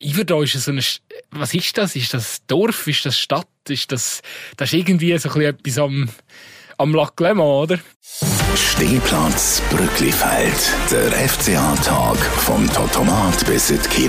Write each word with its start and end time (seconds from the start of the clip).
Iverdau 0.00 0.42
ist 0.42 0.52
so 0.52 0.70
eine, 0.70 0.82
was 1.32 1.54
ist 1.54 1.76
das? 1.76 1.96
Ist 1.96 2.14
das 2.14 2.46
Dorf? 2.46 2.86
Ist 2.86 3.04
das 3.04 3.18
Stadt? 3.18 3.48
Ist 3.68 3.90
das, 3.90 4.22
das 4.56 4.72
ist 4.72 4.78
irgendwie 4.78 5.16
so 5.18 5.28
ein 5.28 5.34
bisschen 5.34 5.54
etwas 5.56 5.78
am, 5.78 6.08
am 6.78 6.94
Lac 6.94 7.20
Léman, 7.20 7.62
oder? 7.62 7.80
Stehplatz 8.54 9.60
Brücklifeld. 9.70 10.72
Der 10.90 11.10
FCA-Tag 11.28 12.16
vom 12.16 12.72
Totomat 12.72 13.44
bis 13.46 13.70
in 13.70 13.80
die. 13.96 14.08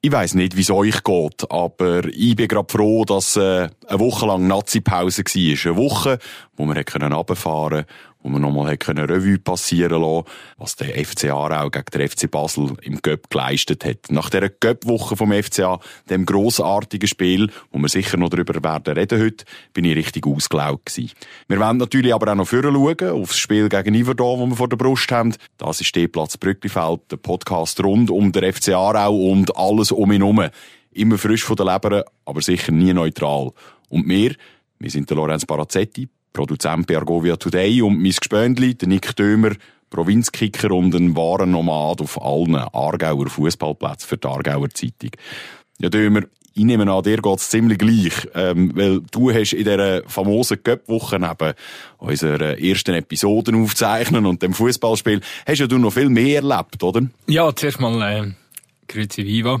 Ich 0.00 0.12
weiss 0.12 0.34
nicht, 0.34 0.56
wie 0.56 0.60
es 0.60 0.70
euch 0.70 1.02
geht, 1.02 1.50
aber 1.50 2.04
ich 2.04 2.36
bin 2.36 2.46
gerade 2.48 2.70
froh, 2.70 3.04
dass 3.04 3.36
äh, 3.36 3.68
eine 3.86 3.98
Woche 3.98 4.26
lang 4.26 4.46
Nazi-Pause 4.46 5.24
war. 5.24 5.72
Eine 5.72 5.76
Woche, 5.76 6.18
wo 6.56 6.66
wir 6.66 6.76
runterfahren 6.76 7.84
konnten 7.84 7.92
wo 8.22 8.28
man 8.28 8.42
nochmal 8.42 8.76
eine 8.86 9.08
Revue 9.08 9.38
passieren 9.38 10.02
lassen 10.02 10.24
was 10.56 10.76
der 10.76 10.88
FC 11.04 11.30
Aarau 11.30 11.70
gegen 11.70 11.84
den 11.92 12.08
FC 12.08 12.30
Basel 12.30 12.72
im 12.82 13.00
Göpp 13.00 13.30
geleistet 13.30 13.84
hat. 13.84 14.10
Nach 14.10 14.28
dieser 14.28 14.48
Göpp-Woche 14.48 15.16
vom 15.16 15.32
FCA, 15.32 15.78
dem 16.10 16.26
grossartigen 16.26 17.08
Spiel, 17.08 17.50
wo 17.70 17.78
wir 17.78 17.88
sicher 17.88 18.16
noch 18.16 18.28
darüber 18.28 18.62
werden 18.62 18.94
reden 18.94 19.22
heute, 19.22 19.44
bin 19.72 19.84
ich 19.84 19.96
richtig 19.96 20.26
ausgelaugt 20.26 20.86
gewesen. 20.86 21.12
Wir 21.46 21.60
wollen 21.60 21.76
natürlich 21.76 22.12
aber 22.12 22.32
auch 22.32 22.36
noch 22.36 22.48
vorher 22.48 22.72
schauen, 22.72 23.22
aufs 23.22 23.38
Spiel 23.38 23.68
gegen 23.68 23.94
Iverdon, 23.94 24.40
das 24.40 24.48
wir 24.50 24.56
vor 24.56 24.68
der 24.68 24.76
Brust 24.76 25.10
haben. 25.12 25.34
Das 25.56 25.80
ist 25.80 25.86
Stehplatz 25.86 26.36
Brücklifeld, 26.36 27.00
der 27.10 27.16
Podcast 27.16 27.82
rund 27.82 28.10
um 28.10 28.32
den 28.32 28.52
FC 28.52 28.70
Aarau 28.70 29.14
und 29.14 29.56
alles 29.56 29.92
um 29.92 30.10
ihn 30.10 30.22
herum. 30.22 30.48
Immer 30.92 31.18
frisch 31.18 31.44
von 31.44 31.56
der 31.56 31.66
Leber, 31.66 32.04
aber 32.24 32.42
sicher 32.42 32.72
nie 32.72 32.92
neutral. 32.92 33.52
Und 33.88 34.08
wir, 34.08 34.34
wir 34.78 34.90
sind 34.90 35.08
der 35.08 35.16
Lorenz 35.16 35.46
Barazzetti, 35.46 36.08
Produzent 36.32 36.86
bei 36.86 36.96
Argovia 36.96 37.36
Today 37.36 37.82
und 37.82 38.00
mein 38.00 38.12
Gespöndli, 38.12 38.74
der 38.74 38.88
Nick 38.88 39.16
Dömer, 39.16 39.52
Provinzkicker 39.90 40.70
und 40.72 40.94
ein 40.94 41.16
wahrer 41.16 41.46
Nomad 41.46 42.00
auf 42.00 42.20
allen 42.22 42.56
Aargauer 42.56 43.28
Fußballplätzen 43.28 44.08
für 44.08 44.18
die 44.18 44.28
Aargauer 44.28 44.70
Zeitung. 44.70 45.10
Ja, 45.78 45.88
Dömer, 45.88 46.22
ich 46.58 46.64
nehme 46.64 46.90
an, 46.90 47.02
dir 47.04 47.18
geht's 47.18 47.50
ziemlich 47.50 47.78
gleich, 47.78 48.28
ähm, 48.34 48.72
weil 48.74 49.00
du 49.12 49.30
hast 49.30 49.52
in 49.52 49.64
dieser 49.64 50.02
famosen 50.08 50.62
Cup-Woche 50.62 51.18
neben 51.20 51.54
unserer 51.98 52.58
ersten 52.58 52.94
Episode 52.94 53.54
aufzeichnen 53.54 54.26
und 54.26 54.42
dem 54.42 54.54
Fußballspiel, 54.54 55.20
hast 55.46 55.58
ja 55.60 55.66
du 55.68 55.78
noch 55.78 55.92
viel 55.92 56.08
mehr 56.08 56.42
erlebt, 56.42 56.82
oder? 56.82 57.02
Ja, 57.28 57.54
zuerst 57.54 57.80
mal, 57.80 58.02
äh, 58.02 58.32
Grüezi 58.88 59.24
Viva. 59.24 59.60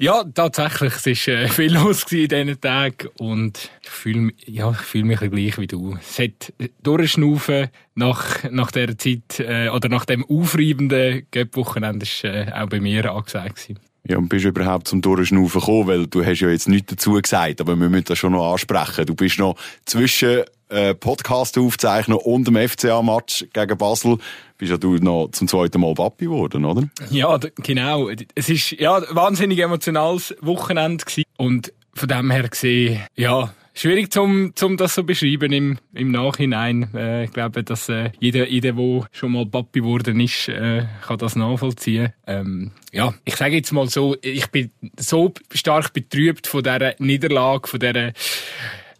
Ja, 0.00 0.22
tatsächlich, 0.22 0.94
es 1.06 1.26
war 1.26 1.34
äh, 1.34 1.48
viel 1.48 1.74
los 1.74 2.04
in 2.12 2.28
diesen 2.28 2.60
Tagen 2.60 3.08
und 3.18 3.68
ich 3.82 3.90
fühle 3.90 4.32
ja, 4.46 4.72
fühl 4.72 5.02
mich 5.02 5.18
gleich 5.18 5.58
wie 5.58 5.66
du. 5.66 5.98
Es 6.00 6.20
hat 6.20 6.52
durchschnaufen 6.84 7.68
nach, 7.96 8.44
nach 8.50 8.70
dieser 8.70 8.96
Zeit 8.96 9.40
äh, 9.40 9.68
oder 9.70 9.88
nach 9.88 10.04
dem 10.04 10.24
aufreibenden 10.24 11.26
Göpp-Wochenende 11.32 12.06
war 12.22 12.30
äh, 12.30 12.52
auch 12.52 12.68
bei 12.68 12.80
mir 12.80 13.12
angesagt. 13.12 13.56
Gewesen. 13.56 13.80
Ja, 14.06 14.18
und 14.18 14.28
bist 14.28 14.44
du 14.44 14.50
überhaupt 14.50 14.86
zum 14.86 15.02
Durchschnaufen 15.02 15.60
gekommen? 15.60 15.88
Weil 15.88 16.06
du 16.06 16.24
hast 16.24 16.40
ja 16.40 16.48
jetzt 16.48 16.68
nichts 16.68 16.90
dazu 16.90 17.14
gesagt, 17.14 17.60
aber 17.60 17.74
wir 17.74 17.88
müssen 17.88 18.04
das 18.04 18.18
schon 18.18 18.32
noch 18.32 18.52
ansprechen. 18.52 19.04
Du 19.04 19.16
bist 19.16 19.38
noch 19.40 19.56
zwischen 19.84 20.44
äh, 20.68 20.94
Podcast 20.94 21.58
aufzeichnen 21.58 22.18
und 22.18 22.46
dem 22.46 22.56
FCA-Match 22.56 23.46
gegen 23.52 23.78
Basel 23.78 24.18
bist 24.58 24.70
ja 24.70 24.76
du 24.76 24.96
noch 24.96 25.28
zum 25.32 25.48
zweiten 25.48 25.80
Mal 25.80 25.94
Papi 25.94 26.26
geworden, 26.26 26.64
oder? 26.64 26.88
Ja, 27.10 27.38
genau. 27.56 28.10
Es 28.34 28.48
ist 28.48 28.72
ja 28.72 28.96
ein 28.96 29.04
wahnsinnig 29.10 29.58
emotionales 29.60 30.34
Wochenende 30.40 31.04
gewesen. 31.04 31.24
und 31.36 31.72
von 31.94 32.08
dem 32.08 32.30
her 32.30 32.48
gesehen, 32.48 33.00
ja, 33.16 33.52
schwierig 33.74 34.12
zum, 34.12 34.52
zum 34.54 34.76
das 34.76 34.94
so 34.94 35.04
beschreiben 35.04 35.52
im, 35.52 35.78
im 35.94 36.10
Nachhinein. 36.10 36.90
Äh, 36.94 37.24
ich 37.24 37.32
glaube, 37.32 37.62
dass 37.64 37.88
äh, 37.88 38.10
jeder, 38.18 38.48
jeder, 38.48 38.72
der 38.72 39.06
schon 39.12 39.32
mal 39.32 39.46
Papi 39.46 39.80
geworden 39.80 40.20
ist, 40.20 40.48
äh, 40.48 40.84
kann 41.06 41.18
das 41.18 41.36
nachvollziehen. 41.36 42.12
Ähm, 42.26 42.72
ja, 42.92 43.14
ich 43.24 43.36
sage 43.36 43.56
jetzt 43.56 43.72
mal 43.72 43.88
so, 43.88 44.16
ich 44.22 44.48
bin 44.48 44.70
so 44.98 45.32
stark 45.52 45.92
betrübt 45.92 46.46
von 46.46 46.62
dieser 46.62 46.94
Niederlage, 46.98 47.68
von 47.68 47.80
dieser 47.80 48.12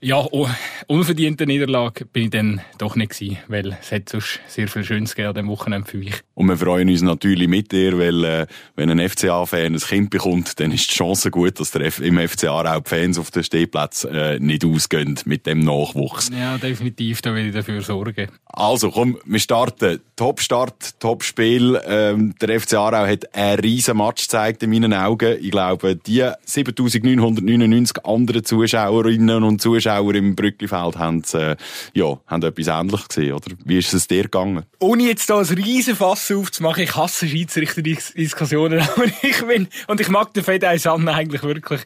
ja, 0.00 0.24
oh, 0.30 0.48
unverdiente 0.86 1.44
Niederlage 1.44 2.04
bin 2.04 2.24
ich 2.24 2.30
dann 2.30 2.60
doch 2.78 2.94
nicht 2.94 3.18
gewesen, 3.18 3.38
weil 3.48 3.76
es 3.80 3.90
hat 3.90 4.08
sonst 4.08 4.38
sehr 4.46 4.68
viel 4.68 4.84
Schönes 4.84 5.14
gegeben 5.14 5.30
an 5.30 5.34
diesem 5.34 5.48
Wochenende 5.48 5.90
für 5.90 5.98
mich. 5.98 6.14
Und 6.34 6.46
wir 6.46 6.56
freuen 6.56 6.88
uns 6.88 7.02
natürlich 7.02 7.48
mit 7.48 7.72
dir, 7.72 7.98
weil 7.98 8.24
äh, 8.24 8.46
wenn 8.76 8.90
ein 8.90 9.08
FCA-Fan 9.08 9.74
ein 9.74 9.78
Kind 9.78 10.10
bekommt, 10.10 10.60
dann 10.60 10.70
ist 10.70 10.90
die 10.90 10.94
Chance 10.94 11.32
gut, 11.32 11.58
dass 11.58 11.72
der 11.72 11.82
F 11.82 11.98
im 11.98 12.16
FCA 12.16 12.76
auch 12.76 12.80
die 12.80 12.88
Fans 12.88 13.18
auf 13.18 13.32
den 13.32 13.42
Stehplätzen 13.42 14.14
äh, 14.14 14.38
nicht 14.38 14.64
ausgehen 14.64 15.18
mit 15.24 15.46
dem 15.46 15.60
Nachwuchs. 15.60 16.30
Ja, 16.30 16.58
definitiv, 16.58 17.20
da 17.20 17.34
will 17.34 17.48
ich 17.48 17.54
dafür 17.54 17.82
sorgen. 17.82 18.28
Also 18.46 18.90
komm, 18.92 19.18
wir 19.24 19.40
starten. 19.40 20.00
Top-Start, 20.14 20.98
Top-Spiel. 21.00 21.80
Ähm, 21.86 22.34
der 22.40 22.60
FC 22.60 22.74
Aarau 22.74 23.06
hat 23.06 23.34
einen 23.34 23.60
riesen 23.60 23.96
Match 23.96 24.22
gezeigt 24.22 24.64
in 24.64 24.70
meinen 24.70 24.92
Augen. 24.92 25.36
Ich 25.40 25.52
glaube, 25.52 25.94
die 25.94 26.28
7999 26.44 28.04
anderen 28.04 28.44
Zuschauerinnen 28.44 29.44
und 29.44 29.60
Zuschauer 29.60 29.87
im 29.88 30.34
Brücklifeld 30.36 30.96
haben, 30.96 31.22
äh, 31.34 31.56
ja, 31.94 32.18
haben 32.26 32.42
etwas 32.42 32.66
Ähnliches 32.66 33.08
gesehen, 33.08 33.32
oder? 33.32 33.52
Wie 33.64 33.78
ist 33.78 33.92
es 33.92 34.06
dir 34.06 34.24
gegangen? 34.24 34.64
Ohne 34.78 35.04
jetzt 35.04 35.28
da 35.30 35.38
ein 35.38 35.46
riesen 35.46 35.96
Fass 35.96 36.30
aufzumachen, 36.30 36.84
ich 36.84 36.96
hasse 36.96 37.26
Schiedsrichter-Diskussionen, 37.26 38.80
aber 38.96 39.04
ich 39.22 39.42
bin, 39.46 39.68
und 39.86 40.00
ich 40.00 40.08
mag 40.08 40.32
den 40.34 40.44
Fedei 40.44 40.78
Sanne 40.78 41.12
eigentlich 41.12 41.42
wirklich, 41.42 41.80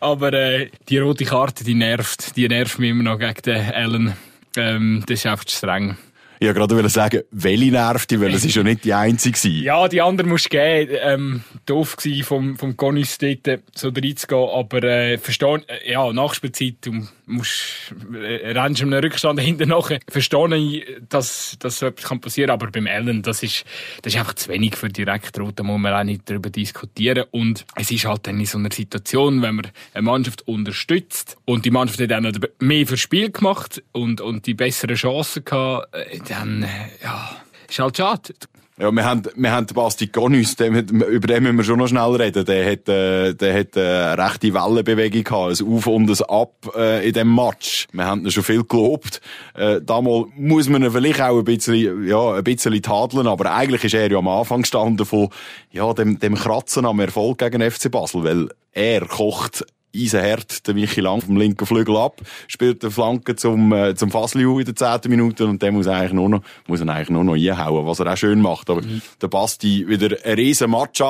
aber 0.00 0.32
äh, 0.32 0.70
die 0.88 0.98
rote 0.98 1.24
Karte, 1.24 1.64
die 1.64 1.74
nervt, 1.74 2.36
die 2.36 2.48
nervt 2.48 2.78
mich 2.78 2.90
immer 2.90 3.02
noch 3.02 3.18
gegen 3.18 3.42
den 3.42 3.72
Allen. 3.72 4.16
Ähm, 4.56 5.04
das 5.06 5.20
ist 5.20 5.26
einfach 5.26 5.48
streng. 5.48 5.96
Ich 6.46 6.54
wollte 6.54 6.74
gerade 6.74 6.88
sagen, 6.88 7.22
welche 7.32 7.72
nervt 7.72 8.08
dich, 8.08 8.20
weil 8.20 8.32
es 8.32 8.44
ist 8.44 8.54
ja 8.54 8.62
nicht 8.62 8.84
die 8.84 8.94
einzige 8.94 9.48
Ja, 9.48 9.88
die 9.88 10.00
andere 10.00 10.28
musst 10.28 10.44
du 10.44 10.50
geben. 10.50 10.96
Ähm, 11.02 11.44
doof 11.66 11.96
gewesen 11.96 12.24
vom, 12.24 12.56
vom 12.56 12.76
Gonis 12.76 13.18
dort 13.18 13.62
so 13.74 13.88
reinzugehen, 13.88 14.48
aber 14.48 14.82
äh, 14.84 15.18
verstehen, 15.18 15.64
äh, 15.66 15.90
ja, 15.90 16.12
Nachspielzeit, 16.12 16.76
du 16.82 17.04
musst, 17.26 17.92
äh, 18.14 18.52
rennst 18.52 18.82
einem 18.82 18.92
Rückstand 18.92 19.40
hinten 19.40 19.70
nachher. 19.70 19.98
Verstehe 20.08 20.56
ich, 20.56 20.84
dass, 21.08 21.56
dass 21.58 21.80
so 21.80 21.86
etwas 21.86 22.20
passieren 22.20 22.48
kann, 22.48 22.60
aber 22.60 22.70
beim 22.70 22.86
Ellen, 22.86 23.22
das 23.22 23.42
ist, 23.42 23.64
das 24.02 24.14
ist 24.14 24.18
einfach 24.20 24.34
zu 24.34 24.48
wenig 24.48 24.76
für 24.76 24.88
direkt 24.88 25.38
rot, 25.40 25.54
da 25.56 25.64
muss 25.64 25.80
man 25.80 25.92
auch 25.92 26.04
nicht 26.04 26.30
darüber 26.30 26.50
diskutieren. 26.50 27.24
Und 27.32 27.66
es 27.74 27.90
ist 27.90 28.04
halt 28.04 28.26
dann 28.28 28.38
in 28.38 28.46
so 28.46 28.58
einer 28.58 28.70
Situation, 28.70 29.42
wenn 29.42 29.56
man 29.56 29.66
eine 29.94 30.02
Mannschaft 30.02 30.46
unterstützt 30.46 31.36
und 31.44 31.64
die 31.64 31.72
Mannschaft 31.72 32.00
hat 32.00 32.10
dann 32.12 32.30
mehr 32.60 32.86
fürs 32.86 33.00
Spiel 33.00 33.32
gemacht 33.32 33.82
und, 33.90 34.20
und 34.20 34.46
die 34.46 34.54
besseren 34.54 34.94
Chancen 34.94 35.44
gehabt, 35.44 35.94
äh, 35.94 36.18
äh, 36.44 37.04
ja, 37.04 37.30
ist 37.68 37.78
halt 37.78 37.96
schade. 37.96 38.34
Ja, 38.78 38.92
wir 38.92 39.04
haben, 39.06 39.22
wir 39.36 39.52
haben 39.52 39.66
Basti 39.72 40.08
Gonus, 40.08 40.52
über 40.60 41.26
den 41.26 41.42
müssen 41.44 41.56
wir 41.56 41.64
schon 41.64 41.78
noch 41.78 41.88
schnell 41.88 42.14
reden. 42.14 42.44
Der 42.44 42.70
hat, 42.70 42.86
der 42.86 43.58
hat 43.58 43.74
eine 43.74 44.18
rechte 44.18 44.52
Wellenbewegung 44.52 45.24
gehabt, 45.24 45.62
ein 45.62 45.66
Auf 45.66 45.86
und 45.86 46.10
ein 46.10 46.26
Ab 46.28 46.76
in 47.02 47.12
dem 47.14 47.34
Match. 47.34 47.88
Wir 47.92 48.04
haben 48.04 48.26
ihn 48.26 48.30
schon 48.30 48.42
viel 48.42 48.64
gelobt. 48.64 49.22
Äh, 49.54 49.80
damals 49.80 50.26
muss 50.36 50.68
man 50.68 50.84
ihn 50.84 50.90
vielleicht 50.90 51.22
auch 51.22 51.38
ein 51.38 51.44
bisschen, 51.44 52.06
ja, 52.06 52.34
ein 52.34 52.44
bisschen 52.44 52.82
tadeln, 52.82 53.26
aber 53.26 53.54
eigentlich 53.54 53.84
ist 53.84 53.94
er 53.94 54.10
ja 54.10 54.18
am 54.18 54.28
Anfang 54.28 54.60
gestanden 54.60 55.06
von, 55.06 55.30
ja, 55.70 55.94
dem, 55.94 56.18
dem 56.18 56.34
Kratzen 56.34 56.84
am 56.84 57.00
Erfolg 57.00 57.38
gegen 57.38 57.62
FC 57.62 57.90
Basel, 57.90 58.24
weil 58.24 58.48
er 58.72 59.06
kocht 59.06 59.64
eisenhart 60.04 60.66
der 60.66 60.74
Michi 60.74 61.00
Lang 61.00 61.20
vom 61.20 61.36
linken 61.36 61.66
Flügel 61.66 61.96
ab, 61.96 62.20
spielt 62.48 62.82
eine 62.82 62.90
Flanke 62.90 63.36
zum, 63.36 63.72
äh, 63.72 63.94
zum 63.94 64.10
Fasliu 64.10 64.58
in 64.58 64.64
der 64.64 64.76
zehnten 64.76 65.10
Minute 65.10 65.46
und 65.46 65.62
der 65.62 65.72
muss 65.72 65.86
eigentlich 65.86 66.12
nur 66.12 66.28
noch, 66.28 66.42
muss 66.66 66.80
er 66.80 66.88
eigentlich 66.88 67.10
nur 67.10 67.24
noch 67.24 67.34
einhauen, 67.34 67.86
was 67.86 68.00
er 68.00 68.12
auch 68.12 68.16
schön 68.16 68.40
macht. 68.40 68.70
Aber 68.70 68.82
mhm. 68.82 69.02
der 69.20 69.28
Basti 69.28 69.86
wieder 69.88 70.16
ein 70.24 70.34
riesen 70.34 70.70
Match 70.70 71.02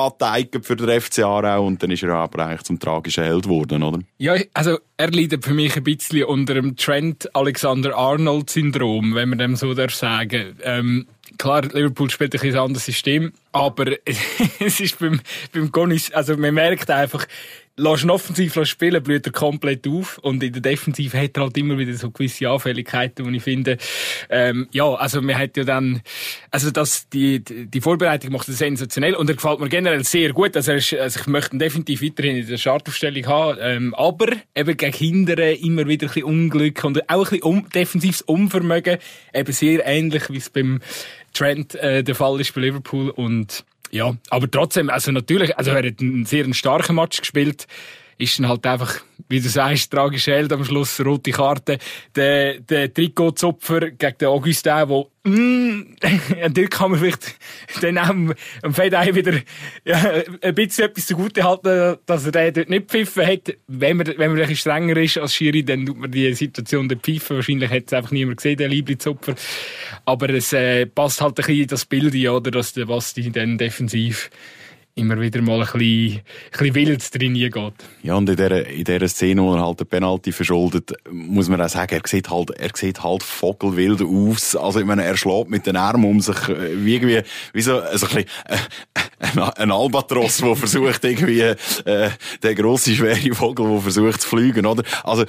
für 0.61 0.75
den 0.75 1.01
FC 1.01 1.19
Aarau 1.19 1.65
und 1.65 1.81
dann 1.81 1.91
ist 1.91 2.03
er 2.03 2.13
aber 2.13 2.45
eigentlich 2.45 2.63
zum 2.63 2.79
tragischen 2.79 3.23
Held 3.23 3.43
geworden, 3.43 3.83
oder? 3.83 3.99
Ja, 4.17 4.35
also 4.53 4.79
er 4.97 5.11
leidet 5.11 5.45
für 5.45 5.53
mich 5.53 5.75
ein 5.75 5.83
bisschen 5.83 6.23
unter 6.25 6.55
dem 6.55 6.75
Trent 6.75 7.33
Alexander-Arnold-Syndrom, 7.35 9.15
wenn 9.15 9.29
man 9.29 9.37
dem 9.37 9.55
so 9.55 9.73
darf 9.73 9.93
sagen. 9.93 10.57
Ähm, 10.63 11.07
klar, 11.37 11.63
Liverpool 11.63 12.09
spielt 12.09 12.33
ein 12.33 12.41
bisschen 12.41 12.59
anderes 12.59 12.85
System, 12.85 13.31
aber 13.51 13.93
es 14.59 14.79
ist 14.79 14.99
beim, 14.99 15.21
beim 15.53 15.71
Gonis, 15.71 16.11
also 16.11 16.35
man 16.37 16.53
merkt 16.53 16.89
einfach, 16.89 17.25
lässt 17.77 18.03
ihn 18.03 18.09
offensiv 18.09 18.57
spielen, 18.65 19.03
blüht 19.03 19.25
er 19.27 19.31
komplett 19.31 19.87
auf. 19.87 20.17
Und 20.17 20.43
in 20.43 20.51
der 20.51 20.61
Defensive 20.61 21.17
hat 21.17 21.37
er 21.37 21.43
halt 21.43 21.57
immer 21.57 21.77
wieder 21.77 21.93
so 21.93 22.09
gewisse 22.09 22.49
Anfälligkeiten, 22.49 23.25
wo 23.25 23.29
ich 23.29 23.43
finde, 23.43 23.77
ähm, 24.29 24.67
ja, 24.71 24.85
also 24.95 25.21
man 25.21 25.37
hat 25.37 25.55
ja 25.57 25.63
dann, 25.63 26.01
also 26.49 26.71
das, 26.71 27.07
die, 27.09 27.43
die 27.43 27.81
Vorbereitung 27.81 28.31
macht 28.31 28.47
er 28.47 28.55
sensationell 28.55 29.15
und 29.15 29.29
er 29.29 29.35
gefällt 29.35 29.59
mir 29.59 29.69
generell 29.69 30.03
sehr 30.03 30.33
gut. 30.33 30.55
Also, 30.55 30.71
er 30.71 30.77
ist, 30.77 30.93
also 30.93 31.19
ich 31.19 31.27
möchte 31.27 31.55
ihn 31.55 31.59
definitiv 31.59 32.01
weiterhin 32.01 32.37
in 32.37 32.47
der 32.47 32.57
Startaufstellung 32.57 33.25
haben, 33.27 33.57
ähm, 33.61 33.95
aber 33.95 34.27
eben 34.55 34.75
gegen 34.75 34.93
Hindere 34.93 35.53
immer 35.53 35.87
wieder 35.87 36.07
ein 36.07 36.13
bisschen 36.13 36.23
Unglück 36.23 36.83
und 36.83 37.09
auch 37.09 37.17
ein 37.17 37.23
bisschen 37.23 37.43
um, 37.43 37.69
defensives 37.69 38.21
Unvermögen, 38.23 38.97
eben 39.33 39.53
sehr 39.53 39.85
ähnlich 39.85 40.29
wie 40.29 40.37
es 40.37 40.49
beim 40.49 40.81
Trent 41.33 41.75
äh, 41.75 42.03
der 42.03 42.15
Fall 42.15 42.41
ist 42.41 42.55
bei 42.55 42.61
Liverpool 42.61 43.11
und 43.11 43.63
ja, 43.91 44.15
aber 44.29 44.49
trotzdem, 44.49 44.89
also 44.89 45.11
natürlich, 45.11 45.57
also 45.57 45.71
er 45.71 45.77
hat 45.77 46.01
einen 46.01 46.25
sehr 46.25 46.51
starken 46.53 46.95
Match 46.95 47.19
gespielt. 47.19 47.67
Ist 48.17 48.39
dann 48.39 48.47
halt 48.47 48.65
einfach, 48.65 49.01
wie 49.29 49.39
du 49.39 49.47
sagst, 49.47 49.91
tragische 49.91 50.31
Held 50.31 50.51
am 50.51 50.63
Schluss, 50.63 50.99
rote 51.03 51.31
Karte, 51.31 51.77
der, 52.15 52.59
der 52.59 52.93
Trikotzupfer 52.93 53.91
gegen 53.91 54.17
den 54.17 54.27
Augustin, 54.27 54.87
wo, 54.87 55.11
mm, 55.23 55.81
dort 56.53 56.71
kann 56.71 56.91
man 56.91 56.99
vielleicht 56.99 57.35
dann 57.81 57.97
auch 57.97 58.35
am 58.63 58.73
Fedei 58.73 59.13
wieder 59.13 59.33
ja, 59.85 60.23
ein 60.41 60.55
bisschen 60.55 60.85
etwas 60.85 61.05
zugute 61.05 61.43
halten, 61.43 61.97
dass 62.05 62.25
er 62.25 62.31
den 62.31 62.53
dort 62.53 62.69
nicht 62.69 62.89
pfiffen 62.89 63.25
hat. 63.25 63.55
Wenn 63.67 63.97
man, 63.97 64.07
wenn 64.17 64.31
man 64.31 64.41
ein 64.41 64.55
strenger 64.55 64.97
ist 64.97 65.17
als 65.17 65.35
Schiri, 65.35 65.63
dann 65.63 65.85
tut 65.85 65.97
man 65.97 66.09
die 66.11 66.33
Situation 66.33 66.89
dort 66.89 67.03
pfeifen. 67.03 67.35
Wahrscheinlich 67.35 67.69
hat 67.69 67.83
es 67.87 67.93
einfach 67.93 68.11
niemand 68.11 68.37
gesehen, 68.37 68.57
der 68.57 68.69
Lieblingszupfer. 68.69 69.35
Aber 70.05 70.29
es 70.29 70.53
äh, 70.53 70.87
passt 70.87 71.21
halt 71.21 71.33
ein 71.33 71.35
bisschen 71.35 71.61
in 71.61 71.67
das 71.67 71.85
Bild, 71.85 72.15
oder, 72.27 72.51
dass 72.51 72.73
der 72.73 72.85
Basti 72.85 73.31
dann 73.31 73.57
defensiv 73.57 74.29
immer 74.97 75.19
wieder 75.19 75.41
mal 75.41 75.61
ein 75.61 75.67
bisschen, 75.71 76.19
ein 76.19 76.23
bisschen 76.51 76.75
wild 76.75 77.15
drin 77.15 77.33
geht. 77.33 77.73
Ja, 78.03 78.15
und 78.15 78.29
in 78.29 78.83
dieser, 78.83 79.07
Szene, 79.07 79.41
wo 79.41 79.55
er 79.55 79.65
halt 79.65 79.79
den 79.79 79.87
Penalty 79.87 80.31
verschuldet, 80.31 80.93
muss 81.11 81.49
man 81.49 81.61
auch 81.61 81.69
sagen, 81.69 81.95
er 81.95 82.07
sieht 82.07 82.29
halt, 82.29 82.51
er 82.51 82.69
sieht 82.73 83.03
halt 83.03 83.23
vogelwild 83.23 84.01
aus. 84.01 84.55
Also, 84.55 84.79
ich 84.79 84.85
meine, 84.85 85.03
er 85.03 85.17
schlägt 85.17 85.49
mit 85.49 85.65
den 85.65 85.75
Armen 85.75 86.05
um 86.05 86.19
sich, 86.19 86.37
äh, 86.49 86.83
wie 86.83 86.95
irgendwie, 86.95 87.21
wie 87.53 87.61
so, 87.61 87.79
also 87.79 88.07
ein 88.07 88.15
bisschen, 88.15 88.29
äh, 89.37 89.51
ein 89.57 89.71
Albatros, 89.71 90.37
der 90.37 90.55
versucht 90.55 91.03
irgendwie, 91.03 91.41
äh, 91.41 92.09
der 92.43 92.55
grosse, 92.55 92.93
schwere 92.93 93.35
Vogel, 93.35 93.69
der 93.69 93.81
versucht 93.81 94.21
zu 94.21 94.29
fliegen, 94.29 94.65
oder? 94.65 94.83
Also, 95.03 95.25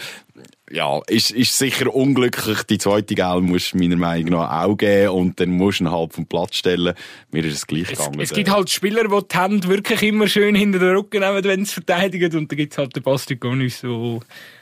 ja, 0.71 1.01
ist, 1.07 1.31
ist 1.31 1.57
sicher 1.57 1.95
unglücklich. 1.95 2.63
Die 2.65 2.79
zweite 2.79 3.15
Gel 3.15 3.41
musst 3.41 3.73
du 3.73 3.79
meiner 3.79 3.97
Meinung 3.97 4.31
nach 4.31 4.65
auch 4.65 4.77
geben 4.77 5.11
und 5.11 5.41
dann 5.41 5.51
musst 5.51 5.81
du 5.81 5.85
ihn 5.85 5.91
halt 5.91 6.13
vom 6.13 6.27
Platz 6.27 6.57
stellen. 6.57 6.95
Mir 7.31 7.45
ist 7.45 7.55
es 7.55 7.67
gleich 7.67 7.91
es, 7.93 7.99
gegangen. 7.99 8.21
Es 8.21 8.33
gibt 8.33 8.51
halt 8.51 8.71
Spieler, 8.71 9.05
die 9.05 9.29
die 9.29 9.39
Hände 9.39 9.69
wirklich 9.69 10.03
immer 10.03 10.29
schön 10.29 10.55
hinter 10.55 10.79
den 10.79 10.97
Rücken 10.97 11.21
nehmen, 11.21 11.45
wenn 11.45 11.65
sie 11.65 11.75
verteidigen 11.75 12.37
und 12.37 12.51
dann 12.51 12.57
gibt 12.57 12.73
es 12.73 12.79
halt 12.79 12.95
den 12.95 13.03
Basti 13.03 13.37
Gonis, 13.37 13.81
der 13.81 14.21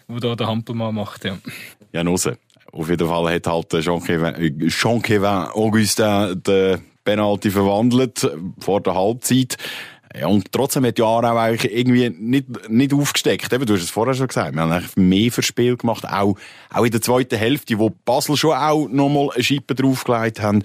da 0.08 0.36
den 0.36 0.46
Hampelmann 0.46 0.94
macht. 0.94 1.24
Ja, 1.24 1.38
ja 1.92 2.04
Nose. 2.04 2.38
Auf 2.72 2.90
jeden 2.90 3.08
Fall 3.08 3.34
hat 3.34 3.46
halt 3.46 3.70
Jean-Kevin 3.70 4.68
Jean 4.68 5.24
Augustin 5.24 6.42
den 6.46 6.82
Penalty 7.04 7.50
verwandelt 7.50 8.28
vor 8.58 8.82
der 8.82 8.94
Halbzeit. 8.94 9.56
Ja, 10.18 10.28
und 10.28 10.50
trotzdem 10.50 10.86
hat 10.86 10.98
Jahre 10.98 11.30
auch 11.30 11.36
eigentlich 11.36 11.76
irgendwie 11.76 12.08
nicht, 12.08 12.70
nicht 12.70 12.94
aufgesteckt. 12.94 13.52
Eben, 13.52 13.66
du 13.66 13.74
hast 13.74 13.82
es 13.82 13.90
vorher 13.90 14.14
schon 14.14 14.28
gesagt. 14.28 14.54
Wir 14.54 14.62
haben 14.62 14.72
eigentlich 14.72 14.96
mehr 14.96 15.30
Verspiel 15.30 15.76
gemacht. 15.76 16.04
Auch, 16.08 16.36
auch 16.70 16.84
in 16.84 16.90
der 16.90 17.02
zweiten 17.02 17.36
Hälfte, 17.36 17.78
wo 17.78 17.90
Basel 17.90 18.36
schon 18.36 18.56
auch 18.56 18.88
nochmal 18.88 19.30
eine 19.34 19.44
Schippe 19.44 19.74
draufgelegt 19.74 20.40
haben 20.40 20.62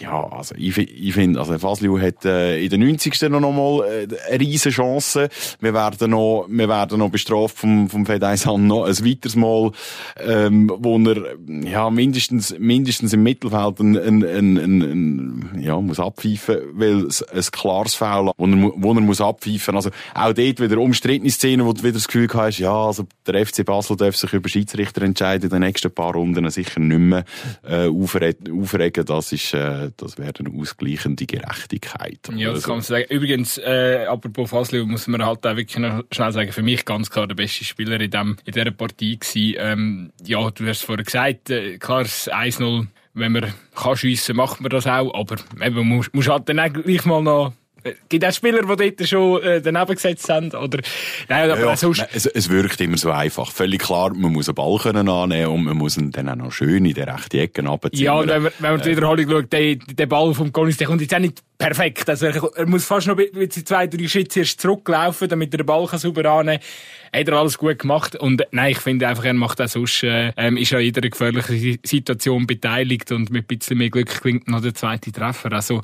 ja, 0.00 0.28
also 0.28 0.54
ich, 0.56 0.76
ich 0.78 1.12
finde, 1.12 1.40
also 1.40 1.58
Fasliu 1.58 1.98
hat 2.00 2.24
äh, 2.24 2.62
in 2.62 2.70
den 2.70 2.80
90. 2.80 3.20
noch 3.22 3.40
mal 3.40 3.86
äh, 3.86 4.08
eine 4.28 4.40
riesen 4.40 4.72
Chance. 4.72 5.28
Wir 5.60 5.74
werden 5.74 6.10
noch, 6.10 6.46
wir 6.48 6.68
werden 6.68 6.98
noch 6.98 7.10
bestraft 7.10 7.58
vom, 7.58 7.88
vom 7.88 8.06
Fedaisan 8.06 8.66
noch 8.66 8.84
ein 8.84 8.98
weiteres 9.04 9.36
Mal, 9.36 9.72
ähm, 10.18 10.70
wo 10.78 10.98
er 10.98 11.36
ja 11.64 11.90
mindestens, 11.90 12.54
mindestens 12.58 13.12
im 13.12 13.22
Mittelfeld 13.22 13.80
ein, 13.80 13.96
ein, 13.96 14.24
ein, 14.24 14.56
ein, 14.56 14.82
ein 14.82 15.60
ja, 15.60 15.80
muss 15.80 16.00
abpfeifen, 16.00 16.58
weil 16.72 17.06
es 17.06 17.22
ein 17.22 17.42
klares 17.52 17.94
Foul, 17.94 18.32
wo 18.36 18.46
er, 18.46 18.72
wo 18.76 18.92
er 18.92 19.00
muss 19.00 19.20
abpfeifen. 19.20 19.76
Also 19.76 19.90
auch 20.14 20.32
dort 20.32 20.60
wieder 20.60 20.78
umstrittene 20.78 21.30
Szenen, 21.30 21.66
wo 21.66 21.72
du 21.72 21.82
wieder 21.82 21.92
das 21.92 22.06
Gefühl 22.06 22.28
hast, 22.34 22.58
ja, 22.58 22.74
also 22.74 23.04
der 23.26 23.46
FC 23.46 23.64
Basel 23.64 23.96
darf 23.96 24.16
sich 24.16 24.32
über 24.32 24.48
Schiedsrichter 24.48 25.02
entscheiden 25.02 25.44
in 25.44 25.50
den 25.50 25.60
nächsten 25.60 25.90
paar 25.90 26.12
Runden 26.12 26.48
sicher 26.50 26.80
nicht 26.80 26.98
mehr 26.98 27.24
äh, 27.66 27.88
aufregen. 27.88 29.04
Das 29.04 29.32
ist 29.32 29.54
äh, 29.54 29.87
das 29.96 30.18
wäre 30.18 30.32
eine 30.38 30.60
ausgleichende 30.60 31.26
Gerechtigkeit. 31.26 32.18
Ja, 32.34 32.52
das 32.52 32.64
kann 32.64 32.76
man 32.76 32.82
sagen. 32.82 33.06
Übrigens, 33.08 33.58
äh, 33.58 34.06
apropos 34.08 34.50
Fasli, 34.50 34.84
muss 34.84 35.06
man 35.06 35.24
halt 35.24 35.46
auch 35.46 35.56
wirklich 35.56 35.78
noch 35.78 36.04
schnell 36.12 36.32
sagen, 36.32 36.52
für 36.52 36.62
mich 36.62 36.84
ganz 36.84 37.10
klar 37.10 37.26
der 37.26 37.34
beste 37.34 37.64
Spieler 37.64 38.00
in, 38.00 38.10
dem, 38.10 38.36
in 38.44 38.52
dieser 38.52 38.70
Partie 38.70 39.18
gewesen. 39.18 39.56
Ähm, 39.58 40.12
ja, 40.24 40.50
du 40.50 40.66
hast 40.66 40.78
es 40.78 40.82
vorher 40.82 41.04
gesagt, 41.04 41.50
äh, 41.50 41.78
klar, 41.78 42.02
das 42.02 42.30
1-0, 42.30 42.86
wenn 43.14 43.32
man 43.32 43.52
kann 43.74 43.96
schiessen, 43.96 44.36
macht 44.36 44.60
man 44.60 44.70
das 44.70 44.86
auch, 44.86 45.12
aber 45.14 45.36
eben, 45.64 45.76
man 45.76 45.88
muss, 45.88 46.12
muss 46.12 46.28
halt 46.28 46.48
dann 46.48 46.60
auch 46.60 46.72
gleich 46.72 47.04
mal 47.04 47.22
noch 47.22 47.52
Gibt 48.08 48.24
es 48.24 48.36
Spieler, 48.36 48.62
die 48.62 48.90
dort 48.90 49.08
schon 49.08 49.42
äh, 49.42 49.60
daneben 49.60 49.94
gesetzt 49.94 50.28
haben? 50.28 50.50
Oder, 50.50 50.80
nein, 51.28 51.50
aber 51.50 51.60
ja, 51.60 51.76
sonst... 51.76 52.06
es, 52.12 52.26
es 52.26 52.48
wirkt 52.50 52.80
immer 52.80 52.96
so 52.96 53.10
einfach. 53.10 53.52
Völlig 53.52 53.82
klar, 53.82 54.12
man 54.14 54.32
muss 54.32 54.48
einen 54.48 54.56
Ball 54.56 54.78
können 54.78 55.08
annehmen 55.08 55.52
und 55.52 55.64
man 55.64 55.76
muss 55.76 55.96
ihn 55.96 56.10
dann 56.10 56.28
auch 56.28 56.36
noch 56.36 56.52
schön 56.52 56.84
in 56.84 56.94
der 56.94 57.14
rechten 57.14 57.38
Ecke 57.38 57.66
runterziehen. 57.66 58.04
Ja, 58.04 58.14
und 58.14 58.28
wenn 58.28 58.42
man, 58.42 58.52
wenn 58.58 58.70
man 58.72 58.80
die 58.82 58.90
Wiederholung 58.90 59.30
schaut, 59.30 59.52
der, 59.52 59.76
der 59.76 60.06
Ball 60.06 60.34
vom 60.34 60.52
Collins, 60.52 60.76
der 60.76 60.86
kommt 60.86 61.00
jetzt 61.00 61.14
auch 61.14 61.18
nicht 61.18 61.42
perfekt. 61.56 62.08
Also 62.08 62.26
er, 62.26 62.66
muss 62.66 62.84
fast 62.84 63.06
noch 63.06 63.16
mit 63.16 63.52
zwei, 63.52 63.86
drei 63.86 64.08
Schritte 64.08 64.40
erst 64.40 64.60
zurücklaufen, 64.60 65.28
damit 65.28 65.52
er 65.54 65.58
den 65.58 65.66
Ball 65.66 65.86
sauber 65.98 66.24
annehmen 66.24 66.60
kann 66.60 66.68
hat 67.12 67.28
er 67.28 67.34
alles 67.34 67.58
gut 67.58 67.78
gemacht. 67.78 68.16
Und 68.16 68.44
nein, 68.50 68.72
ich 68.72 68.78
finde 68.78 69.08
einfach, 69.08 69.24
er 69.24 69.34
macht 69.34 69.60
auch 69.60 69.68
sonst, 69.68 70.02
äh, 70.02 70.32
ähm, 70.36 70.56
ist 70.56 70.72
an 70.72 70.80
jeder 70.80 71.00
gefährlichen 71.00 71.78
Situation 71.84 72.46
beteiligt 72.46 73.12
und 73.12 73.30
mit 73.30 73.44
ein 73.44 73.58
bisschen 73.58 73.78
mehr 73.78 73.90
Glück 73.90 74.20
klingt 74.20 74.48
noch 74.48 74.60
der 74.60 74.74
zweite 74.74 75.12
Treffer. 75.12 75.52
Also, 75.52 75.82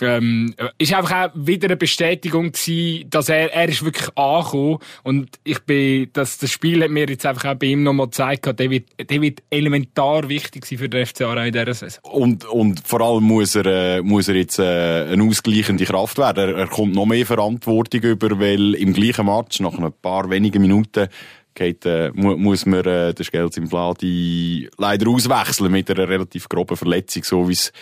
ähm, 0.00 0.54
ist 0.78 0.94
einfach 0.94 1.26
auch 1.26 1.30
wieder 1.34 1.66
eine 1.68 1.76
Bestätigung 1.76 2.52
gewesen, 2.52 3.08
dass 3.10 3.28
er, 3.28 3.52
er 3.52 3.68
ist 3.68 3.84
wirklich 3.84 4.08
angekommen 4.16 4.78
und 5.02 5.30
ich 5.44 5.60
bin, 5.60 6.10
dass 6.12 6.38
das 6.38 6.50
Spiel 6.50 6.82
hat 6.82 6.90
mir 6.90 7.06
jetzt 7.08 7.26
einfach 7.26 7.52
auch 7.52 7.54
bei 7.54 7.66
ihm 7.66 7.82
nochmal 7.82 8.06
gezeigt, 8.06 8.46
der 8.58 8.70
wird, 8.70 8.88
der 9.10 9.22
wird 9.22 9.42
elementar 9.50 10.28
wichtig 10.28 10.66
sein 10.66 10.78
für 10.78 10.88
den 10.88 11.06
FC 11.06 11.22
Aarau 11.22 11.42
in 11.42 11.52
dieser 11.52 11.74
Saison. 11.74 12.00
Und, 12.04 12.44
und 12.46 12.86
vor 12.86 13.00
allem 13.00 13.24
muss 13.24 13.54
er, 13.54 13.66
äh, 13.66 14.02
muss 14.02 14.28
er 14.28 14.36
jetzt 14.36 14.58
äh, 14.58 15.06
eine 15.12 15.24
ausgleichende 15.24 15.84
Kraft 15.84 16.18
werden. 16.18 16.50
Er, 16.50 16.56
er 16.56 16.66
kommt 16.66 16.94
noch 16.94 17.06
mehr 17.06 17.26
Verantwortung 17.26 18.00
über, 18.02 18.38
weil 18.38 18.74
im 18.74 18.92
gleichen 18.92 19.26
Match 19.26 19.60
nach 19.60 19.78
ein 19.78 19.92
paar 20.02 20.30
wenigen 20.30 20.65
Minuten 20.68 21.08
geht, 21.54 21.86
äh, 21.86 22.10
mu 22.14 22.36
muss 22.36 22.66
man 22.66 22.84
äh, 22.84 23.14
den 23.14 23.24
Skelz 23.24 23.56
im 23.56 23.68
Vladi 23.68 24.68
leider 24.78 25.08
auswechseln 25.08 25.72
mit 25.72 25.90
einer 25.90 26.08
relativ 26.08 26.48
groben 26.48 26.76
Verletzung, 26.76 27.24
so 27.24 27.48
wie 27.48 27.54
es 27.54 27.72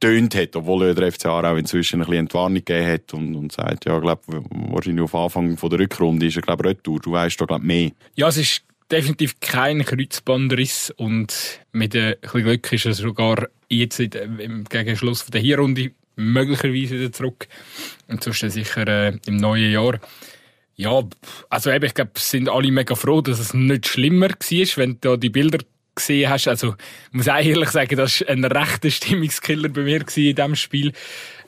tönt 0.00 0.34
hat, 0.34 0.56
obwohl 0.56 0.94
der 0.94 1.12
FC 1.12 1.26
auch 1.26 1.56
inzwischen 1.56 2.00
ein 2.00 2.06
bisschen 2.06 2.20
Entwarnung 2.20 2.64
gegeben 2.64 2.86
hat 2.86 3.14
und, 3.14 3.34
und 3.34 3.52
sagt, 3.52 3.84
ja, 3.84 3.98
glaub, 3.98 4.22
wahrscheinlich 4.26 5.02
auf 5.02 5.14
Anfang 5.14 5.56
von 5.56 5.70
der 5.70 5.80
Rückrunde 5.80 6.26
ist 6.26 6.36
er, 6.36 6.42
glaub, 6.42 6.64
retour. 6.64 7.00
Du 7.00 7.12
weißt 7.12 7.40
da, 7.40 7.44
glaub, 7.44 7.62
mehr. 7.62 7.90
Ja, 8.14 8.28
es 8.28 8.36
ist 8.36 8.62
definitiv 8.90 9.40
kein 9.40 9.84
Kreuzbandriss 9.84 10.92
und 10.96 11.60
mit 11.72 11.94
ein 11.94 12.14
bisschen 12.20 12.42
Glück 12.42 12.72
ist 12.72 12.86
er 12.86 12.94
sogar 12.94 13.48
jetzt 13.68 14.00
im 14.00 14.64
Gegenschluss 14.64 15.26
der 15.26 15.40
Hinrunde 15.40 15.90
möglicherweise 16.16 16.98
wieder 16.98 17.12
zurück. 17.12 17.48
Und 18.08 18.22
sonst 18.22 18.40
sicher 18.40 18.86
äh, 18.86 19.18
im 19.26 19.36
neuen 19.36 19.72
Jahr. 19.72 20.00
Ja, 20.80 21.02
also 21.50 21.72
eben, 21.72 21.84
ich 21.86 21.94
glaube, 21.94 22.12
sind 22.14 22.48
alle 22.48 22.70
mega 22.70 22.94
froh, 22.94 23.20
dass 23.20 23.40
es 23.40 23.52
nicht 23.52 23.88
schlimmer 23.88 24.28
war, 24.28 24.76
wenn 24.76 25.00
du 25.00 25.16
die 25.16 25.28
Bilder 25.28 25.58
gesehen 25.96 26.30
hast. 26.30 26.46
Also, 26.46 26.76
ich 27.10 27.16
muss 27.16 27.28
auch 27.28 27.34
ehrlich 27.36 27.70
sagen, 27.70 27.96
das 27.96 28.20
war 28.20 28.28
ein 28.28 28.44
rechter 28.44 28.88
Stimmungskiller 28.88 29.70
bei 29.70 29.82
mir 29.82 30.00
in 30.00 30.06
diesem 30.06 30.54
Spiel 30.54 30.92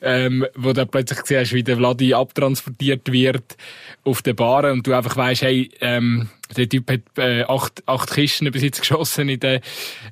ähm, 0.02 0.46
wo 0.54 0.72
du 0.72 0.86
plötzlich 0.86 1.20
siehst, 1.24 1.52
wie 1.52 1.62
der 1.62 1.76
Vladi 1.76 2.14
abtransportiert 2.14 3.10
wird 3.12 3.56
auf 4.04 4.22
der 4.22 4.34
Bahn 4.34 4.70
und 4.72 4.86
du 4.86 4.94
einfach 4.94 5.16
weißt, 5.16 5.42
hey, 5.42 5.70
ähm, 5.80 6.28
der 6.56 6.68
Typ 6.68 6.90
hat 6.90 7.00
äh, 7.16 7.42
acht, 7.44 7.82
acht 7.86 8.10
Kisten 8.10 8.50
bis 8.50 8.62
jetzt 8.62 8.80
geschossen 8.80 9.28
in 9.28 9.40
der, 9.40 9.60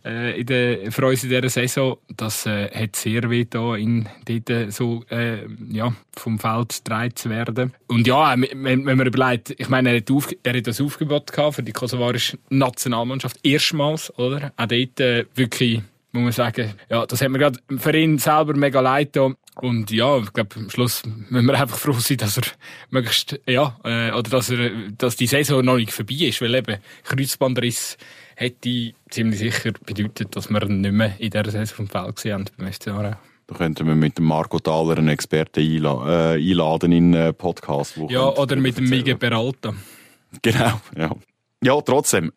äh, 0.05 0.41
in 0.41 0.47
der, 0.47 0.93
für 0.93 1.07
uns 1.07 1.25
in 1.25 1.31
dieser 1.31 1.49
Saison. 1.49 1.99
Das 2.17 2.47
äh, 2.47 2.71
hat 2.71 2.97
sehr 2.97 3.29
weh 3.29 3.45
da, 3.49 3.75
in 3.75 4.09
dort 4.25 4.73
so 4.73 5.05
äh, 5.11 5.47
ja, 5.71 5.93
vom 6.17 6.39
Feld 6.39 6.69
getragen 6.85 7.17
zu 7.17 7.31
werden. 7.31 7.75
Und 7.89 8.07
ja, 8.07 8.35
wenn, 8.39 8.87
wenn 8.87 8.97
man 8.97 9.07
überlegt, 9.07 9.55
ich 9.59 9.69
meine, 9.69 9.91
er 9.91 9.97
hat, 9.97 10.11
auf, 10.11 10.29
er 10.43 10.57
hat 10.57 10.67
das 10.67 10.81
Aufgebot 10.81 11.33
gehabt 11.33 11.57
für 11.57 11.63
die 11.63 11.73
kosovarische 11.73 12.39
Nationalmannschaft, 12.51 13.39
erstmals, 13.43 14.17
oder? 14.19 14.53
Auch 14.57 14.67
dort 14.67 15.01
äh, 15.01 15.25
wirklich 15.35 15.83
muss 16.13 16.23
man 16.23 16.33
sagen, 16.33 16.75
ja, 16.89 17.05
das 17.07 17.21
hat 17.21 17.31
mir 17.31 17.39
gerade 17.39 17.59
für 17.77 17.97
ihn 17.97 18.19
selber 18.19 18.55
mega 18.55 18.81
leid 18.81 19.15
da. 19.15 19.31
Und 19.61 19.91
ja, 19.91 20.19
ich 20.19 20.33
glaube, 20.33 20.57
am 20.57 20.71
Schluss 20.71 21.03
müssen 21.05 21.47
wir 21.47 21.61
einfach 21.61 21.77
froh 21.77 21.93
sein, 21.93 22.17
dass 22.19 22.39
er 22.39 22.45
möglichst, 22.91 23.41
ja, 23.47 23.77
äh, 23.85 24.13
oder 24.13 24.31
dass 24.31 24.51
er, 24.51 24.71
dass 24.97 25.17
die 25.17 25.27
Saison 25.27 25.65
noch 25.65 25.77
nicht 25.77 25.93
vorbei 25.93 26.15
ist, 26.21 26.41
weil 26.41 26.55
eben 26.55 26.79
Kreuzbandriss 27.05 27.99
hätte 28.37 28.93
ziemlich 29.11 29.39
sicher 29.39 29.73
bedeutet, 29.85 30.37
dass 30.37 30.49
wir 30.49 30.65
nicht 30.65 30.93
mehr 30.93 31.15
in 31.19 31.31
dieser 31.31 31.51
Saison 31.51 31.77
vom 31.77 31.89
Feld 31.89 32.17
gesehen 32.17 32.35
haben 32.35 32.45
beim 32.57 32.73
FC 32.73 32.89
Aarau. 32.89 33.17
Da 33.49 33.55
könnten 33.55 33.87
wir 33.87 33.95
mit 33.95 34.19
dem 34.19 34.27
Marco 34.27 34.59
Thaler 34.59 34.99
einen 34.99 35.09
Experten 35.09 35.61
einla 35.61 36.35
äh, 36.35 36.51
einladen 36.51 36.93
in 36.93 37.17
einen 37.17 37.35
Podcast. 37.35 37.99
ja, 38.09 38.29
oder 38.29 38.57
mit 38.57 38.77
dem 38.77 38.89
Miguel 38.89 39.17
Peralta. 39.17 39.75
Genau, 40.43 40.81
ja. 40.97 41.11
Ja, 41.61 41.81
trotzdem. 41.81 42.33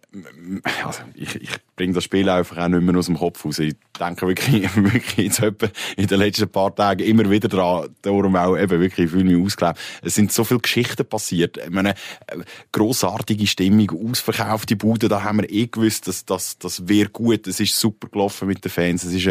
Also, 0.84 1.02
ich, 1.14 1.36
ich 1.36 1.52
bringe 1.76 1.94
das 1.94 2.06
Spiel 2.06 2.28
einfach 2.28 2.58
auch 2.58 2.68
nicht 2.68 2.82
mehr 2.82 2.98
aus 2.98 3.06
dem 3.06 3.18
Kopf 3.18 3.46
raus. 3.46 3.60
Ich 3.60 3.76
denke 4.00 4.28
wirklich, 4.28 4.76
wirklich 4.76 5.28
jetzt 5.28 5.44
in 5.96 6.08
den 6.08 6.20
letzten 6.20 6.50
paar 6.50 6.74
Tagen 6.74 7.04
immer 7.04 7.30
wieder 7.30 7.48
dran. 7.48 7.96
Darum 8.02 8.36
auch 8.36 8.58
eben 8.58 8.80
wirklich, 8.82 9.06
ich 9.06 9.12
fühle 9.12 9.26
mich 9.26 9.46
ausgelebt. 9.46 9.80
Es 10.02 10.16
sind 10.16 10.32
so 10.32 10.44
viele 10.44 10.60
Geschichten 10.60 11.06
passiert. 11.06 11.58
Ich 11.58 11.70
meine, 11.70 11.94
grossartige 12.72 13.46
Stimmung, 13.46 13.92
ausverkaufte 14.10 14.76
Bude, 14.76 15.08
da 15.08 15.22
haben 15.24 15.42
wir 15.42 15.52
eh 15.52 15.68
gewusst, 15.68 16.08
dass 16.08 16.26
das, 16.26 16.58
das 16.58 16.88
wäre 16.88 17.10
gut. 17.10 17.46
Es 17.46 17.60
ist 17.60 17.80
super 17.80 18.08
gelaufen 18.08 18.48
mit 18.48 18.66
den 18.66 18.72
Fans. 18.72 19.04
Es 19.04 19.14
ist 19.14 19.28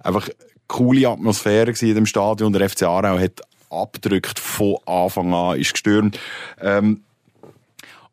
einfach 0.00 0.28
eine 0.28 0.34
coole 0.66 1.08
Atmosphäre 1.10 1.74
in 1.78 1.94
dem 1.94 2.06
Stadion. 2.06 2.54
Der 2.54 2.70
FC 2.70 2.84
Aarau 2.84 3.18
hat 3.18 3.42
abgedrückt 3.68 4.38
von 4.38 4.78
Anfang 4.86 5.34
an, 5.34 5.60
ist 5.60 5.74
gestürmt. 5.74 6.18
Ähm, 6.58 7.02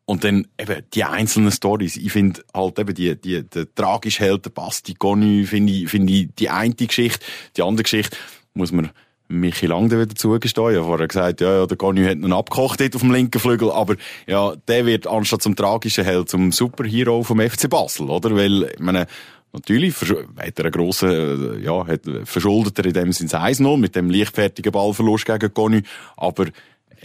Und 0.06 0.22
dann 0.22 0.46
eben 0.58 0.82
die 0.92 1.04
einzelnen 1.04 1.50
Stories. 1.50 1.96
Ich 1.96 2.12
finde 2.12 2.42
halt 2.52 2.78
eben 2.78 2.94
die, 2.94 3.18
die, 3.18 3.42
der 3.42 3.74
tragische 3.74 4.22
Held, 4.22 4.44
der 4.44 4.50
Basti 4.50 4.94
Gonu, 4.98 5.46
finde 5.46 5.72
ich, 5.72 5.88
finde 5.88 6.12
ich 6.12 6.28
die 6.38 6.50
eine 6.50 6.74
Geschichte. 6.74 7.24
Die 7.56 7.62
andere 7.62 7.84
Geschichte 7.84 8.16
muss 8.52 8.70
man 8.70 8.90
Michi 9.28 9.66
Lang 9.66 9.90
wieder 9.90 10.14
zugestehen. 10.14 10.76
Ich 10.76 10.82
vorher 10.82 11.08
gesagt, 11.08 11.40
ja, 11.40 11.60
ja, 11.60 11.66
der 11.66 11.76
Gonu 11.78 12.02
hat 12.02 12.10
einen 12.10 12.32
abgekocht 12.32 12.82
auf 12.82 13.00
dem 13.00 13.12
linken 13.12 13.40
Flügel, 13.40 13.70
aber 13.70 13.96
ja, 14.26 14.54
der 14.68 14.84
wird 14.84 15.06
anstatt 15.06 15.42
zum 15.42 15.56
tragischen 15.56 16.04
Held 16.04 16.28
zum 16.28 16.52
Superhero 16.52 17.22
vom 17.22 17.40
FC 17.40 17.70
Basel, 17.70 18.10
oder? 18.10 18.36
Weil, 18.36 18.64
ich 18.74 18.80
meine, 18.80 19.06
Natürlich 19.54 19.94
hat 20.00 20.58
er 20.58 20.64
einen 20.64 20.72
grossen, 20.72 21.62
ja, 21.62 21.86
hat, 21.86 22.00
verschuldet 22.24 22.76
er 22.76 22.86
in 22.86 22.92
dem 22.92 23.12
Sinne 23.12 23.30
1-0 23.30 23.76
mit 23.76 23.94
dem 23.94 24.10
leichtfertigen 24.10 24.72
Ballverlust 24.72 25.26
gegen 25.26 25.54
Gonu, 25.54 25.80
aber 26.16 26.46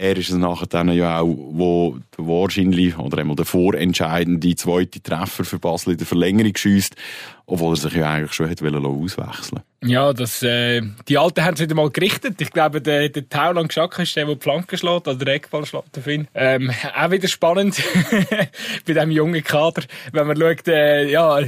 er 0.00 0.16
ist 0.16 0.30
es 0.30 0.36
nachher 0.36 0.66
dann 0.66 0.90
ja 0.92 1.20
auch, 1.20 1.26
wo 1.26 1.98
wahrscheinlich, 2.16 2.96
oder 2.98 3.18
einmal 3.18 3.36
der 3.36 3.44
vorentscheidende 3.44 4.54
zweite 4.56 5.02
Treffer 5.02 5.44
für 5.44 5.58
Basel 5.58 5.92
in 5.92 5.98
der 5.98 6.06
Verlängerung 6.06 6.56
schießt, 6.56 6.96
obwohl 7.44 7.74
er 7.74 7.76
sich 7.76 7.92
ja 7.92 8.10
eigentlich 8.10 8.32
schon 8.32 8.48
hätte 8.48 8.64
auswechseln 8.64 9.60
Ja, 9.84 10.14
das, 10.14 10.42
äh, 10.42 10.80
die 11.06 11.18
Alten 11.18 11.44
haben 11.44 11.52
es 11.52 11.60
wieder 11.60 11.74
mal 11.74 11.90
gerichtet. 11.90 12.40
Ich 12.40 12.50
glaube, 12.50 12.80
der, 12.80 13.10
der 13.10 13.28
Tauland 13.28 13.68
Geschak 13.68 13.98
ist 13.98 14.16
der, 14.16 14.24
der 14.24 14.36
die 14.36 14.40
Flanke 14.40 14.78
schlägt, 14.78 15.06
oder 15.06 15.16
der 15.16 15.34
Eckball 15.34 15.66
schlägt, 15.66 15.94
der 15.94 16.02
Finn. 16.02 16.28
Ähm, 16.32 16.70
auch 16.96 17.10
wieder 17.10 17.28
spannend 17.28 17.82
bei 18.86 18.94
diesem 18.94 19.10
jungen 19.10 19.44
Kader, 19.44 19.82
wenn 20.12 20.26
man 20.26 20.36
schaut, 20.38 20.66
äh, 20.68 21.10
ja, 21.10 21.40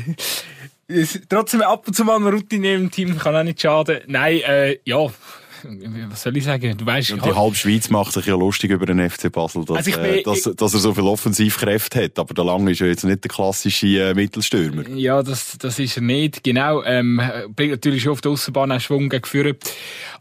trotzdem 1.31 1.63
ab 1.63 1.87
und 1.87 1.95
zu 1.95 2.05
mal 2.05 2.17
eine 2.17 2.31
Routine 2.31 2.75
im 2.75 2.91
Team 2.91 3.19
kann 3.19 3.35
auch 3.35 3.45
nicht 3.45 3.63
schaden. 3.63 4.01
Nein, 4.09 4.41
äh, 4.47 4.77
ja, 4.85 5.07
was 6.11 6.23
soll 6.23 6.37
ich 6.37 6.45
sagen? 6.45 6.77
Du 6.77 6.87
weißt, 6.87 7.13
und 7.13 7.25
die 7.25 7.35
halbe 7.35 7.55
Schweiz 7.55 7.91
macht 7.91 8.13
sich 8.13 8.27
ja 8.27 8.35
lustig 8.35 8.71
über 8.71 8.87
den 8.87 9.09
FC 9.09 9.31
Basel, 9.31 9.65
dass, 9.65 9.77
also 9.79 9.91
bin, 9.93 10.05
äh, 10.05 10.23
dass, 10.23 10.43
dass, 10.43 10.75
er 10.75 10.81
so 10.81 10.95
viel 10.95 11.05
Offensivkräfte 11.05 12.05
hat. 12.05 12.19
Aber 12.19 12.35
der 12.35 12.45
Lange 12.45 12.71
ist 12.73 12.81
ja 12.81 12.87
jetzt 12.87 13.05
nicht 13.05 13.25
der 13.25 13.31
klassische 13.31 13.87
äh, 13.87 14.15
Mittelstürmer. 14.15 14.89
Ja, 14.91 15.23
das, 15.23 15.57
das 15.59 15.79
ist 15.79 15.97
er 15.97 16.03
nicht. 16.03 16.45
Genau. 16.45 16.83
Ähm, 16.85 17.21
bringt 17.55 17.73
natürlich 17.73 18.03
schon 18.03 18.13
auf 18.13 18.21
der 18.21 18.33
Außenbahn 18.33 18.71
einen 18.71 18.81
Schwung 18.81 19.09
gegen 19.09 19.25
Führer. 19.25 19.55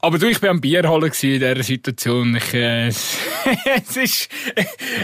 Aber 0.02 0.18
du, 0.18 0.28
ich 0.28 0.42
war 0.42 0.50
am 0.50 0.62
Bier 0.62 0.88
holen 0.90 1.12
in 1.22 1.40
dieser 1.40 1.64
Situation. 1.64 2.36
Ich, 2.36 2.54
äh, 2.54 2.88
es 2.88 3.18
ist, 3.96 4.30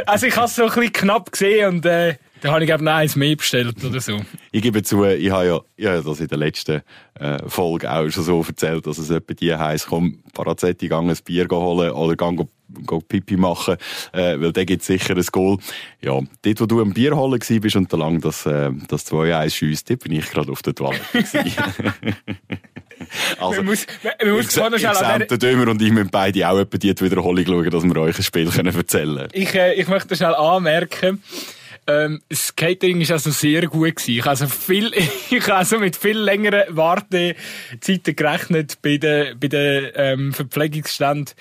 also 0.06 0.28
ich 0.28 0.36
habe 0.36 0.48
es 0.48 0.56
so 0.56 0.64
ein 0.64 0.70
bisschen 0.70 0.94
knapp 0.94 1.32
gesehen 1.32 1.76
und, 1.76 1.86
äh, 1.86 2.16
da 2.42 2.52
habe 2.52 2.64
ich 2.64 2.70
eben 2.70 2.88
eins 2.88 3.16
mehr 3.16 3.36
bestellt 3.36 3.84
oder 3.84 4.00
so. 4.00 4.20
Ich 4.52 4.62
gebe 4.62 4.84
zu, 4.84 5.04
ich 5.06 5.32
habe 5.32 5.48
ja, 5.48 5.60
ich 5.76 5.86
habe 5.86 6.04
das 6.04 6.20
in 6.20 6.28
der 6.28 6.38
letzten 6.38 6.82
äh, 7.20 7.38
Folge 7.48 7.92
auch 7.92 8.10
schon 8.10 8.24
so 8.24 8.44
erzählt, 8.48 8.86
dass 8.86 8.98
es 8.98 9.10
etwa 9.10 9.34
die 9.34 9.56
heisst, 9.56 9.88
komm, 9.88 10.24
Parazetti, 10.34 10.88
gang 10.88 11.10
ein 11.10 11.18
Bier 11.26 11.48
holen 11.50 11.92
oder 11.92 12.16
gang 12.16 12.48
go, 12.86 13.00
Pipi 13.00 13.38
machen, 13.38 13.78
äh, 14.14 14.40
weil 14.40 14.52
da 14.52 14.64
gibt 14.64 14.84
sicher 14.84 15.16
ein 15.16 15.26
Goal. 15.32 15.58
Ja, 16.02 16.20
dort, 16.42 16.62
wo 16.62 16.66
du 16.66 16.82
am 16.82 16.94
Bier 16.94 17.16
holen 17.16 17.40
bist 17.40 17.76
und 17.76 17.92
da 17.92 17.98
lang 17.98 18.22
das, 18.22 18.46
äh, 18.46 18.72
das 18.88 19.12
2-1 19.12 19.50
schiesst, 19.52 19.90
dort 19.90 20.04
bin 20.04 20.14
ich 20.14 20.30
gerade 20.30 20.52
auf 20.52 20.62
der 20.62 20.76
Toilette 20.76 21.02
Also, 23.40 23.58
man 23.58 23.68
muss, 23.68 23.86
man 24.04 24.32
muss 24.32 24.58
ich, 24.58 24.64
ich, 24.64 24.84
ich 24.84 25.28
der 25.28 25.38
Dömer 25.38 25.70
und 25.70 25.82
ich 25.82 25.92
müssen 25.92 26.10
beide 26.10 26.50
auch 26.50 26.58
etwa 26.58 26.78
die 26.78 27.00
Wiederholung 27.00 27.46
schauen, 27.46 27.70
dass 27.70 27.84
wir 27.84 27.98
euch 27.98 28.18
ein 28.18 28.24
Spiel 28.24 28.48
erzählen 28.48 29.16
können. 29.16 29.30
Ich, 29.34 29.54
äh, 29.54 29.74
ich 29.74 29.88
möchte 29.88 30.16
schnell 30.16 30.34
anmerken, 30.34 31.22
ähm, 31.88 32.22
das 32.30 32.56
Catering 32.56 33.10
also 33.10 33.32
sehr 33.32 33.68
gut 33.68 33.96
gewesen. 33.96 34.12
Ich 34.12 34.20
habe 34.20 34.32
also 34.32 34.48
viel, 34.48 34.92
ich 35.30 35.54
also 35.54 35.80
mit 35.80 35.96
viel 35.96 36.18
längeren 36.18 36.76
Wartezeiten 36.76 38.16
gerechnet 38.16 38.82
bei 38.82 38.98
den, 38.98 39.40
bei 39.40 39.48
den, 39.48 39.92
ähm, 39.96 40.34
Verpflegungsständen. 40.34 41.34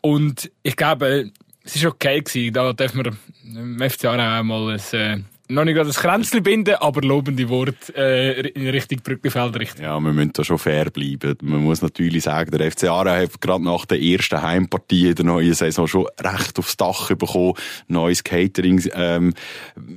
Und 0.00 0.50
ich 0.62 0.76
glaube, 0.76 1.30
es 1.64 1.76
ist 1.76 1.84
okay 1.84 2.20
gewesen. 2.20 2.54
Da 2.54 2.72
dürfen 2.72 3.04
wir 3.04 3.12
im 3.44 3.78
FCA 3.90 4.40
auch 4.40 4.42
mal 4.42 4.72
ein, 4.72 4.98
äh, 4.98 5.22
noch 5.50 5.64
nicht 5.64 5.76
das 5.76 5.98
Kränzchen 5.98 6.42
binden, 6.42 6.76
aber 6.76 7.02
lobende 7.02 7.48
Worte 7.48 7.94
äh, 7.96 8.48
in 8.50 8.68
Richtung 8.68 9.00
Brückenfeld 9.02 9.58
richten. 9.58 9.82
Ja, 9.82 9.98
wir 9.98 10.12
müssen 10.12 10.32
da 10.32 10.44
schon 10.44 10.58
fair 10.58 10.90
bleiben. 10.90 11.36
Man 11.42 11.62
muss 11.62 11.82
natürlich 11.82 12.24
sagen, 12.24 12.56
der 12.56 12.70
FC 12.70 12.84
Aarau 12.84 13.10
hat 13.10 13.40
gerade 13.40 13.64
nach 13.64 13.84
der 13.86 14.00
ersten 14.00 14.40
Heimpartie 14.40 15.14
der 15.14 15.24
neuen 15.24 15.54
Saison 15.54 15.86
schon 15.86 16.06
recht 16.20 16.58
aufs 16.58 16.76
Dach 16.76 17.08
bekommen. 17.14 17.54
Neues 17.88 18.24
Catering 18.24 18.82
ähm, 18.94 19.34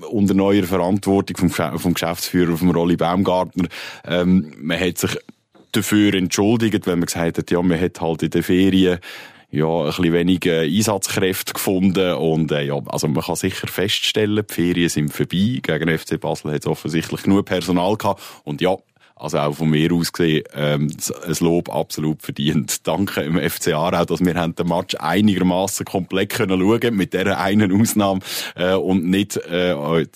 unter 0.09 0.33
neuer 0.33 0.63
Verantwortung 0.63 1.49
vom, 1.49 1.79
vom 1.79 1.93
Geschäftsführer, 1.93 2.57
vom 2.57 2.71
Rolli 2.71 2.95
Baumgartner. 2.95 3.67
Ähm, 4.05 4.53
man 4.59 4.79
hat 4.79 4.97
sich 4.97 5.17
dafür 5.71 6.13
entschuldigt, 6.13 6.85
wenn 6.87 6.99
man 6.99 7.07
gesagt 7.07 7.37
hat, 7.37 7.51
ja, 7.51 7.61
man 7.61 7.79
hat 7.79 7.99
halt 7.99 8.23
in 8.23 8.29
den 8.29 8.43
Ferien 8.43 8.99
ja, 9.53 9.67
ein 9.67 9.85
bisschen 9.85 10.13
weniger 10.13 10.61
Einsatzkräfte 10.61 11.53
gefunden 11.53 12.13
und 12.15 12.51
äh, 12.51 12.63
ja, 12.63 12.79
also 12.87 13.07
man 13.07 13.23
kann 13.23 13.35
sicher 13.35 13.67
feststellen, 13.67 14.43
die 14.49 14.53
Ferien 14.53 14.89
sind 14.89 15.13
vorbei. 15.13 15.59
Gegen 15.61 15.97
FC 15.97 16.19
Basel 16.19 16.53
hat 16.53 16.61
es 16.61 16.67
offensichtlich 16.67 17.21
genug 17.21 17.45
Personal 17.45 17.95
gehabt 17.95 18.21
und 18.45 18.61
ja, 18.61 18.75
also 19.15 19.37
auch 19.37 19.53
von 19.53 19.69
mir 19.69 19.93
aus 19.93 20.11
gesehen, 20.11 20.43
ähm, 20.55 20.91
ein 21.23 21.35
Lob 21.39 21.69
absolut 21.69 22.23
verdient. 22.23 22.87
Danke 22.87 23.21
im 23.21 23.37
FC 23.37 23.73
Aarau, 23.73 24.05
dass 24.05 24.25
wir 24.25 24.33
den 24.33 24.67
Match 24.67 24.95
einigermaßen 24.95 25.85
komplett 25.85 26.31
können 26.31 26.59
schauen 26.59 26.95
mit 26.95 27.13
dieser 27.13 27.39
einen 27.39 27.79
Ausnahme 27.79 28.21
äh, 28.55 28.73
und 28.73 29.05
nicht 29.05 29.37
äh, 29.37 29.75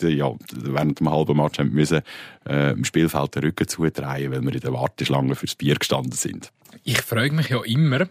ja, 0.10 0.36
während 0.51 1.00
dem 1.00 1.12
halben 1.12 1.38
Match 1.38 1.60
haben 1.60 1.74
müssen 1.74 2.01
äh, 2.50 2.72
im 2.72 2.84
Spielfeld 2.84 3.36
den 3.36 3.44
Rücken 3.44 3.67
zudrehen, 3.67 4.32
weil 4.32 4.41
wir 4.41 4.56
in 4.56 4.62
der 4.62 4.74
Warteschlange 4.74 5.36
fürs 5.36 5.53
Bier 5.53 5.75
gestanden 5.75 6.13
sind. 6.13 6.51
Ich 6.84 7.01
freue 7.01 7.32
mich 7.32 7.50
ja 7.50 7.63
immer, 7.63 8.08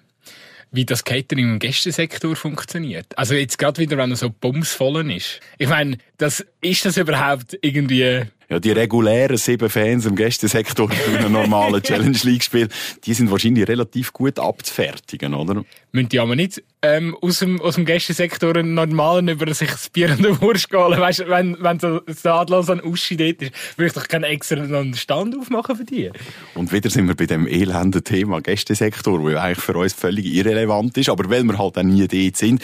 wie 0.70 0.84
das 0.84 1.04
Catering 1.04 1.52
im 1.52 1.58
Gästesektor 1.58 2.36
funktioniert. 2.36 3.06
Also 3.16 3.34
jetzt 3.34 3.58
gerade 3.58 3.80
wieder, 3.80 3.96
wenn 3.96 4.10
er 4.10 4.16
so 4.16 4.30
bumsvoll 4.30 5.10
ist. 5.10 5.40
Ich 5.58 5.68
meine, 5.68 5.98
das, 6.18 6.44
ist 6.70 6.84
das 6.84 6.96
überhaupt 6.96 7.58
irgendwie 7.62 8.26
ja, 8.48 8.60
die 8.60 8.70
regulären 8.70 9.36
sieben 9.36 9.68
Fans 9.68 10.06
im 10.06 10.14
Gästesektor 10.14 10.88
für 10.88 11.18
einen 11.18 11.32
normalen 11.32 11.82
Challenge 11.82 12.18
League 12.22 12.44
Spiel, 12.44 12.68
die 13.04 13.12
sind 13.12 13.28
wahrscheinlich 13.30 13.66
relativ 13.66 14.12
gut 14.12 14.38
abzufertigen, 14.38 15.34
oder? 15.34 15.64
Müssen 15.90 16.08
die 16.10 16.20
aber 16.20 16.36
nicht 16.36 16.62
ähm, 16.82 17.16
aus, 17.20 17.40
dem, 17.40 17.60
aus 17.60 17.74
dem 17.74 17.84
Gästesektor 17.84 18.54
einen 18.54 18.74
normalen 18.74 19.26
über 19.28 19.52
sich 19.52 19.70
das 19.70 19.88
Bier 19.88 20.10
und 20.10 20.24
den 20.24 20.40
Wurst 20.40 20.72
holen? 20.72 21.00
Weißt 21.00 21.24
wenn, 21.26 21.56
wenn 21.60 21.80
so 21.80 21.98
das 22.00 22.24
Adler 22.24 22.68
an 22.68 22.80
Uschi 22.84 23.16
dort 23.16 23.42
ist, 23.42 23.52
würde 23.76 23.88
ich 23.88 23.92
doch 23.94 24.06
keinen 24.06 24.24
extra 24.24 24.64
Stand 24.94 25.36
aufmachen 25.36 25.74
für 25.74 25.84
die. 25.84 26.12
Und 26.54 26.72
wieder 26.72 26.88
sind 26.88 27.08
wir 27.08 27.16
bei 27.16 27.26
dem 27.26 27.48
elenden 27.48 28.04
Thema 28.04 28.40
Gästesektor, 28.40 29.20
wo 29.20 29.28
eigentlich 29.28 29.58
für 29.58 29.76
uns 29.76 29.92
völlig 29.92 30.24
irrelevant 30.24 30.96
ist, 30.98 31.08
aber 31.08 31.28
weil 31.28 31.42
wir 31.42 31.58
halt 31.58 31.78
auch 31.78 31.82
nie 31.82 32.06
dort 32.06 32.36
sind, 32.36 32.62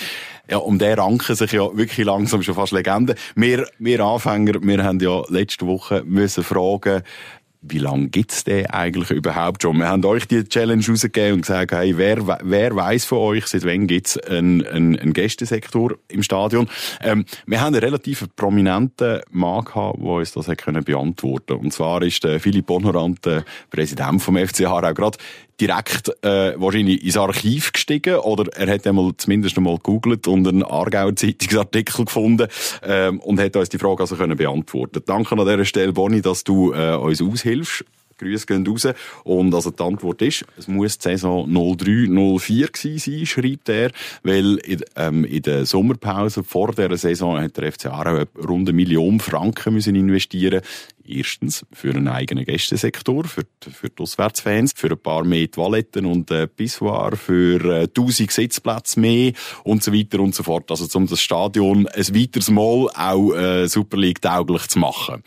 ja, 0.52 0.59
um 0.59 0.78
den 0.78 0.99
ranken 0.99 1.35
sich 1.35 1.52
ja 1.52 1.75
wirklich 1.75 2.04
langsam 2.04 2.42
schon 2.42 2.54
fast 2.54 2.73
Legenden. 2.73 3.16
Wir, 3.35 3.66
wir 3.78 4.00
Anfänger, 4.00 4.61
wir 4.61 4.85
haben 4.85 5.00
ja 5.00 5.23
letzte 5.30 5.66
Woche 5.66 6.02
müssen 6.04 6.44
fragen, 6.44 7.02
wie 7.62 7.78
lange 7.78 8.09
gibt's 8.09 8.44
den 8.44 8.66
eigentlich 8.66 9.11
überhaupt 9.12 9.62
schon? 9.62 9.78
Wir 9.78 9.88
haben 9.88 10.04
euch 10.04 10.26
die 10.26 10.44
Challenge 10.44 10.85
rausgegeben 10.87 11.35
und 11.35 11.40
gesagt, 11.42 11.73
hey, 11.73 11.97
wer, 11.97 12.26
wer 12.42 12.76
weiß 12.76 13.04
von 13.04 13.18
euch, 13.18 13.47
seit 13.47 13.64
wann 13.64 13.87
gibt's 13.87 14.18
einen, 14.18 14.66
einen, 14.66 14.99
einen 14.99 15.12
Gästesektor 15.14 15.94
im 16.09 16.23
Stadion? 16.23 16.68
Ähm, 17.00 17.25
wir 17.47 17.61
haben 17.61 17.75
einen 17.75 17.82
relativ 17.82 18.26
prominenten 18.37 19.21
Mann 19.30 19.64
gehabt, 19.64 20.00
der 20.00 20.06
uns 20.06 20.32
das 20.32 20.49
hat 20.49 20.85
beantworten 20.85 21.52
Und 21.52 21.73
zwar 21.73 22.02
ist 22.02 22.25
der 22.25 22.40
Philipp 22.40 22.66
Bonhorant, 22.66 23.25
der 23.25 23.44
Präsident 23.71 24.21
vom 24.21 24.37
FCH, 24.37 24.66
auch 24.66 24.94
gerade 24.94 25.16
direkt 25.61 26.09
äh, 26.25 26.54
wahrscheinlich 26.61 27.04
ins 27.04 27.16
Archiv 27.16 27.73
gestiegen 27.73 28.16
oder 28.16 28.50
er 28.56 28.73
hat 28.73 28.87
einmal 28.87 29.12
zumindest 29.16 29.56
einmal 29.56 29.76
gegoogelt 29.76 30.26
und 30.26 30.47
einen 30.47 30.62
Aargauer 30.62 31.14
Zeitungsartikel 31.14 32.04
gefunden 32.04 32.49
ähm, 32.82 33.21
und 33.21 33.40
hat 33.40 33.56
uns 33.56 33.68
die 33.68 33.78
Frage 33.78 34.00
also 34.00 34.16
können 34.16 34.37
beantworten. 34.37 35.02
Danke 35.06 35.32
an 35.32 35.47
dieser 35.47 35.64
Stelle, 35.64 35.92
Bonnie, 35.92 36.23
dass 36.23 36.44
du 36.44 36.73
äh, 36.73 36.97
uns 36.97 37.23
aushilfst. 37.23 37.85
Grüße 38.23 38.47
gehen 38.47 38.67
raus. 38.67 38.88
Und 39.25 39.55
also 39.55 39.71
die 39.71 39.83
Antwort 39.83 40.23
ist, 40.23 40.45
es 40.57 40.69
muss 40.69 40.99
die 40.99 41.11
Saison 41.11 41.49
03-04 41.49 42.73
gewesen 42.73 42.99
sein, 42.99 43.26
schreibt 43.26 43.69
er, 43.69 43.91
weil 44.23 44.57
in, 44.59 44.83
ähm, 44.97 45.25
in 45.25 45.43
der 45.43 45.67
Sommerpause 45.67 46.45
vor 46.45 46.73
dieser 46.73 46.97
Saison 46.97 47.41
hat 47.41 47.57
der 47.57 47.73
FC 47.73 47.87
Aarau 47.87 48.25
rund 48.37 48.69
eine 48.69 48.76
Million 48.76 49.21
Franken 49.21 49.75
müssen 49.75 49.95
investieren 49.95 50.62
Erstens 51.05 51.67
für 51.73 51.91
einen 51.91 52.07
eigenen 52.07 52.45
Gästesektor, 52.45 53.25
für 53.25 53.43
die, 53.64 53.71
für 53.71 53.88
die 53.88 54.02
Auswärtsfans, 54.02 54.73
für 54.76 54.91
ein 54.91 54.99
paar 54.99 55.25
mehr 55.25 55.50
Toiletten 55.50 56.07
und 56.07 56.31
äh, 56.31 56.47
Pissoir, 56.47 57.17
für 57.17 57.64
äh, 57.64 57.83
1000 57.88 58.31
Sitzplätze 58.31 59.00
mehr 59.00 59.33
und 59.64 59.83
so 59.83 59.93
weiter 59.93 60.21
und 60.21 60.35
so 60.35 60.45
fort. 60.45 60.71
Also 60.71 60.87
um 60.97 61.09
das 61.09 61.21
Stadion 61.21 61.88
ein 61.88 62.14
weiteres 62.14 62.50
Mal 62.50 62.88
auch 62.95 63.33
äh, 63.33 63.67
Super 63.67 63.97
League 63.97 64.23
tauglich 64.23 64.69
zu 64.69 64.79
machen. 64.79 65.25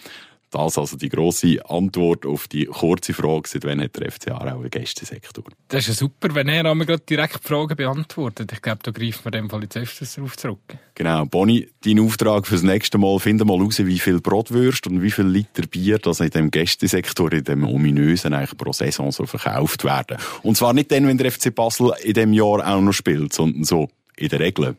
Das 0.56 0.78
also 0.78 0.96
die 0.96 1.10
grosse 1.10 1.60
Antwort 1.70 2.26
auf 2.26 2.48
die 2.48 2.66
kurze 2.66 3.14
Frage, 3.14 3.50
seit 3.50 3.66
wann 3.66 3.82
hat 3.82 3.98
der 3.98 4.10
FCA 4.10 4.38
auch 4.38 4.42
einen 4.42 4.70
Gästesektor? 4.70 5.44
Das 5.68 5.82
ist 5.82 5.88
ja 5.88 5.94
super, 5.94 6.34
wenn 6.34 6.48
er 6.48 6.66
einmal 6.66 6.88
gerade 6.88 7.04
direkt 7.04 7.44
die 7.44 7.48
Fragen 7.48 7.76
beantwortet. 7.76 8.54
Ich 8.54 8.62
glaube, 8.62 8.80
da 8.82 8.92
greift 8.92 9.26
man 9.26 9.34
dem 9.34 9.50
Fall 9.50 9.64
jetzt 9.64 9.76
öfters 9.76 10.16
darauf 10.16 10.38
zurück. 10.38 10.78
Genau. 10.96 11.26
Boni, 11.26 11.68
dein 11.84 12.00
Auftrag 12.00 12.48
fürs 12.48 12.64
nächste 12.64 12.98
Mal, 12.98 13.20
finde 13.20 13.44
mal 13.44 13.62
raus, 13.62 13.80
wie 13.80 14.00
viel 14.00 14.22
Brotwürst 14.22 14.88
und 14.88 15.02
wie 15.02 15.12
viel 15.12 15.26
Liter 15.26 15.68
Bier 15.68 16.00
das 16.00 16.22
in 16.22 16.30
dem 16.30 16.52
Gästesektor, 16.52 17.34
in 17.34 17.44
dem 17.44 17.66
ominösen 17.66 18.34
eigentlich 18.34 18.58
pro 18.58 18.72
Saison 18.72 19.12
so 19.12 19.26
verkauft 19.26 19.84
werden. 19.84 20.18
Und 20.42 20.56
zwar 20.56 20.74
nicht 20.74 20.90
dann, 20.90 21.06
wenn 21.06 21.18
der 21.18 21.32
FC 21.32 21.54
Basel 21.54 21.92
in 22.02 22.14
dem 22.14 22.32
Jahr 22.32 22.66
auch 22.66 22.82
noch 22.82 22.94
spielt, 22.94 23.34
sondern 23.34 23.66
so 23.66 23.90
in 24.16 24.30
der 24.30 24.40
Regel. 24.40 24.78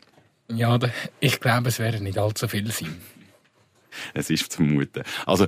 Ja, 0.49 0.79
ich 1.19 1.39
glaube, 1.39 1.69
es 1.69 1.77
werden 1.77 2.03
nicht 2.03 2.17
allzu 2.17 2.47
viel 2.47 2.71
sein. 2.71 2.95
es 4.13 4.29
ist 4.29 4.51
zu 4.51 4.57
vermuten. 4.57 5.03
Also, 5.25 5.47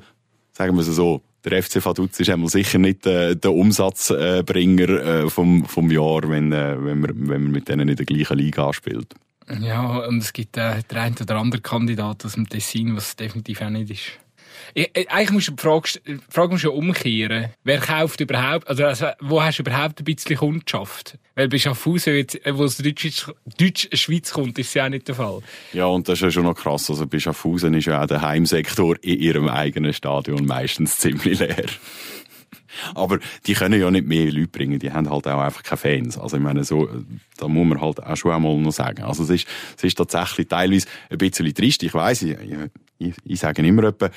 sagen 0.59 0.75
wir 0.75 0.81
es 0.81 0.87
so, 0.87 1.21
der 1.45 1.63
FC 1.63 1.83
Vaduz 1.83 2.19
ist 2.19 2.29
einmal 2.29 2.49
sicher 2.49 2.79
nicht 2.79 3.05
äh, 3.05 3.33
der 3.33 3.53
Umsatzbringer 3.53 4.89
äh, 4.89 5.29
vom, 5.29 5.63
vom 5.65 5.89
Jahr, 5.89 6.27
wenn, 6.27 6.51
äh, 6.51 6.75
wenn, 6.83 6.99
man, 6.99 7.11
wenn 7.15 7.43
man 7.43 7.51
mit 7.51 7.69
denen 7.69 7.87
in 7.87 7.95
der 7.95 8.05
gleichen 8.05 8.37
Liga 8.37 8.73
spielt. 8.73 9.15
Ja, 9.61 9.99
und 10.05 10.17
es 10.17 10.33
gibt 10.33 10.57
äh, 10.57 10.83
den 10.91 10.97
einen 10.97 11.15
oder 11.19 11.37
anderen 11.37 11.63
Kandidat 11.63 12.25
aus 12.25 12.33
dem 12.33 12.47
Tessin, 12.47 12.95
was 12.95 13.15
definitiv 13.15 13.61
auch 13.61 13.69
nicht 13.69 13.89
ist. 13.89 14.19
Äh, 14.73 15.05
eigentlich 15.07 15.31
musst 15.31 15.47
du 15.47 15.51
die 15.53 15.61
Frage, 15.61 15.89
Frage 16.29 16.59
schon 16.59 16.71
umkehren. 16.71 17.49
Wer 17.63 17.79
kauft 17.79 18.19
überhaupt, 18.19 18.67
also, 18.67 18.85
also, 18.85 19.07
wo 19.19 19.41
hast 19.41 19.59
du 19.59 19.63
überhaupt 19.63 19.99
ein 19.99 20.05
bisschen 20.05 20.37
Kundschaft? 20.37 21.17
Weil 21.35 21.47
bei 21.47 21.57
Schaffhausen, 21.57 22.13
äh, 22.13 22.57
wo 22.57 22.65
es 22.65 22.77
Deutsch-Schweiz 22.77 24.31
kommt, 24.31 24.59
ist 24.59 24.73
ja 24.73 24.85
auch 24.85 24.89
nicht 24.89 25.07
der 25.07 25.15
Fall. 25.15 25.41
Ja, 25.73 25.85
und 25.85 26.07
das 26.07 26.19
ist 26.19 26.23
ja 26.23 26.31
schon 26.31 26.43
noch 26.43 26.55
krass. 26.55 26.89
Also 26.89 27.05
bei 27.07 27.19
Schaffhausen 27.19 27.73
ist 27.73 27.85
ja 27.85 28.03
auch 28.03 28.07
der 28.07 28.21
Heimsektor 28.21 28.95
in 29.01 29.19
ihrem 29.19 29.47
eigenen 29.47 29.93
Stadion 29.93 30.45
meistens 30.45 30.97
ziemlich 30.97 31.39
leer. 31.39 31.65
Aber 32.95 33.19
die 33.45 33.53
können 33.53 33.79
ja 33.79 33.89
nicht 33.91 34.07
mehr 34.07 34.31
Leute 34.31 34.47
bringen, 34.47 34.79
die 34.79 34.91
haben 34.91 35.09
halt 35.09 35.27
auch 35.27 35.41
einfach 35.41 35.63
keine 35.63 35.77
Fans. 35.77 36.17
Also 36.17 36.37
ich 36.37 36.43
meine, 36.43 36.63
so, 36.63 36.89
da 37.37 37.47
muss 37.47 37.67
man 37.67 37.81
halt 37.81 38.03
auch 38.03 38.15
schon 38.15 38.31
einmal 38.31 38.55
noch 38.57 38.71
sagen. 38.71 39.03
Also 39.03 39.23
es 39.23 39.29
ist, 39.29 39.47
es 39.77 39.83
ist 39.83 39.97
tatsächlich 39.97 40.47
teilweise 40.47 40.87
ein 41.09 41.17
bisschen 41.17 41.53
trist. 41.53 41.83
Ich 41.83 41.93
weiss, 41.93 42.21
ich, 42.21 42.37
ich, 42.99 43.13
ich 43.23 43.39
sage 43.39 43.65
immer 43.65 43.85
etwa, 43.85 44.09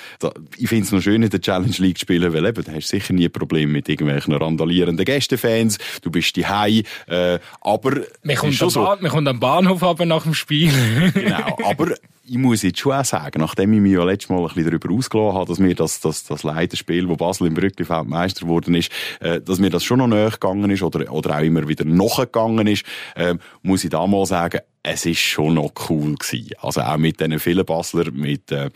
ich 0.56 0.68
finde 0.68 0.84
es 0.84 0.92
noch 0.92 1.00
schön, 1.00 1.22
in 1.22 1.30
der 1.30 1.40
Challenge 1.40 1.74
League 1.78 1.98
zu 1.98 2.02
spielen, 2.02 2.32
weil 2.32 2.44
eben, 2.44 2.64
da 2.64 2.72
hast 2.72 2.92
du 2.92 2.98
sicher 2.98 3.14
nie 3.14 3.28
Probleme 3.28 3.72
mit 3.72 3.88
irgendwelchen 3.88 4.34
randalierenden 4.34 5.04
Gästefans, 5.04 5.78
du 6.02 6.10
bist 6.10 6.34
die 6.36 6.46
Hei, 6.46 6.82
äh, 7.06 7.38
aber... 7.60 8.00
Man 8.22 8.36
kommt, 8.36 8.60
am 8.60 8.70
so. 8.70 8.82
man 8.82 9.08
kommt 9.08 9.28
am 9.28 9.38
Bahnhof 9.38 9.82
aber 9.82 10.04
nach 10.04 10.24
dem 10.24 10.34
Spiel. 10.34 10.72
genau, 11.14 11.56
aber 11.64 11.94
ich 12.24 12.38
muss 12.38 12.62
jetzt 12.62 12.78
schon 12.78 12.92
auch 12.92 13.04
sagen, 13.04 13.40
nachdem 13.40 13.72
ich 13.72 13.80
mich 13.80 13.92
ja 13.92 14.04
letztes 14.04 14.30
Mal 14.30 14.38
ein 14.38 14.46
bisschen 14.46 14.64
darüber 14.64 14.94
ausgelassen 14.94 15.34
habe, 15.34 15.46
dass 15.46 15.58
mir 15.58 15.74
das, 15.74 16.00
das, 16.00 16.24
das 16.24 16.42
Leiterspiel, 16.44 17.08
wo 17.08 17.16
Basel 17.16 17.48
im 17.48 17.54
Brücklifeld 17.54 18.06
Meister 18.06 18.42
geworden 18.42 18.74
ist, 18.74 18.90
äh, 19.20 19.40
dass 19.40 19.58
mir 19.58 19.70
das 19.70 19.82
schon 19.82 19.98
noch 19.98 20.06
näher 20.06 20.30
gegangen 20.30 20.70
ist 20.70 20.82
oder, 20.82 21.10
oder 21.12 21.36
auch 21.36 21.42
immer 21.42 21.66
wieder 21.66 21.84
nachgegangen 21.84 22.66
ist, 22.66 22.84
äh, 23.16 23.34
muss 23.62 23.84
ich 23.84 23.90
da 23.90 24.06
mal 24.06 24.24
sagen, 24.26 24.60
es 24.82 25.06
ist 25.06 25.18
schon 25.18 25.54
noch 25.54 25.72
cool 25.88 26.14
gewesen. 26.14 26.50
Also 26.60 26.82
auch 26.82 26.96
mit 26.96 27.20
diesen 27.20 27.38
vielen 27.38 27.64
Basler, 27.64 28.10
mit, 28.12 28.52
äh, 28.52 28.70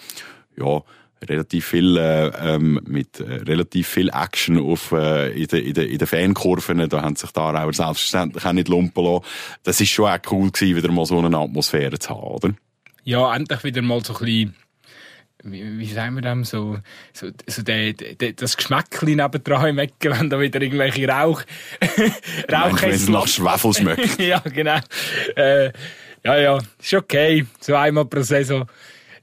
ja, 0.57 0.83
relativ 1.29 1.67
viel 1.67 1.97
äh, 1.97 2.29
ähm, 2.55 2.81
mit 2.87 3.21
äh, 3.21 3.25
relativ 3.25 3.89
viel 3.89 4.11
Action 4.11 4.59
auf 4.59 4.93
äh, 4.93 5.33
in 5.33 5.47
den 5.47 5.65
in 5.65 5.75
der, 5.75 5.89
in 5.89 5.99
der 5.99 6.07
Fankurven 6.07 6.89
da 6.89 7.03
haben 7.03 7.17
sich 7.17 7.31
da 7.31 7.65
auch 7.65 7.73
selbstverständlich 7.73 8.45
auch 8.45 8.53
nicht 8.53 8.69
lumpen 8.69 9.03
lassen. 9.03 9.25
das 9.63 9.81
ist 9.81 9.89
schon 9.89 10.11
auch 10.11 10.19
cool 10.31 10.51
gewesen 10.51 10.77
wieder 10.77 10.93
mal 10.93 11.07
so 11.07 11.19
eine 11.19 11.37
Atmosphäre 11.37 11.99
zu 11.99 12.11
haben 12.11 12.21
oder 12.21 12.51
ja, 13.07 13.35
endlich 13.35 13.65
wieder 13.65 13.83
mal 13.83 14.05
so 14.05 14.15
ein 14.15 14.19
bisschen 14.19 14.55
wie, 15.45 15.79
wie 15.79 15.87
sagen 15.87 16.17
wir 16.17 16.23
das, 16.23 16.51
so, 16.51 16.79
so, 17.13 17.29
so 17.47 17.63
der, 17.63 17.93
der, 17.93 18.33
das 18.33 18.57
Geschmäckchen 18.57 19.17
nebendran 19.17 19.69
im 19.69 19.79
Ecken, 19.79 20.13
wenn 20.13 20.31
da 20.31 20.41
wieder 20.41 20.61
irgendwelche 20.61 21.09
Rauch, 21.09 21.43
Rauch 22.53 22.83
Wenn 22.83 22.91
es 22.91 23.09
nach 23.09 23.29
Schwefel 23.29 23.73
schmeckt. 23.73 24.19
ja, 24.19 24.41
genau. 24.41 24.79
Äh, 25.37 25.67
ja, 26.25 26.39
ja, 26.39 26.59
ist 26.81 26.95
okay. 26.95 27.47
So 27.61 27.77
einmal 27.77 28.07
pro 28.07 28.23
Saison. 28.23 28.67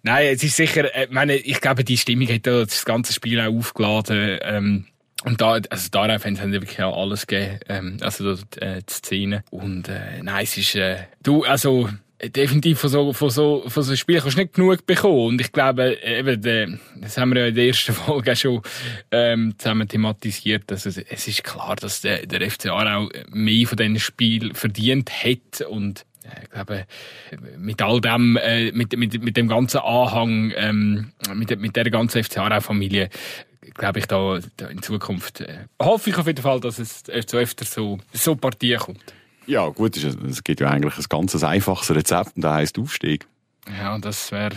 Nein, 0.01 0.27
es 0.33 0.43
ist 0.43 0.55
sicher, 0.55 0.93
äh, 0.95 1.07
meine, 1.09 1.35
ich 1.35 1.59
glaube, 1.59 1.83
die 1.83 1.97
Stimmung 1.97 2.29
hat 2.29 2.47
das 2.47 2.85
ganze 2.85 3.11
Spiel 3.11 3.41
auch 3.41 3.53
aufgeladen, 3.53 4.39
ähm, 4.41 4.85
und 5.25 5.39
da, 5.39 5.53
also 5.69 5.89
darauf 5.89 6.25
haben 6.25 6.51
wirklich 6.51 6.81
auch 6.81 7.01
alles 7.01 7.27
gegeben, 7.27 7.59
ähm, 7.69 7.97
also 8.01 8.35
die, 8.35 8.61
äh, 8.61 8.81
die 8.81 8.93
Szene. 8.93 9.43
Und, 9.51 9.87
äh, 9.87 10.21
nein, 10.21 10.43
es 10.43 10.57
ist, 10.57 10.75
äh, 10.75 11.05
du, 11.21 11.43
also, 11.43 11.89
definitiv 12.29 12.79
von 12.79 12.89
so, 12.89 13.13
von 13.13 13.29
so, 13.29 13.63
von 13.67 13.83
so 13.83 13.95
Spielen 13.95 14.21
kannst 14.21 14.37
du 14.37 14.41
nicht 14.41 14.53
genug 14.53 14.85
bekommen. 14.85 15.27
Und 15.27 15.41
ich 15.41 15.51
glaube, 15.51 15.97
eben, 16.03 16.79
das 16.97 17.17
haben 17.17 17.33
wir 17.33 17.41
ja 17.41 17.47
in 17.47 17.55
der 17.55 17.67
ersten 17.67 17.93
Folge 17.93 18.31
auch 18.31 18.35
schon, 18.35 18.61
ähm, 19.11 19.55
zusammen 19.57 19.87
thematisiert. 19.87 20.71
Also, 20.71 20.89
es 20.89 21.27
ist 21.27 21.43
klar, 21.43 21.75
dass 21.75 22.01
der, 22.01 22.25
der 22.25 22.49
FC 22.49 22.69
auch 22.69 23.09
mehr 23.31 23.67
von 23.67 23.77
diesen 23.77 23.99
Spielen 23.99 24.53
verdient 24.53 25.11
hat 25.11 25.61
und, 25.67 26.05
ich 26.41 26.49
glaube, 26.49 26.85
mit 27.57 27.81
all 27.81 27.99
dem, 27.99 28.37
äh, 28.37 28.71
mit, 28.71 28.97
mit, 28.97 29.21
mit 29.21 29.35
dem 29.35 29.47
ganzen 29.47 29.79
Anhang, 29.79 30.53
ähm, 30.55 31.11
mit, 31.33 31.59
mit 31.59 31.75
der 31.75 31.89
ganzen 31.89 32.23
FC 32.23 32.37
Aarau-Familie, 32.37 33.09
glaube 33.73 33.99
ich, 33.99 34.05
da, 34.05 34.39
da 34.57 34.67
in 34.67 34.81
Zukunft, 34.81 35.41
äh, 35.41 35.65
hoffe 35.81 36.09
ich 36.09 36.17
auf 36.17 36.27
jeden 36.27 36.41
Fall, 36.41 36.59
dass 36.59 36.79
es 36.79 37.03
so 37.27 37.37
öfter 37.37 37.65
so, 37.65 37.99
so 38.13 38.35
Partien 38.35 38.79
kommt. 38.79 39.13
Ja, 39.45 39.67
gut, 39.69 39.97
es 39.97 40.43
gibt 40.43 40.61
ja 40.61 40.69
eigentlich 40.69 40.97
ein 40.97 41.05
ganz 41.09 41.43
einfaches 41.43 41.93
Rezept 41.95 42.35
und 42.35 42.43
das 42.43 42.53
heisst 42.53 42.79
Aufstieg. 42.79 43.27
Ja, 43.79 43.97
das 43.97 44.31
wäre 44.31 44.55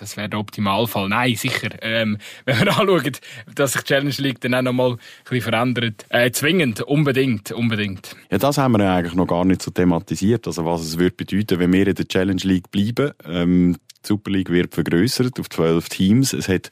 das 0.00 0.16
wär 0.16 0.28
der 0.28 0.38
Optimalfall. 0.38 1.08
Nein, 1.08 1.34
sicher. 1.36 1.70
Ähm, 1.82 2.18
wenn 2.44 2.58
wir 2.60 2.68
anschauen, 2.78 3.16
dass 3.54 3.72
sich 3.72 3.82
die 3.82 3.88
Challenge 3.88 4.14
League 4.18 4.40
dann 4.40 4.54
auch 4.54 4.62
noch 4.62 4.72
mal 4.72 4.90
ein 4.92 4.98
bisschen 5.24 5.42
verändert. 5.42 6.06
Äh, 6.08 6.30
zwingend, 6.30 6.82
unbedingt, 6.82 7.52
unbedingt. 7.52 8.16
Ja, 8.30 8.38
das 8.38 8.58
haben 8.58 8.72
wir 8.72 8.84
ja 8.84 8.96
eigentlich 8.96 9.14
noch 9.14 9.26
gar 9.26 9.44
nicht 9.44 9.62
so 9.62 9.70
thematisiert. 9.70 10.46
Also 10.46 10.64
was 10.64 10.82
es 10.82 10.98
würde 10.98 11.16
bedeuten, 11.16 11.58
wenn 11.58 11.72
wir 11.72 11.86
in 11.86 11.94
der 11.94 12.08
Challenge 12.08 12.42
League 12.42 12.70
bleiben. 12.70 13.12
Ähm, 13.24 13.76
die 14.02 14.08
Super 14.08 14.30
League 14.30 14.50
wird 14.50 14.74
vergrößert 14.74 15.38
auf 15.40 15.48
zwölf 15.50 15.88
Teams. 15.88 16.32
Es 16.32 16.48
hat 16.48 16.70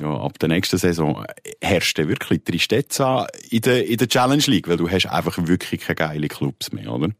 ja, 0.00 0.10
ab 0.10 0.38
der 0.38 0.48
nächsten 0.48 0.78
Saison 0.78 1.24
herrscht 1.60 1.98
wirklich 1.98 2.42
Tristezza 2.44 3.26
in 3.50 3.60
der, 3.62 3.86
in 3.86 3.96
der 3.96 4.08
Challenge 4.08 4.42
League, 4.46 4.68
weil 4.68 4.76
du 4.76 4.88
hast 4.88 5.06
einfach 5.06 5.36
wirklich 5.46 5.82
keine 5.82 5.96
geile 5.96 6.28
Clubs 6.28 6.72
mehr, 6.72 6.92
oder? 6.92 7.10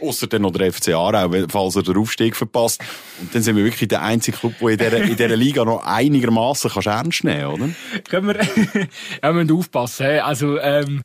Ausser 0.00 0.26
dann 0.26 0.42
noch 0.42 0.52
der 0.52 0.72
FC 0.72 0.90
Aarau, 0.90 1.30
falls 1.48 1.76
er 1.76 1.82
den 1.82 1.96
Aufstieg 1.96 2.36
verpasst. 2.36 2.82
Und 3.20 3.34
dann 3.34 3.42
sind 3.42 3.56
wir 3.56 3.64
wirklich 3.64 3.88
der 3.88 4.02
einzige 4.02 4.36
Club, 4.36 4.54
der 4.60 4.70
in 4.70 4.78
dieser, 4.78 5.02
in 5.02 5.16
dieser 5.16 5.36
Liga 5.36 5.64
noch 5.64 5.84
einigermaßen 5.84 6.70
ernst 6.84 7.24
nehmen 7.24 7.40
kann, 7.40 7.52
oder? 7.52 7.68
Können 8.08 8.26
wir, 8.28 8.34
ja, 9.22 9.22
wir 9.22 9.32
müssen 9.32 9.56
aufpassen. 9.56 10.06
Also, 10.20 10.58
ähm, 10.60 11.02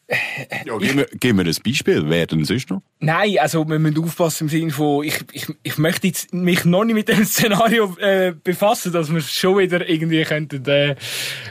ja, 0.66 0.78
gib 0.78 0.96
mir, 0.96 1.08
gib 1.20 1.36
mir 1.36 1.44
ein 1.44 1.56
Beispiel. 1.66 2.04
Wer 2.06 2.28
denn 2.28 2.46
sonst 2.46 2.70
noch? 2.70 2.82
Nein, 3.00 3.38
also, 3.39 3.68
wir 3.68 3.80
müssen 3.80 4.04
aufpassen 4.04 4.44
im 4.44 4.50
Sinne 4.50 4.72
von, 4.72 5.04
ich, 5.04 5.20
ich, 5.32 5.48
ich 5.63 5.78
möchte 5.78 6.08
jetzt 6.08 6.34
mich 6.34 6.66
noch 6.66 6.84
nicht 6.84 6.96
mit 6.96 7.10
dem 7.10 7.26
Szenario, 7.26 7.96
äh, 8.00 8.34
befassen, 8.44 8.92
dass 8.92 9.12
wir 9.12 9.18
es 9.18 9.32
schon 9.32 9.58
wieder 9.58 9.88
irgendwie 9.88 10.24
könnten, 10.24 10.66
äh, 10.66 10.96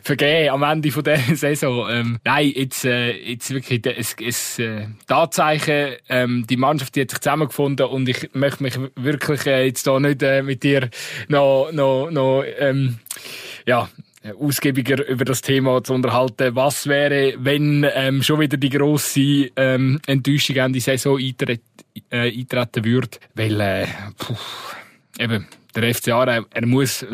vergeben 0.02 0.50
am 0.50 0.62
Ende 0.62 0.90
von 0.90 1.04
dieser 1.04 1.36
Saison. 1.36 1.88
Ähm, 1.90 2.18
nein, 2.24 2.52
jetzt, 2.54 2.84
äh, 2.84 3.12
jetzt 3.12 3.50
wirklich, 3.50 3.84
es, 3.86 4.16
es, 4.20 4.58
äh, 4.58 4.86
Tatsachen, 5.06 5.96
ähm, 6.08 6.46
die 6.48 6.56
Mannschaft, 6.56 6.91
die 6.94 7.02
hat 7.02 7.10
sich 7.10 7.20
zusammengefunden 7.20 7.86
und 7.86 8.08
ich 8.08 8.30
möchte 8.34 8.62
mich 8.62 8.78
wirklich 8.96 9.46
äh, 9.46 9.66
jetzt 9.66 9.86
da 9.86 9.98
nicht 9.98 10.22
äh, 10.22 10.42
mit 10.42 10.62
dir 10.62 10.88
noch, 11.28 11.70
noch, 11.72 12.10
noch 12.10 12.44
ähm, 12.58 12.98
ja, 13.66 13.88
ausgiebiger 14.38 15.06
über 15.08 15.24
das 15.24 15.42
Thema 15.42 15.82
zu 15.82 15.94
unterhalten. 15.94 16.54
Was 16.54 16.86
wäre, 16.86 17.34
wenn 17.38 17.86
ähm, 17.94 18.22
schon 18.22 18.40
wieder 18.40 18.56
die 18.56 18.70
grosse 18.70 19.50
ähm, 19.56 20.00
Enttäuschung 20.06 20.58
an 20.58 20.72
die 20.72 20.80
Saison 20.80 21.18
eintreten, 21.18 21.62
äh, 22.10 22.30
eintreten 22.30 22.84
würde? 22.84 23.18
Weil, 23.34 23.60
äh, 23.60 23.86
puh, 24.18 24.36
eben, 25.18 25.46
der 25.74 25.94
FC 25.94 26.08
Aarau, 26.08 26.44
er 26.50 26.66
muss, 26.66 27.04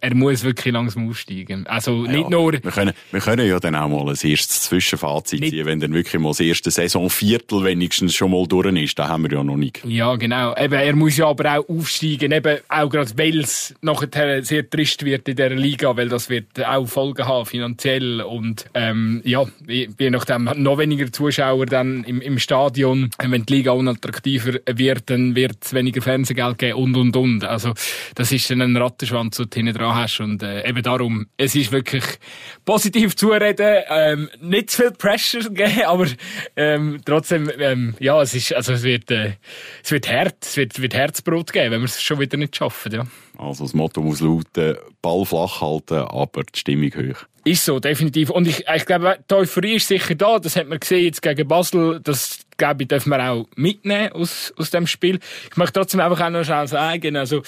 er 0.00 0.14
muss 0.14 0.44
wirklich 0.44 0.72
langsam 0.72 1.08
aufsteigen. 1.08 1.66
Also 1.66 2.02
nicht 2.02 2.24
ja, 2.24 2.30
nur... 2.30 2.52
Wir 2.52 2.60
können, 2.60 2.92
wir 3.10 3.20
können 3.20 3.46
ja 3.48 3.58
dann 3.60 3.74
auch 3.74 3.88
mal 3.88 4.02
ein 4.02 4.08
erstes 4.08 4.62
Zwischenfazit 4.62 5.40
nicht, 5.40 5.50
ziehen, 5.50 5.66
wenn 5.66 5.80
dann 5.80 5.94
wirklich 5.94 6.20
mal 6.20 6.30
das 6.30 6.40
erste 6.40 6.70
Saisonviertel 6.70 7.64
wenigstens 7.64 8.14
schon 8.14 8.30
mal 8.30 8.46
durch 8.46 8.62
ist. 8.76 8.98
Da 8.98 9.08
haben 9.08 9.24
wir 9.24 9.32
ja 9.32 9.44
noch 9.44 9.56
nicht. 9.56 9.82
Ja, 9.84 10.16
genau. 10.16 10.54
Eben, 10.56 10.74
er 10.74 10.96
muss 10.96 11.16
ja 11.16 11.26
aber 11.26 11.58
auch 11.58 11.68
aufsteigen, 11.68 12.32
eben 12.32 12.58
auch 12.68 12.88
gerade 12.88 13.10
weil 13.16 13.40
es 13.40 13.74
nachher 13.80 14.42
sehr 14.44 14.68
trist 14.68 15.04
wird 15.04 15.28
in 15.28 15.36
dieser 15.36 15.50
Liga, 15.50 15.96
weil 15.96 16.08
das 16.08 16.28
wird 16.30 16.64
auch 16.64 16.86
Folgen 16.86 17.26
haben, 17.26 17.46
finanziell 17.46 18.20
und 18.20 18.66
ähm, 18.74 19.20
ja, 19.24 19.44
je 19.66 20.10
nachdem 20.10 20.50
noch 20.56 20.78
weniger 20.78 21.10
Zuschauer 21.12 21.66
dann 21.66 22.04
im, 22.04 22.20
im 22.20 22.38
Stadion. 22.38 23.10
Wenn 23.18 23.46
die 23.46 23.54
Liga 23.54 23.72
unattraktiver 23.72 24.60
wird, 24.66 25.10
dann 25.10 25.34
wird 25.34 25.58
es 25.62 25.74
weniger 25.74 26.02
Fernsehgeld 26.02 26.58
geben 26.58 26.74
und 26.78 26.96
und 26.96 27.16
und. 27.16 27.44
Also 27.44 27.74
das 28.14 28.32
ist 28.32 28.50
dann 28.50 28.62
ein 28.62 28.76
Rattenschwanz, 28.76 29.36
den 29.36 29.50
du 29.50 29.56
hinten 29.56 29.74
dran 29.74 29.94
hast. 29.94 30.20
Und 30.20 30.42
äh, 30.42 30.68
eben 30.68 30.82
darum, 30.82 31.26
es 31.36 31.54
ist 31.54 31.72
wirklich 31.72 32.04
positiv 32.64 33.16
zureden, 33.16 33.82
ähm, 33.88 34.28
nicht 34.40 34.70
zu 34.70 34.82
viel 34.82 34.90
Pressure 34.92 35.50
geben, 35.50 35.82
aber 35.86 36.06
ähm, 36.56 37.00
trotzdem, 37.04 37.50
ähm, 37.58 37.94
ja, 37.98 38.20
es 38.22 38.34
ist, 38.34 38.54
also 38.54 38.72
es 38.72 38.82
wird, 38.82 39.10
äh, 39.10 39.34
es 39.82 39.90
wird 39.90 40.10
hart, 40.10 40.36
es 40.42 40.56
wird, 40.56 40.80
wird 40.80 40.94
Herzbrot 40.94 41.52
geben, 41.52 41.72
wenn 41.72 41.80
wir 41.80 41.86
es 41.86 42.02
schon 42.02 42.20
wieder 42.20 42.36
nicht 42.36 42.56
schaffen, 42.56 42.92
ja. 42.92 43.06
Also 43.38 43.64
das 43.64 43.74
Motto 43.74 44.02
muss 44.02 44.20
lauten, 44.20 44.76
Ball 45.00 45.24
flach 45.24 45.60
halten, 45.60 45.94
aber 45.94 46.42
die 46.44 46.58
Stimmung 46.58 46.92
hoch. 46.94 47.26
Ist 47.44 47.64
so, 47.64 47.80
definitiv. 47.80 48.30
Und 48.30 48.46
ich, 48.46 48.64
ich 48.72 48.86
glaube, 48.86 49.18
die 49.28 49.34
Euphorie 49.34 49.74
ist 49.74 49.88
sicher 49.88 50.14
da. 50.14 50.38
Das 50.38 50.54
hat 50.54 50.68
man 50.68 50.78
gesehen 50.78 51.04
jetzt 51.04 51.22
gegen 51.22 51.48
Basel. 51.48 51.98
Das, 52.00 52.38
glaube 52.56 52.84
ich, 52.84 52.88
dürfen 52.88 53.10
wir 53.10 53.30
auch 53.30 53.46
mitnehmen 53.56 54.12
aus, 54.12 54.54
aus 54.56 54.70
dem 54.70 54.86
Spiel. 54.86 55.18
Ich 55.50 55.56
möchte 55.56 55.80
trotzdem 55.80 55.98
einfach 56.00 56.20
auch 56.20 56.30
noch 56.30 56.44
schnell 56.44 56.68
sagen, 56.68 57.16
also, 57.16 57.42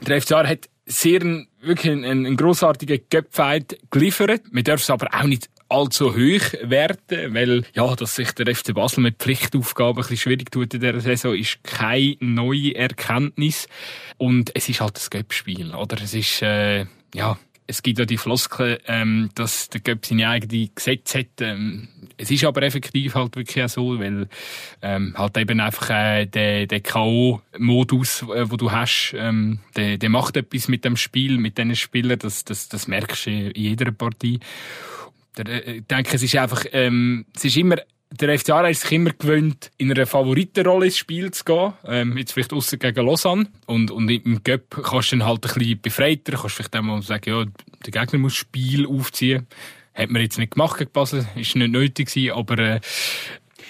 der 0.00 0.20
FCA 0.20 0.46
hat 0.46 0.68
sehr 0.86 1.20
wirklich 1.60 1.92
einen, 1.92 2.04
einen 2.04 2.36
grossartigen 2.36 3.00
Cup-Fight 3.08 3.78
geliefert. 3.90 4.42
Wir 4.52 4.62
dürfen 4.62 4.82
es 4.82 4.90
aber 4.90 5.08
auch 5.14 5.24
nicht 5.24 5.48
allzu 5.68 6.14
hoch 6.14 6.52
werden, 6.62 7.34
weil, 7.34 7.64
ja, 7.74 7.94
dass 7.96 8.16
sich 8.16 8.32
der 8.32 8.54
FC 8.54 8.74
Basel 8.74 9.02
mit 9.02 9.18
Pflichtaufgaben 9.18 9.96
ein 9.96 10.02
bisschen 10.02 10.16
schwierig 10.18 10.50
tut 10.50 10.74
in 10.74 10.80
dieser 10.80 11.00
Saison, 11.00 11.34
ist 11.34 11.64
keine 11.64 12.16
neue 12.20 12.74
Erkenntnis. 12.74 13.66
Und 14.18 14.54
es 14.54 14.68
ist 14.68 14.80
halt 14.80 14.98
ein 14.98 15.18
Cup-Spiel, 15.18 15.74
oder? 15.74 15.96
Es 16.02 16.14
ist, 16.14 16.42
äh, 16.42 16.86
ja, 17.14 17.38
es 17.66 17.82
gibt 17.82 17.98
ja 17.98 18.04
die 18.04 18.18
Floskel, 18.18 18.80
ähm, 18.86 19.30
dass 19.34 19.70
der 19.70 19.80
Göpp 19.80 20.04
seine 20.04 20.28
eigenen 20.28 20.70
Gesetze 20.74 21.20
hat. 21.20 21.40
Ähm, 21.40 21.88
es 22.16 22.30
ist 22.30 22.44
aber 22.44 22.62
effektiv 22.62 23.14
halt 23.14 23.36
wirklich 23.36 23.66
so, 23.68 23.98
weil 23.98 24.28
ähm, 24.82 25.14
halt 25.16 25.36
eben 25.38 25.60
einfach 25.60 25.90
äh, 25.90 26.26
der, 26.26 26.66
der 26.66 26.80
K.O.-Modus, 26.80 28.22
äh, 28.34 28.56
du 28.56 28.70
hast, 28.70 29.14
ähm, 29.16 29.60
der, 29.76 29.96
der 29.96 30.10
macht 30.10 30.36
etwas 30.36 30.68
mit 30.68 30.84
dem 30.84 30.96
Spiel, 30.96 31.38
mit 31.38 31.56
diesen 31.56 31.74
Spielern, 31.74 32.18
das, 32.18 32.44
das, 32.44 32.68
das 32.68 32.86
merkst 32.86 33.26
du 33.26 33.30
in 33.30 33.52
jeder 33.54 33.90
Partie. 33.92 34.40
Äh, 35.38 35.78
ich 35.78 35.86
denke, 35.86 36.16
es 36.16 36.22
ist 36.22 36.36
einfach, 36.36 36.64
ähm, 36.72 37.24
es 37.34 37.44
ist 37.46 37.56
immer 37.56 37.76
der 38.10 38.38
FC 38.38 38.50
Aarau 38.50 38.68
ist 38.68 38.82
sich 38.82 38.92
immer 38.92 39.10
gewöhnt, 39.10 39.70
in 39.76 39.90
einer 39.90 40.06
Favoritenrolle 40.06 40.86
ins 40.86 40.98
Spiel 40.98 41.30
zu 41.32 41.44
gehen. 41.44 41.72
Ähm, 41.84 42.16
jetzt 42.16 42.32
vielleicht 42.32 42.52
außer 42.52 42.76
gegen 42.76 43.04
Lausanne. 43.04 43.48
Und, 43.66 43.90
und 43.90 44.08
im 44.08 44.42
Göpp 44.44 44.82
kannst 44.84 45.12
du 45.12 45.16
dann 45.16 45.26
halt 45.26 45.44
ein 45.44 45.54
bisschen 45.54 45.80
befreiter, 45.80 46.32
kannst 46.32 46.56
vielleicht 46.56 46.76
einmal 46.76 47.02
sagen, 47.02 47.30
ja, 47.30 47.44
der 47.84 47.90
Gegner 47.90 48.18
muss 48.20 48.34
Spiel 48.34 48.86
aufziehen. 48.86 49.46
Hat 49.94 50.10
man 50.10 50.22
jetzt 50.22 50.38
nicht 50.38 50.52
gemacht 50.52 50.78
gegen 50.78 50.92
Basel, 50.92 51.26
ist 51.34 51.56
nicht 51.56 51.70
nötig 51.70 52.08
gewesen, 52.08 52.32
aber, 52.32 52.58
äh, 52.58 52.80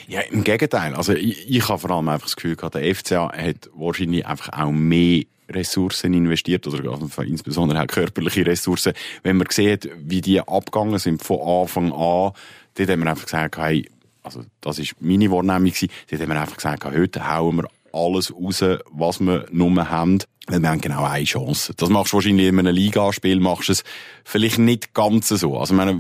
ja, 0.06 0.20
im 0.20 0.44
Gegenteil. 0.44 0.94
Also, 0.94 1.14
ich, 1.14 1.48
ich 1.48 1.68
habe 1.68 1.78
vor 1.78 1.90
allem 1.90 2.08
einfach 2.08 2.26
das 2.26 2.36
Gefühl 2.36 2.56
gehabt, 2.56 2.74
der 2.74 2.94
FCA 2.94 3.32
hat 3.32 3.70
wahrscheinlich 3.74 4.26
einfach 4.26 4.50
auch 4.52 4.70
mehr 4.70 5.22
Ressourcen 5.48 6.14
investiert, 6.14 6.66
oder 6.66 6.98
insbesondere 7.22 7.82
auch 7.82 7.86
körperliche 7.86 8.46
Ressourcen. 8.46 8.92
Wenn 9.22 9.36
man 9.36 9.46
sieht, 9.50 9.90
wie 9.98 10.20
die 10.20 10.40
abgegangen 10.40 10.98
sind 10.98 11.22
von 11.22 11.40
Anfang 11.40 11.92
an, 11.92 12.32
dort 12.74 12.90
haben 12.90 13.00
wir 13.02 13.10
einfach 13.10 13.24
gesagt, 13.24 13.58
hey, 13.58 13.88
also 14.24 14.44
das 14.60 14.78
ist 14.78 14.96
meine 15.00 15.30
Wahrnehmung 15.30 15.70
gewesen, 15.70 15.88
die 16.10 16.18
haben 16.18 16.28
mir 16.28 16.40
einfach 16.40 16.56
gesagt, 16.56 16.84
heute 16.84 17.28
hauen 17.28 17.56
wir 17.58 17.68
alles 17.92 18.34
raus, 18.34 18.64
was 18.90 19.20
wir 19.20 19.46
nur 19.52 19.88
haben. 19.88 20.18
Weil 20.46 20.60
wir 20.60 20.68
haben 20.68 20.80
genau 20.80 21.04
eine 21.04 21.24
Chance. 21.24 21.72
Das 21.74 21.88
machst 21.88 22.12
du 22.12 22.16
wahrscheinlich 22.16 22.48
in 22.48 22.58
einem 22.58 22.74
Ligaspiel, 22.74 23.40
machst 23.40 23.68
du 23.68 23.72
es 23.72 23.84
vielleicht 24.24 24.58
nicht 24.58 24.92
ganz 24.92 25.28
so. 25.28 25.56
Also, 25.56 25.72
ich 25.72 25.78
meine, 25.78 25.98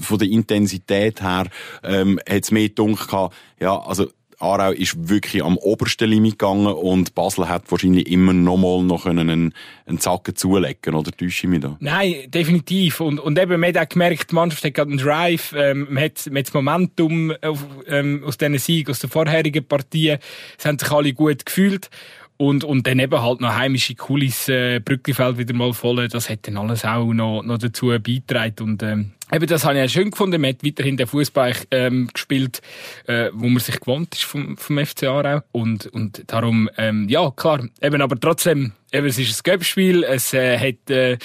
von 0.00 0.18
der 0.18 0.28
Intensität 0.28 1.20
her, 1.20 1.48
ähm, 1.82 2.18
hat 2.26 2.44
es 2.44 2.50
mehr 2.50 2.70
dunkel 2.70 3.06
gehabt, 3.06 3.34
ja, 3.60 3.78
also, 3.78 4.08
Aarau 4.38 4.72
ist 4.72 5.08
wirklich 5.08 5.42
am 5.42 5.56
obersten 5.56 6.08
Limit 6.08 6.38
gegangen 6.38 6.66
und 6.66 7.14
Basel 7.14 7.48
hat 7.48 7.70
wahrscheinlich 7.70 8.10
immer 8.10 8.32
noch 8.32 8.56
mal 8.56 8.82
noch 8.82 9.06
einen, 9.06 9.54
einen 9.86 9.98
Zacken 9.98 10.36
zulegen, 10.36 10.94
oder 10.94 11.10
täusche 11.10 11.46
ich 11.46 11.50
mich 11.50 11.60
da? 11.60 11.76
Nein, 11.80 12.14
definitiv. 12.28 13.00
Und, 13.00 13.20
und 13.20 13.38
eben, 13.38 13.60
man 13.60 13.74
hat 13.74 13.78
auch 13.78 13.88
gemerkt, 13.88 14.30
die 14.30 14.34
Mannschaft 14.34 14.64
hat 14.64 14.74
gerade 14.74 14.90
einen 14.90 14.98
Drive, 14.98 15.54
ähm, 15.56 15.86
man, 15.90 16.04
hat, 16.04 16.26
man 16.26 16.38
hat 16.38 16.46
das 16.46 16.54
Momentum 16.54 17.32
auf, 17.42 17.64
ähm, 17.86 18.22
aus 18.24 18.38
diesen 18.38 18.58
Siegen, 18.58 18.90
aus 18.90 19.00
den 19.00 19.10
vorherigen 19.10 19.66
Partien, 19.66 20.18
es 20.58 20.64
haben 20.64 20.78
sich 20.78 20.90
alle 20.90 21.12
gut 21.12 21.46
gefühlt. 21.46 21.90
Und, 22.36 22.64
und 22.64 22.86
dann 22.88 22.98
eben 22.98 23.22
halt 23.22 23.40
noch 23.40 23.54
heimische 23.54 23.94
Kulisse, 23.94 24.74
äh, 24.74 24.80
Brücklifeld 24.80 25.38
wieder 25.38 25.54
mal 25.54 25.72
voll, 25.72 26.08
das 26.08 26.28
hat 26.28 26.48
dann 26.48 26.56
alles 26.56 26.84
auch 26.84 27.12
noch, 27.12 27.42
noch 27.44 27.58
dazu 27.58 27.86
beigetragen. 27.86 28.64
Und, 28.64 28.82
ähm, 28.82 29.12
eben 29.32 29.46
das 29.46 29.64
habe 29.64 29.78
ich 29.78 29.84
auch 29.84 29.92
schön 29.92 30.10
gefunden. 30.10 30.40
Man 30.40 30.50
hat 30.50 30.64
weiterhin 30.64 30.96
den 30.96 31.06
Fußball 31.06 31.54
ähm, 31.70 32.08
gespielt, 32.12 32.60
äh, 33.06 33.30
wo 33.32 33.48
man 33.48 33.60
sich 33.60 33.80
gewohnt 33.80 34.14
ist 34.14 34.24
vom, 34.24 34.56
vom 34.56 34.84
FC 34.84 35.04
Aarau. 35.04 35.42
Und, 35.52 35.86
und 35.86 36.24
darum, 36.26 36.68
ähm, 36.76 37.08
ja, 37.08 37.30
klar, 37.30 37.66
eben, 37.80 38.02
aber 38.02 38.18
trotzdem, 38.18 38.72
eben, 38.92 39.06
es 39.06 39.18
ist 39.18 39.38
ein 39.38 39.50
Göppspiel, 39.50 40.04
es 40.04 40.32
äh, 40.34 40.58
hat, 40.58 40.90
äh, 40.90 41.18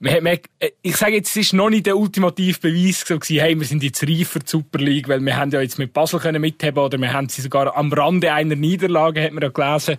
man, 0.00 0.22
man, 0.22 0.38
äh, 0.58 0.70
ich 0.82 0.96
sage 0.96 1.14
jetzt, 1.14 1.30
es 1.30 1.36
ist 1.36 1.52
noch 1.52 1.70
nicht 1.70 1.86
der 1.86 1.96
ultimative 1.96 2.58
Beweis 2.60 3.04
so 3.06 3.18
gewesen, 3.18 3.40
hey, 3.40 3.58
wir 3.58 3.66
sind 3.66 3.82
jetzt 3.82 4.02
reif 4.02 4.28
für 4.28 4.40
die 4.40 4.48
Super 4.48 4.78
League, 4.78 5.08
weil 5.08 5.20
wir 5.20 5.36
haben 5.36 5.50
ja 5.50 5.60
jetzt 5.60 5.78
mit 5.78 5.92
Basel 5.92 6.20
können 6.20 6.40
mitheben 6.40 6.82
oder 6.82 6.98
wir 6.98 7.12
haben 7.12 7.28
sie 7.28 7.42
sogar 7.42 7.76
am 7.76 7.92
Rande 7.92 8.32
einer 8.32 8.56
Niederlage, 8.56 9.22
hat 9.22 9.32
man 9.32 9.42
ja 9.42 9.48
gelesen, 9.48 9.96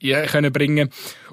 ja, 0.00 0.26
können 0.26 0.52
bringen. 0.52 0.90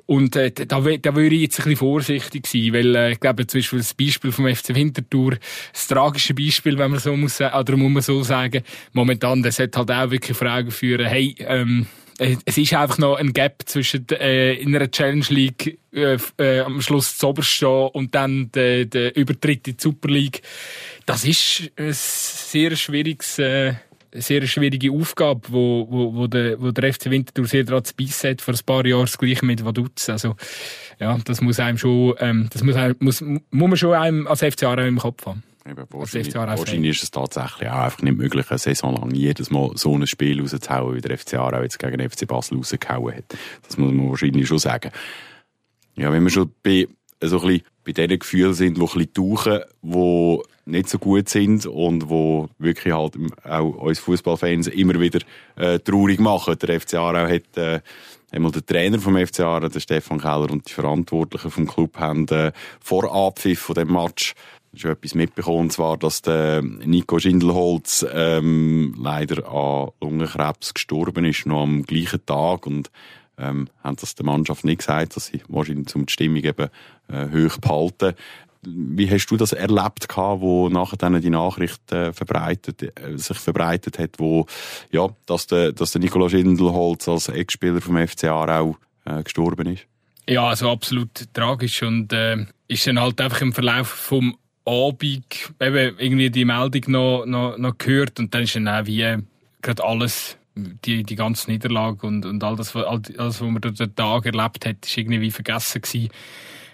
Und 0.10 0.36
äh, 0.36 0.50
da, 0.50 0.80
da 0.80 1.16
würde 1.16 1.36
ich 1.36 1.42
jetzt 1.44 1.60
ein 1.60 1.66
bisschen 1.66 1.78
vorsichtig 1.78 2.48
sein, 2.48 2.74
weil 2.74 2.96
äh, 2.96 3.12
ich 3.12 3.20
glaube, 3.20 3.46
zum 3.46 3.60
Beispiel 3.60 3.78
das 3.78 3.94
Beispiel 3.94 4.32
vom 4.32 4.48
FC 4.48 4.74
Winterthur, 4.74 5.38
das 5.72 5.86
tragische 5.86 6.34
Beispiel, 6.34 6.80
wenn 6.80 6.90
man 6.90 7.00
so 7.00 7.16
muss, 7.16 7.40
oder 7.40 7.78
muss 7.78 7.92
man 7.92 8.02
so 8.02 8.24
sagen, 8.24 8.64
momentan, 8.92 9.44
das 9.44 9.58
sollte 9.58 9.78
halt 9.78 9.92
auch 9.92 10.10
wirklich 10.10 10.36
Fragen 10.36 10.72
führen, 10.72 11.06
hey, 11.06 11.36
ähm, 11.38 11.86
äh, 12.18 12.38
es 12.44 12.58
ist 12.58 12.74
einfach 12.74 12.98
noch 12.98 13.18
ein 13.18 13.34
Gap 13.34 13.62
zwischen 13.68 14.08
äh, 14.10 14.54
in 14.54 14.76
einer 14.76 14.90
Challenge 14.90 15.26
League 15.30 15.78
äh, 15.94 16.18
äh, 16.40 16.62
am 16.62 16.82
Schluss 16.82 17.16
zu 17.16 17.32
stehen 17.42 17.90
und 17.94 18.16
dann 18.16 18.52
der, 18.52 18.86
der 18.86 19.16
Übertritt 19.16 19.68
in 19.68 19.78
die 19.78 19.84
Super 19.84 20.10
League. 20.10 20.42
Das 21.06 21.24
ist 21.24 21.72
ein 21.78 21.94
sehr 21.94 22.76
schwieriges, 22.76 23.38
äh, 23.38 23.76
sehr 24.14 24.46
schwierige 24.48 24.92
Aufgabe, 24.92 25.42
wo, 25.50 25.88
wo, 25.90 26.16
wo, 26.16 26.28
der, 26.28 26.62
wo 26.62 26.72
der 26.72 26.94
FC 26.94 27.10
Winterthur 27.10 27.46
sehr 27.46 27.64
daran 27.64 27.84
zu 27.84 27.96
beißen 27.96 28.32
hat, 28.32 28.42
vor 28.42 28.54
ein 28.54 28.60
paar 28.66 28.86
Jahren 28.86 29.06
das 29.06 29.18
gleiche 29.18 29.46
mit 29.46 29.64
Vaduz. 29.64 30.10
Also, 30.10 30.36
ja, 31.00 31.18
das 31.26 31.42
muss 31.42 31.60
einem 31.60 31.78
schon, 31.78 32.16
ähm, 32.20 32.48
das 32.52 32.64
muss, 32.64 32.76
einem, 32.76 32.96
muss, 33.00 33.22
muss 33.22 33.42
man 33.52 33.78
schon 33.78 33.94
einem 33.94 34.28
als 34.28 34.42
FC 34.42 34.64
Aarau 34.64 34.84
im 34.84 34.98
Kopf 34.98 35.26
haben. 35.26 35.44
Eben, 35.70 35.86
wahrscheinlich, 35.92 36.34
wahrscheinlich 36.34 36.98
ist 36.98 37.04
es 37.04 37.12
tatsächlich 37.12 37.70
auch 37.70 37.80
einfach 37.80 38.02
nicht 38.02 38.18
möglich, 38.18 38.50
eine 38.50 38.58
Saison 38.58 38.96
lang 38.96 39.14
jedes 39.14 39.52
Mal 39.52 39.72
so 39.76 39.94
ein 39.94 40.08
Spiel 40.08 40.42
rauszuhauen, 40.42 40.96
wie 40.96 41.02
der 41.02 41.18
FC 41.18 41.36
Aarau 41.36 41.62
jetzt 41.62 41.78
gegen 41.80 41.98
den 41.98 42.10
FC 42.10 42.28
Basel 42.28 42.58
rausgehauen 42.58 43.16
hat. 43.16 43.26
Das 43.68 43.78
muss 43.78 43.92
man 43.92 44.10
wahrscheinlich 44.10 44.48
schon 44.48 44.60
sagen. 44.60 44.92
Ja, 45.96 46.12
wenn 46.12 46.24
wir 46.24 46.30
schon 46.30 46.52
bei, 46.64 46.88
so 47.22 47.42
ein 47.42 47.48
bisschen 47.48 47.64
bei 47.84 47.92
diesen 47.92 48.20
Gefühlen 48.20 48.54
sind, 48.54 48.78
die 48.78 48.82
ein 48.82 48.88
bisschen 48.88 49.14
tauchen, 49.14 49.60
die 49.82 50.40
nicht 50.70 50.90
so 50.90 50.98
gut 51.00 51.30
sind 51.30 51.66
und 51.66 52.10
wo 52.10 52.50
wirklich 52.58 52.94
halt 52.94 53.16
auch 53.44 53.76
uns 53.76 54.00
Fußballfans 54.00 54.68
immer 54.68 55.00
wieder 55.00 55.20
äh, 55.56 55.80
traurig 55.80 56.20
machen. 56.20 56.58
Der 56.60 56.80
FC 56.80 56.96
Aarau 56.96 57.28
hat 57.28 57.58
äh, 57.58 57.82
einmal 58.32 58.52
der 58.52 58.66
Trainer 58.66 59.00
vom 59.00 59.18
FC 59.18 59.42
Aarau, 59.42 59.70
der 59.70 59.80
Stefan 59.80 60.20
Keller 60.20 60.52
und 60.52 60.70
die 60.70 60.74
Verantwortlichen 60.74 61.52
vom 61.52 61.68
Club 61.68 61.98
haben 61.98 62.28
äh, 62.30 62.52
vor 62.80 63.14
Abpfiff 63.14 63.60
von 63.60 63.76
dem 63.76 63.92
Match 63.92 64.34
schon 64.76 64.92
etwas 64.92 65.16
mitbekommen, 65.16 65.62
und 65.62 65.72
zwar, 65.74 65.98
dass 65.98 66.22
der 66.22 66.62
Nico 66.62 67.18
Schindelholz 67.18 68.06
ähm, 68.14 68.96
leider 69.00 69.52
an 69.52 69.90
Lungenkrebs 70.00 70.74
gestorben 70.74 71.26
ist, 71.26 71.46
noch 71.46 71.64
am 71.64 71.84
gleichen 71.84 72.24
Tag 72.26 72.68
und 72.68 72.92
ähm, 73.40 73.68
haben 73.84 73.96
das 73.96 74.16
der 74.16 74.26
Mannschaft 74.26 74.66
nicht 74.66 74.80
gesagt, 74.80 75.16
dass 75.16 75.28
sie 75.28 75.42
wahrscheinlich 75.48 75.88
zum 75.88 76.06
die 76.06 76.14
Stimmung 76.14 76.44
eben 76.44 76.70
äh, 77.08 77.28
hoch 77.32 77.58
behalten. 77.58 78.16
Wie 78.62 79.10
hast 79.10 79.28
du 79.28 79.38
das 79.38 79.54
erlebt, 79.54 80.10
gehabt, 80.10 80.42
wo 80.42 80.68
nachher 80.70 80.98
dann 80.98 81.22
die 81.22 81.30
Nachricht 81.30 81.92
äh, 81.92 82.12
verbreitet, 82.12 82.82
äh, 82.82 83.18
sich 83.18 83.38
verbreitet 83.38 84.00
hat, 84.00 84.12
wo 84.18 84.46
ja, 84.92 85.08
dass 85.26 85.48
der, 85.48 85.72
dass 85.72 85.92
der 85.92 86.02
Nicola 86.02 86.30
Schindelholz 86.30 87.08
als 87.08 87.30
Ex-Spieler 87.30 87.80
vom 87.80 87.96
FC 88.06 88.26
Aarau 88.26 88.76
äh, 89.06 89.24
gestorben 89.24 89.68
ist? 89.74 89.86
Ja, 90.28 90.48
also 90.48 90.70
absolut 90.70 91.34
tragisch 91.34 91.82
und 91.84 92.14
äh, 92.14 92.46
ist 92.68 92.86
dann 92.86 93.00
halt 93.00 93.20
einfach 93.22 93.42
im 93.42 93.54
Verlauf 93.54 93.88
vom 93.88 94.38
Abend 94.66 95.54
eben 95.60 95.98
irgendwie 95.98 96.30
die 96.30 96.46
Meldung 96.46 96.84
noch, 96.88 97.26
noch, 97.26 97.58
noch 97.58 97.78
gehört 97.78 98.20
und 98.20 98.34
dann 98.34 98.44
ist 98.44 98.56
dann 98.56 98.68
auch 98.68 98.86
wie 98.86 99.02
äh, 99.02 99.18
gerade 99.62 99.84
alles, 99.84 100.38
die, 100.56 101.04
die 101.04 101.16
ganze 101.16 101.50
Niederlage 101.50 102.06
und, 102.06 102.26
und 102.26 102.44
all 102.44 102.56
das, 102.56 102.76
all, 102.76 103.02
alles, 103.18 103.42
was 103.42 103.42
man 103.42 103.62
dort 103.62 103.80
den 103.80 103.96
Tag 103.96 104.26
erlebt 104.26 104.66
hat, 104.66 104.86
ist 104.86 104.98
irgendwie 104.98 105.32
vergessen 105.32 105.82
gewesen. 105.82 106.10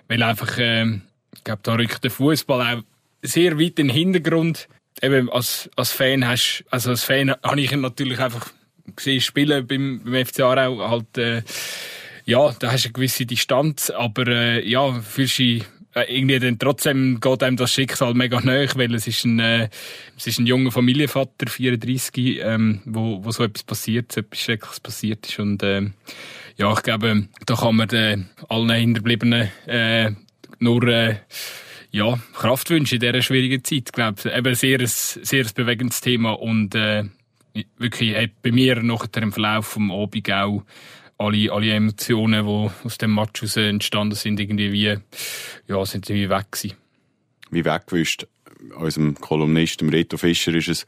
Weil 0.07 0.23
einfach, 0.23 0.57
äh, 0.57 0.99
glaube, 1.45 1.61
da 1.63 1.75
rückt 1.75 2.03
der 2.03 2.11
Fußball 2.11 2.75
auch 2.75 2.83
sehr 3.21 3.57
weit 3.57 3.79
in 3.79 3.87
den 3.87 3.89
Hintergrund. 3.89 4.67
Eben 5.01 5.29
als, 5.29 5.69
als 5.75 5.91
Fan 5.91 6.27
hast, 6.27 6.65
also 6.69 6.89
als 6.89 7.03
Fan 7.03 7.31
habe 7.43 7.61
ich 7.61 7.71
ihn 7.71 7.81
natürlich 7.81 8.19
einfach 8.19 8.51
gesehen 8.95 9.21
spielen 9.21 9.65
beim, 9.65 10.01
beim 10.03 10.25
FC 10.25 10.41
Aarau 10.41 10.89
halt, 10.89 11.17
äh, 11.17 11.41
ja, 12.25 12.53
da 12.59 12.71
hast 12.71 12.85
du 12.85 12.87
eine 12.87 12.93
gewisse 12.93 13.25
Distanz, 13.25 13.89
aber 13.89 14.27
äh, 14.27 14.67
ja, 14.67 14.99
fühlst 15.01 15.39
dich 15.39 15.63
äh, 15.95 16.13
irgendwie 16.13 16.39
dann 16.39 16.59
trotzdem 16.59 17.19
geht 17.19 17.43
einem 17.43 17.57
das 17.57 17.71
Schicksal 17.71 18.13
mega 18.13 18.39
nahe, 18.41 18.67
weil 18.75 18.93
es 18.93 19.07
ist 19.07 19.25
ein, 19.25 19.39
äh, 19.39 19.69
es 20.17 20.27
ist 20.27 20.39
ein 20.39 20.47
junger 20.47 20.71
Familienvater, 20.71 21.47
34, 21.47 22.39
ähm, 22.41 22.81
wo, 22.85 23.23
wo 23.23 23.31
so 23.31 23.43
etwas 23.43 23.63
passiert, 23.63 24.11
so 24.11 24.21
etwas 24.21 24.39
Schreckliches 24.39 24.79
passiert 24.79 25.27
ist 25.27 25.39
und 25.39 25.63
äh, 25.63 25.81
ja, 26.57 26.71
ich 26.71 26.83
glaube, 26.83 27.27
da 27.45 27.55
kann 27.55 27.75
man 27.75 27.87
den 27.87 28.29
allen 28.47 28.69
Hinterbliebenen 28.71 29.49
äh, 29.67 30.11
nur 30.65 30.83
äh, 30.87 31.15
ja, 31.91 32.19
Kraft 32.33 32.69
in 32.71 32.83
dieser 32.83 33.21
schwierigen 33.21 33.63
Zeit. 33.63 33.83
Ich 33.85 33.91
glaube, 33.93 34.29
eben 34.29 34.55
sehr 34.55 34.79
ein, 34.81 34.87
sehr 34.87 35.45
bewegendes 35.55 36.01
Thema 36.01 36.33
und 36.33 36.75
äh, 36.75 37.05
wirklich 37.77 38.15
hat 38.15 38.41
bei 38.41 38.51
mir 38.51 38.83
nach 38.83 39.07
dem 39.07 39.31
Verlauf 39.31 39.67
vom 39.67 39.91
Abend 39.91 40.29
auch 40.31 40.63
alle, 41.17 41.51
alle 41.51 41.71
Emotionen, 41.71 42.45
die 42.45 42.85
aus 42.85 42.97
dem 42.97 43.15
Match 43.15 43.55
entstanden 43.55 44.15
sind, 44.15 44.39
irgendwie 44.39 44.73
wie, 44.73 44.97
ja, 45.67 45.85
sind 45.85 46.09
irgendwie 46.09 46.29
weg 46.29 46.51
gewesen. 46.51 46.75
Wie 47.51 47.63
weggewischt. 47.63 48.27
Unserem 48.75 49.15
Kolumnisten 49.15 49.89
Reto 49.89 50.17
Fischer 50.17 50.53
ist 50.53 50.67
es 50.67 50.85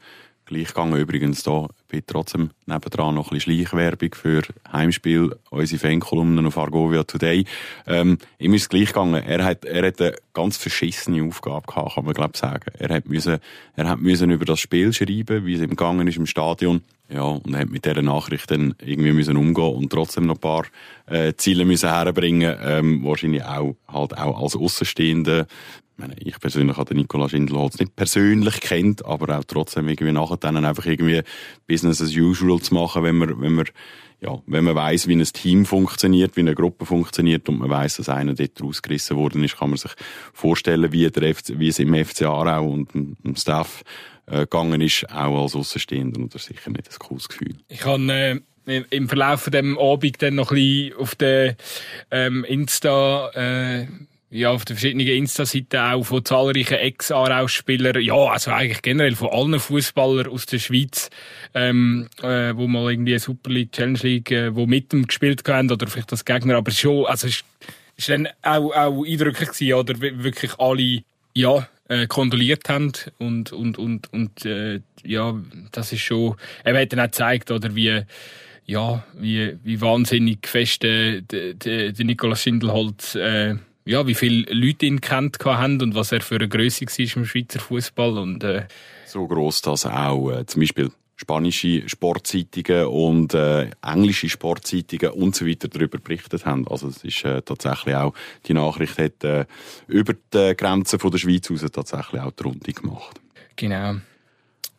gleich 0.48 0.68
gegangen. 0.68 0.98
Übrigens 0.98 1.42
da 1.42 1.68
bin 1.88 2.02
trotzdem 2.06 2.50
nebendran 2.66 3.14
noch 3.14 3.30
ein 3.30 3.38
bisschen 3.38 3.66
Schleichwerbung 3.66 4.14
für 4.14 4.42
Heimspiel, 4.72 5.36
unsere 5.50 5.78
Fankolumnen 5.78 6.46
auf 6.46 6.58
Argovia 6.58 7.04
Today. 7.04 7.44
Ähm, 7.86 8.18
ihm 8.38 8.54
ist 8.54 8.62
es 8.62 8.68
gleich 8.68 8.88
gegangen. 8.88 9.22
Er 9.22 9.44
hat, 9.44 9.64
er 9.64 9.86
hat 9.86 10.00
eine 10.00 10.14
ganz 10.34 10.56
verschissene 10.56 11.22
Aufgabe 11.22 11.66
gehabt, 11.66 11.94
kann 11.94 12.04
man 12.04 12.14
glaube 12.14 12.36
sagen. 12.36 12.72
Er 12.78 12.94
hat 12.94 13.08
müssen, 13.08 13.38
er 13.76 13.88
hat 13.88 14.00
müssen 14.00 14.30
über 14.30 14.44
das 14.44 14.60
Spiel 14.60 14.92
schreiben, 14.92 15.46
wie 15.46 15.54
es 15.54 15.60
ihm 15.60 15.70
gegangen 15.70 16.08
ist 16.08 16.16
im 16.16 16.26
Stadion. 16.26 16.82
Ja, 17.10 17.22
und 17.22 17.56
hat 17.56 17.70
mit 17.70 17.86
dieser 17.86 18.02
Nachricht 18.02 18.50
dann 18.50 18.74
irgendwie 18.82 19.12
müssen 19.12 19.38
umgehen 19.38 19.74
und 19.74 19.90
trotzdem 19.90 20.26
noch 20.26 20.34
ein 20.34 20.40
paar 20.40 20.66
äh, 21.06 21.32
Ziele 21.34 21.64
müssen 21.64 21.88
herbringen. 21.88 22.54
Ähm, 22.62 23.02
wahrscheinlich 23.02 23.44
auch 23.44 23.76
halt 23.88 24.18
auch 24.18 24.42
als 24.42 24.56
Außenstehende 24.56 25.46
ich 26.18 26.38
persönlich 26.38 26.76
habe 26.76 26.94
den 26.94 26.98
Nikola 26.98 27.28
Schindelholz 27.28 27.78
nicht 27.78 27.96
persönlich 27.96 28.60
kennt, 28.60 29.04
aber 29.04 29.38
auch 29.38 29.44
trotzdem 29.44 29.88
irgendwie 29.88 30.12
nachher 30.12 30.36
dann 30.36 30.64
einfach 30.64 30.86
irgendwie 30.86 31.22
Business 31.66 32.00
as 32.00 32.14
usual 32.14 32.60
zu 32.60 32.74
machen, 32.74 33.02
wenn 33.02 33.16
man, 33.16 33.40
wenn 33.40 33.54
man, 33.54 33.66
ja, 34.20 34.38
wenn 34.46 34.64
man 34.64 34.74
weiss, 34.74 35.08
wie 35.08 35.14
ein 35.14 35.24
Team 35.24 35.66
funktioniert, 35.66 36.36
wie 36.36 36.40
eine 36.40 36.54
Gruppe 36.54 36.86
funktioniert 36.86 37.48
und 37.48 37.58
man 37.58 37.70
weiss, 37.70 37.96
dass 37.96 38.08
einer 38.08 38.34
dort 38.34 38.62
rausgerissen 38.62 39.16
worden 39.16 39.42
ist, 39.42 39.58
kann 39.58 39.70
man 39.70 39.78
sich 39.78 39.92
vorstellen, 40.32 40.92
wie, 40.92 41.10
der 41.10 41.34
FC, 41.34 41.58
wie 41.58 41.68
es 41.68 41.78
im 41.78 41.94
FC 41.94 42.22
Aarau 42.22 42.68
und 42.68 42.94
im 42.94 43.36
Staff 43.36 43.82
äh, 44.26 44.40
gegangen 44.40 44.80
ist, 44.80 45.10
auch 45.10 45.42
als 45.42 45.56
Außenstehender 45.56 46.20
und 46.20 46.34
das 46.34 46.42
ist 46.42 46.48
sicher 46.48 46.70
nicht 46.70 46.88
ein 46.88 46.98
cooles 46.98 47.28
Gefühl. 47.28 47.56
Ich 47.68 47.84
habe 47.84 48.40
äh, 48.66 48.82
im 48.90 49.08
Verlauf 49.08 49.42
von 49.42 49.52
dem 49.52 49.78
Abend 49.78 50.22
dann 50.22 50.34
noch 50.34 50.52
ein 50.52 50.56
bisschen 50.56 50.96
auf 50.98 51.14
der 51.14 51.56
ähm, 52.10 52.44
Insta 52.44 53.30
äh, 53.30 53.86
ja, 54.30 54.50
auf 54.50 54.64
den 54.64 54.76
verschiedenen 54.76 55.06
Insta-Seiten 55.06 55.78
auch 55.78 56.02
von 56.04 56.24
zahlreichen 56.24 56.74
Ex-Aarau-Spielern, 56.74 58.00
ja, 58.02 58.14
also 58.14 58.50
eigentlich 58.50 58.82
generell 58.82 59.16
von 59.16 59.30
allen 59.30 59.58
Fußballern 59.58 60.26
aus 60.26 60.44
der 60.46 60.58
Schweiz, 60.58 61.08
ähm, 61.54 62.08
äh, 62.22 62.54
wo 62.54 62.66
mal 62.66 62.90
irgendwie 62.90 63.12
eine 63.12 63.20
Super 63.20 63.50
League, 63.50 63.72
Challenge 63.72 63.98
League, 64.02 64.30
äh, 64.30 64.54
wo 64.54 64.66
mit 64.66 64.92
dem 64.92 65.06
gespielt 65.06 65.42
haben, 65.48 65.70
oder 65.70 65.86
vielleicht 65.86 66.12
das 66.12 66.26
Gegner, 66.26 66.56
aber 66.56 66.70
schon, 66.72 67.06
also 67.06 67.26
ist, 67.26 67.44
ist 67.96 68.08
dann 68.10 68.28
auch, 68.42 68.70
auch 68.72 69.04
eindrücklich 69.04 69.48
gewesen, 69.48 69.74
oder 69.74 69.98
wirklich 69.98 70.58
alle, 70.58 71.02
ja, 71.34 71.66
äh, 71.88 72.06
kondoliert 72.06 72.68
haben 72.68 72.92
und, 73.18 73.52
und, 73.52 73.78
und, 73.78 74.12
und, 74.12 74.44
äh, 74.44 74.80
ja, 75.04 75.40
das 75.72 75.92
ist 75.92 76.02
schon, 76.02 76.36
er 76.64 76.78
hat 76.78 76.92
dann 76.92 77.00
auch 77.00 77.04
gezeigt, 77.04 77.50
oder 77.50 77.74
wie, 77.74 78.02
ja, 78.66 79.02
wie, 79.14 79.56
wie 79.64 79.80
wahnsinnig 79.80 80.46
fest 80.46 80.84
äh, 80.84 81.22
der, 81.22 81.92
Nikolaus 82.04 82.42
Schindelholz, 82.42 83.14
äh, 83.14 83.54
ja, 83.88 84.06
wie 84.06 84.14
viele 84.14 84.52
Leute 84.52 84.84
ihn 84.84 85.00
kennt 85.00 85.38
haben 85.44 85.80
und 85.80 85.94
was 85.94 86.12
er 86.12 86.20
für 86.20 86.36
eine 86.36 86.48
Größe 86.48 86.84
war 86.84 87.16
im 87.16 87.24
Schweizer 87.24 87.58
Fußball 87.58 88.18
und 88.18 88.44
äh, 88.44 88.66
so 89.06 89.26
groß, 89.26 89.62
dass 89.62 89.86
auch 89.86 90.30
äh, 90.30 90.44
zum 90.44 90.60
Beispiel 90.60 90.90
spanische 91.16 91.88
Sportzeitungen 91.88 92.86
und 92.86 93.32
äh, 93.32 93.70
englische 93.82 94.28
Sportzeitungen 94.28 95.10
und 95.14 95.34
so 95.34 95.46
weiter 95.46 95.68
darüber 95.68 95.98
berichtet 95.98 96.44
haben. 96.44 96.68
Also 96.68 96.88
es 96.88 97.02
ist 97.02 97.24
äh, 97.24 97.40
tatsächlich 97.40 97.94
auch, 97.94 98.12
die 98.46 98.52
Nachricht 98.52 98.98
hat 98.98 99.24
äh, 99.24 99.46
über 99.86 100.12
die 100.12 100.54
Grenzen 100.54 100.98
von 100.98 101.10
der 101.10 101.18
Schweiz 101.18 101.50
raus 101.50 101.64
tatsächlich 101.72 102.20
auch 102.20 102.32
die 102.32 102.42
Runde 102.42 102.72
gemacht. 102.72 103.18
Genau. 103.56 103.96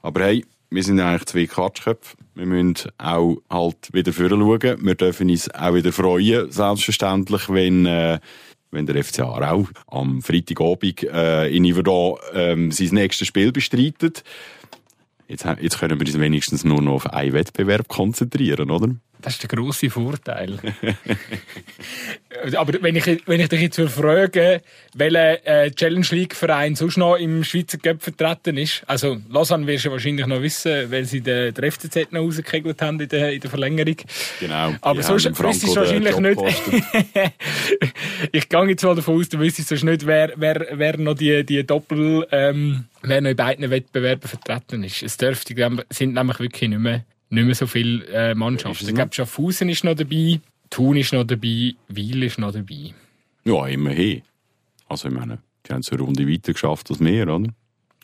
Aber 0.03 0.21
hey, 0.21 0.45
wir 0.69 0.83
sind 0.83 0.99
eigentlich 0.99 1.25
zwei 1.25 1.47
Quatschköpfe. 1.47 2.15
Wir 2.35 2.45
müssen 2.45 2.91
auch 2.99 3.41
halt 3.49 3.91
wieder 3.91 4.13
vorne 4.13 4.37
schauen. 4.39 4.85
Wir 4.85 4.95
dürfen 4.95 5.31
uns 5.31 5.49
auch 5.49 5.73
wieder 5.73 5.91
freuen, 5.91 6.51
selbstverständlich, 6.51 7.49
wenn 7.49 7.87
äh, 7.87 8.19
wenn 8.71 8.85
der 8.85 9.03
FC 9.03 9.19
Aarau 9.19 9.67
am 9.87 10.21
Freitagabend 10.21 11.03
äh, 11.03 11.47
in 11.47 11.65
Iverdon 11.65 12.17
ähm, 12.33 12.71
sein 12.71 12.89
nächstes 12.91 13.27
Spiel 13.27 13.51
bestreitet. 13.51 14.23
Jetzt, 15.27 15.45
jetzt 15.61 15.79
können 15.79 15.99
wir 15.99 16.07
uns 16.07 16.19
wenigstens 16.19 16.63
nur 16.63 16.81
noch 16.81 16.93
auf 16.93 17.13
einen 17.13 17.33
Wettbewerb 17.33 17.87
konzentrieren, 17.87 18.71
oder? 18.71 18.95
Das 19.21 19.33
ist 19.33 19.43
der 19.43 19.49
grosse 19.49 19.89
Vorteil. 19.89 20.57
Aber 22.55 22.73
wenn 22.81 22.95
ich, 22.95 23.05
wenn 23.25 23.41
ich 23.41 23.49
dich 23.49 23.61
jetzt 23.61 23.79
frage, 23.79 24.61
welcher 24.93 25.45
äh, 25.45 25.71
Challenge 25.71 26.07
League 26.11 26.35
Verein 26.35 26.75
sonst 26.75 26.95
noch 26.95 27.15
im 27.17 27.43
Schweizer 27.43 27.77
Cup 27.79 28.01
vertreten 28.01 28.57
ist, 28.57 28.83
also 28.87 29.17
Lausanne 29.29 29.67
wirst 29.67 29.85
du 29.85 29.91
wahrscheinlich 29.91 30.25
noch 30.25 30.41
wissen, 30.41 30.89
weil 30.89 31.03
sie 31.03 31.19
den, 31.19 31.53
den 31.53 31.71
FCZ 31.71 32.11
noch 32.11 32.21
rausgekegelt 32.21 32.81
haben 32.81 32.99
in 33.01 33.09
der, 33.09 33.33
in 33.33 33.41
der 33.41 33.49
Verlängerung. 33.49 33.97
Genau. 34.39 34.73
Aber 34.79 35.03
sonst 35.03 35.25
wüsstest 35.25 35.75
du 35.75 35.81
wahrscheinlich 35.81 36.17
nicht. 36.17 36.41
ich 38.31 38.47
gehe 38.47 38.69
jetzt 38.69 38.83
mal 38.83 38.95
davon 38.95 39.19
aus, 39.19 39.27
du 39.27 39.39
wüsstest 39.39 39.67
sonst 39.67 39.83
nicht, 39.83 40.07
wer, 40.07 40.31
wer, 40.37 40.65
wer 40.71 40.97
noch 40.97 41.15
die, 41.15 41.45
die 41.45 41.65
Doppel, 41.65 42.25
ähm, 42.31 42.85
wer 43.01 43.19
noch 43.19 43.31
in 43.31 43.35
beiden 43.35 43.69
Wettbewerben 43.69 44.29
vertreten 44.29 44.83
ist. 44.83 45.03
Es 45.03 45.17
dürfte, 45.17 45.53
sind 45.89 46.13
nämlich 46.13 46.39
wirklich 46.39 46.69
nicht 46.69 46.79
mehr 46.79 47.03
nicht 47.29 47.45
mehr 47.45 47.55
so 47.55 47.67
viele 47.67 48.05
äh, 48.07 48.35
Mannschaften. 48.35 48.87
Ich 48.87 48.95
glaube, 48.95 49.13
Schaffhausen 49.13 49.69
ist 49.69 49.83
noch 49.83 49.95
dabei, 49.95 50.39
Thun 50.69 50.97
ist 50.97 51.13
noch 51.13 51.23
dabei, 51.23 51.75
Wiel 51.87 52.23
ist 52.23 52.39
noch 52.39 52.51
dabei. 52.51 52.93
Ja, 53.45 53.67
immerhin. 53.67 54.21
Also 54.87 55.07
ich 55.07 55.13
meine, 55.13 55.39
die 55.67 55.73
haben 55.73 55.83
so 55.83 55.95
eine 55.95 56.03
Runde 56.03 56.27
weiter 56.27 56.53
geschafft 56.53 56.89
als 56.89 56.99
wir, 56.99 57.27
oder? 57.27 57.49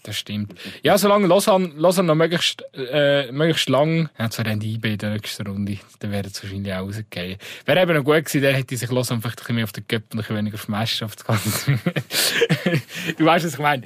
Das 0.06 0.18
stimmt. 0.18 0.54
Ja, 0.84 1.00
solange 1.00 1.26
Lausanne, 1.26 1.72
Lausanne 1.78 2.10
noch 2.10 2.16
möglichst, 2.16 2.64
äh, 2.76 3.32
möglichst 3.32 3.70
lang, 3.70 4.08
ja, 4.20 4.30
zwar 4.30 4.46
haben 4.46 4.60
die 4.60 4.76
IB 4.76 4.92
in 4.94 4.98
der 5.00 5.14
nächsten 5.14 5.48
Runde, 5.48 5.80
dann 5.98 6.12
wäre 6.12 6.28
es 6.28 6.44
wahrscheinlich 6.44 6.72
auch 6.74 6.86
rausgegeben. 6.86 7.38
Wäre 7.66 7.82
eben 7.82 7.96
noch 7.96 8.04
gut 8.04 8.24
gewesen, 8.24 8.42
der 8.42 8.54
hätte 8.54 8.78
sich 8.78 8.92
Lausanne 8.92 9.22
vielleicht 9.22 9.40
ein 9.40 9.42
bisschen 9.42 9.56
mehr 9.56 9.64
auf 9.64 9.72
den 9.72 9.84
und 9.84 9.94
ein 9.94 10.18
bisschen 10.18 10.36
weniger 10.36 10.56
auf 10.56 10.66
die 10.66 10.72
Meisterschaft 10.72 11.26
Du 13.18 13.26
weißt, 13.26 13.46
was 13.46 13.54
ich 13.54 13.60
meine. 13.60 13.84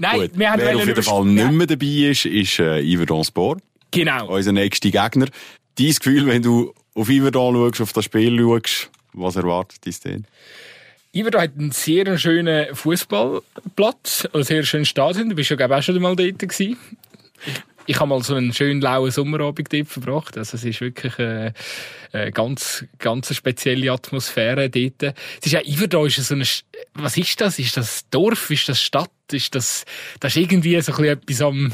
Nein, 0.00 0.20
gut, 0.22 0.36
wir 0.36 0.50
haben 0.50 0.60
Wer 0.60 0.76
auf 0.76 0.86
jeden 0.86 1.02
Fall 1.04 1.24
nicht 1.24 1.52
mehr 1.52 1.66
dabei 1.68 1.86
ist, 1.86 2.24
ist 2.26 2.58
äh, 2.58 2.82
Yverdon 2.82 3.22
Sport. 3.22 3.62
Genau. 3.90 4.28
Unser 4.28 4.52
nächster 4.52 4.90
Gegner. 4.90 5.26
Dein 5.78 5.94
Gefühl, 5.94 6.26
wenn 6.26 6.42
du 6.42 6.74
auf 6.94 7.08
Iverdon 7.08 7.54
schaust, 7.54 7.80
auf 7.80 7.92
das 7.92 8.04
Spiel 8.04 8.38
schaust, 8.38 8.90
was 9.12 9.36
erwartet 9.36 9.84
dich 9.86 10.00
denn? 10.00 10.26
Iverdon 11.12 11.40
hat 11.40 11.52
einen 11.58 11.72
sehr 11.72 12.18
schönen 12.18 12.74
Fußballplatz, 12.74 14.28
ein 14.32 14.42
sehr 14.44 14.62
schönes 14.62 14.88
Stadion. 14.88 15.28
Du 15.28 15.34
bist 15.34 15.50
ja, 15.50 15.56
glaube 15.56 15.74
ich, 15.74 15.78
auch 15.80 15.82
schon 15.82 16.00
mal 16.00 16.14
dort 16.14 16.38
gewesen. 16.38 16.76
Ich 17.86 17.98
habe 17.98 18.08
mal 18.08 18.22
so 18.22 18.36
einen 18.36 18.52
schönen 18.52 18.80
lauen 18.80 19.10
Sommerabend 19.10 19.72
dort 19.72 19.88
verbracht. 19.88 20.38
Also 20.38 20.56
es 20.56 20.64
ist 20.64 20.80
wirklich 20.80 21.18
eine, 21.18 21.54
eine 22.12 22.30
ganz, 22.30 22.84
ganz 22.98 23.34
spezielle 23.34 23.90
Atmosphäre 23.90 24.70
dort. 24.70 25.02
Es 25.40 25.46
ist 25.46 25.52
ja, 25.52 25.60
Iverdon 25.64 26.06
ist 26.06 26.16
so 26.16 26.34
eine, 26.34 26.44
was 26.94 27.16
ist 27.16 27.40
das? 27.40 27.58
Ist 27.58 27.76
das 27.76 28.08
Dorf? 28.10 28.50
Ist 28.50 28.68
das 28.68 28.80
Stadt? 28.80 29.10
Ist 29.32 29.54
das, 29.56 29.84
das 30.20 30.36
ist 30.36 30.42
irgendwie 30.42 30.80
so 30.80 30.92
ein 30.92 30.96
bisschen 30.98 31.18
etwas 31.18 31.42
am, 31.42 31.72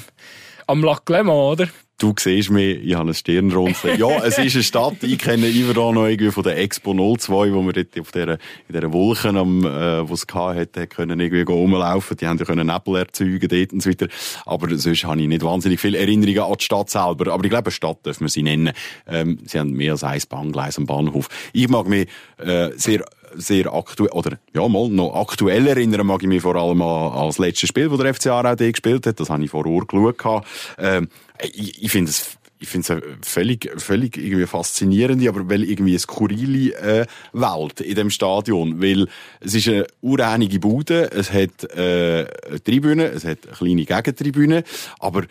am 0.67 0.83
Lac 0.83 1.11
Léman, 1.11 1.53
oder? 1.53 1.69
Du 1.99 2.13
siehst 2.19 2.51
mich, 2.51 2.85
ich 2.85 2.95
habe 2.95 3.09
ein 3.09 3.15
Stirnrunzeln. 3.15 3.99
ja, 3.99 4.23
es 4.23 4.37
ist 4.37 4.55
eine 4.55 4.63
Stadt. 4.63 5.03
Ich 5.03 5.19
kenne 5.19 5.49
Iverdon 5.49 5.95
noch 5.95 6.07
irgendwie 6.07 6.31
von 6.31 6.43
der 6.43 6.59
Expo 6.59 6.93
02, 6.93 7.55
wo 7.55 7.63
wir 7.63 7.73
dort 7.73 7.99
auf 7.99 8.13
dieser, 8.13 8.35
in 8.35 8.75
dieser 8.75 8.93
Wolken, 8.93 9.39
am, 9.39 9.65
äh, 9.65 10.07
wo 10.07 10.13
es 10.13 10.27
hatte, 10.31 10.89
können 10.89 11.19
irgendwie 11.19 11.51
rumlaufen. 11.51 12.19
Die 12.19 12.27
haben 12.27 12.37
ja 12.37 12.45
können 12.45 12.67
Nebel 12.67 12.97
erzeugen 12.97 13.49
dort 13.49 13.73
und 13.73 13.83
so 13.83 13.89
weiter. 13.89 14.09
Aber 14.45 14.77
sonst 14.77 15.05
habe 15.05 15.23
ich 15.23 15.27
nicht 15.27 15.43
wahnsinnig 15.43 15.81
viele 15.81 15.97
Erinnerungen 15.97 16.41
an 16.41 16.59
die 16.59 16.65
Stadt 16.65 16.91
selber. 16.91 17.33
Aber 17.33 17.45
ich 17.45 17.51
glaube, 17.51 17.69
eine 17.69 17.73
Stadt 17.73 18.05
dürfen 18.05 18.25
wir 18.25 18.29
sie 18.29 18.43
nennen. 18.43 18.75
Ähm, 19.07 19.39
sie 19.47 19.59
haben 19.59 19.71
mehr 19.71 19.93
als 19.93 20.05
ein 20.05 20.21
Bahngleis 20.29 20.77
am 20.77 20.85
Bahnhof. 20.85 21.29
Ich 21.55 21.71
mag 21.71 21.89
mich, 21.89 22.09
äh, 22.37 22.73
sehr 22.77 23.07
sehr 23.35 23.73
aktuell, 23.73 24.11
oder 24.11 24.39
ja, 24.55 24.67
mal 24.69 24.89
noch 24.89 25.15
aktuell 25.15 25.67
erinnern 25.67 26.07
mag 26.07 26.23
ich 26.23 26.29
mich 26.29 26.43
vor 26.43 26.57
allem 26.57 26.83
an, 26.83 27.27
das 27.27 27.39
letzte 27.39 27.67
Spiel, 27.67 27.89
das 27.89 27.99
der 27.99 28.15
FC 28.15 28.27
Aarau 28.29 28.57
gespielt 28.57 29.07
hat. 29.07 29.21
Das 29.21 29.31
habe 29.31 29.45
ich 29.45 29.51
vor 29.51 29.67
Uhr 29.67 29.87
geschaut. 29.87 30.45
Ähm, 30.79 31.09
ich, 31.43 31.83
ich 31.83 31.91
finde 31.91 32.11
es 32.11 32.37
ich 32.59 32.69
finde 32.69 32.85
es 32.85 32.91
eine 32.91 33.19
völlig, 33.23 33.71
völlig 33.81 34.17
irgendwie 34.17 34.47
faszinierende, 34.47 35.29
aber 35.29 35.49
weil 35.49 35.65
irgendwie 35.65 35.93
eine 35.93 35.99
skurrile 35.99 36.75
äh, 36.75 37.07
Welt 37.33 37.81
in 37.81 37.95
dem 37.95 38.11
Stadion. 38.11 38.81
Weil 38.81 39.09
es 39.41 39.55
ist 39.55 39.69
eine 39.69 39.87
ureinige 40.01 40.59
Bude, 40.59 41.11
es 41.13 41.33
hat 41.33 41.65
äh, 41.65 42.25
Tribüne, 42.61 43.07
es 43.07 43.25
hat 43.25 43.47
eine 43.47 43.57
kleine 43.57 43.85
Gegentribüne, 43.85 44.65
aber 44.99 45.25
äh, 45.25 45.27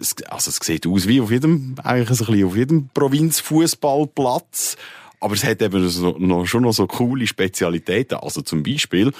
es, 0.00 0.14
also 0.28 0.50
es 0.50 0.58
sieht 0.62 0.86
aus 0.86 1.08
wie 1.08 1.20
auf 1.20 1.30
jedem, 1.30 1.74
eigentlich 1.82 2.08
ein 2.08 2.16
bisschen 2.16 2.44
auf 2.44 2.56
jedem 2.56 2.88
Provinzfußballplatz. 2.94 4.76
Aber 5.20 5.34
es 5.34 5.44
hat 5.44 5.62
eben 5.62 5.88
so, 5.88 6.16
noch, 6.18 6.46
schon 6.46 6.62
noch 6.62 6.72
so 6.72 6.86
coole 6.86 7.26
Spezialitäten. 7.26 8.18
Also 8.18 8.42
zum 8.42 8.62
Beispiel, 8.62 9.12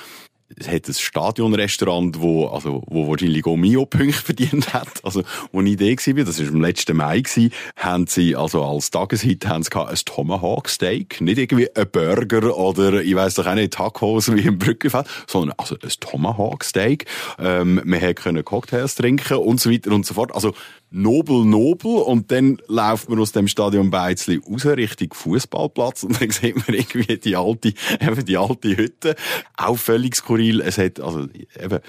es 0.57 0.69
hat 0.69 0.89
ein 0.89 0.95
Stadionrestaurant, 0.95 2.21
wo, 2.21 2.47
also, 2.47 2.83
wo 2.87 3.07
wahrscheinlich 3.09 3.45
auch 3.47 3.57
Mio-Punkte 3.57 4.13
verdient 4.25 4.73
hat. 4.73 5.05
Also, 5.05 5.23
wo 5.53 5.61
ich 5.61 5.77
da 5.77 5.85
war, 5.85 6.25
das 6.25 6.41
war 6.41 6.49
im 6.49 6.61
letzten 6.61 6.97
Mai, 6.97 7.21
gewesen, 7.21 7.53
haben 7.77 8.07
sie, 8.07 8.35
also 8.35 8.65
als 8.65 8.91
Tageshit, 8.91 9.47
haben 9.47 9.63
sie 9.63 9.75
ein 9.75 9.97
Tomahawk 10.05 10.69
Steak. 10.69 11.21
Nicht 11.21 11.39
irgendwie 11.39 11.69
ein 11.75 11.91
Burger 11.91 12.57
oder, 12.57 13.03
ich 13.03 13.15
weiss 13.15 13.35
doch 13.35 13.47
auch 13.47 13.55
nicht, 13.55 13.75
Tacos 13.75 14.35
wie 14.35 14.41
im 14.41 14.59
Brückenfeld, 14.59 15.07
sondern, 15.27 15.55
also, 15.59 15.75
ein 15.75 15.93
Tomahawk 16.01 16.65
Steak. 16.65 17.05
Ähm, 17.39 17.83
wir 17.85 18.15
können 18.15 18.45
Cocktails 18.45 18.95
trinken 18.95 19.37
und 19.37 19.61
so 19.61 19.71
weiter 19.71 19.93
und 19.93 20.07
so 20.07 20.15
fort. 20.15 20.35
Also, 20.35 20.55
nobel, 20.91 21.45
nobel. 21.45 21.97
Und 22.03 22.31
dann 22.31 22.59
läuft 22.67 23.09
man 23.09 23.19
aus 23.19 23.33
dem 23.33 23.49
Stadion 23.49 23.91
Beizli 23.91 24.41
raus 24.49 24.67
Richtung 24.67 25.13
Fußballplatz 25.13 26.05
und 26.05 26.21
dann 26.21 26.31
sieht 26.31 26.57
man 26.57 26.77
irgendwie 26.77 27.19
die 27.19 27.37
alte, 27.37 27.75
eben 28.01 28.25
die 28.25 28.37
alte 28.37 28.77
Hütte. 28.77 29.15
Auch 29.57 29.79
völlig 29.79 30.17
skurril. 30.17 30.61
Es 30.61 30.79
hat, 30.79 31.01
also, 31.01 31.27
eben, 31.61 31.81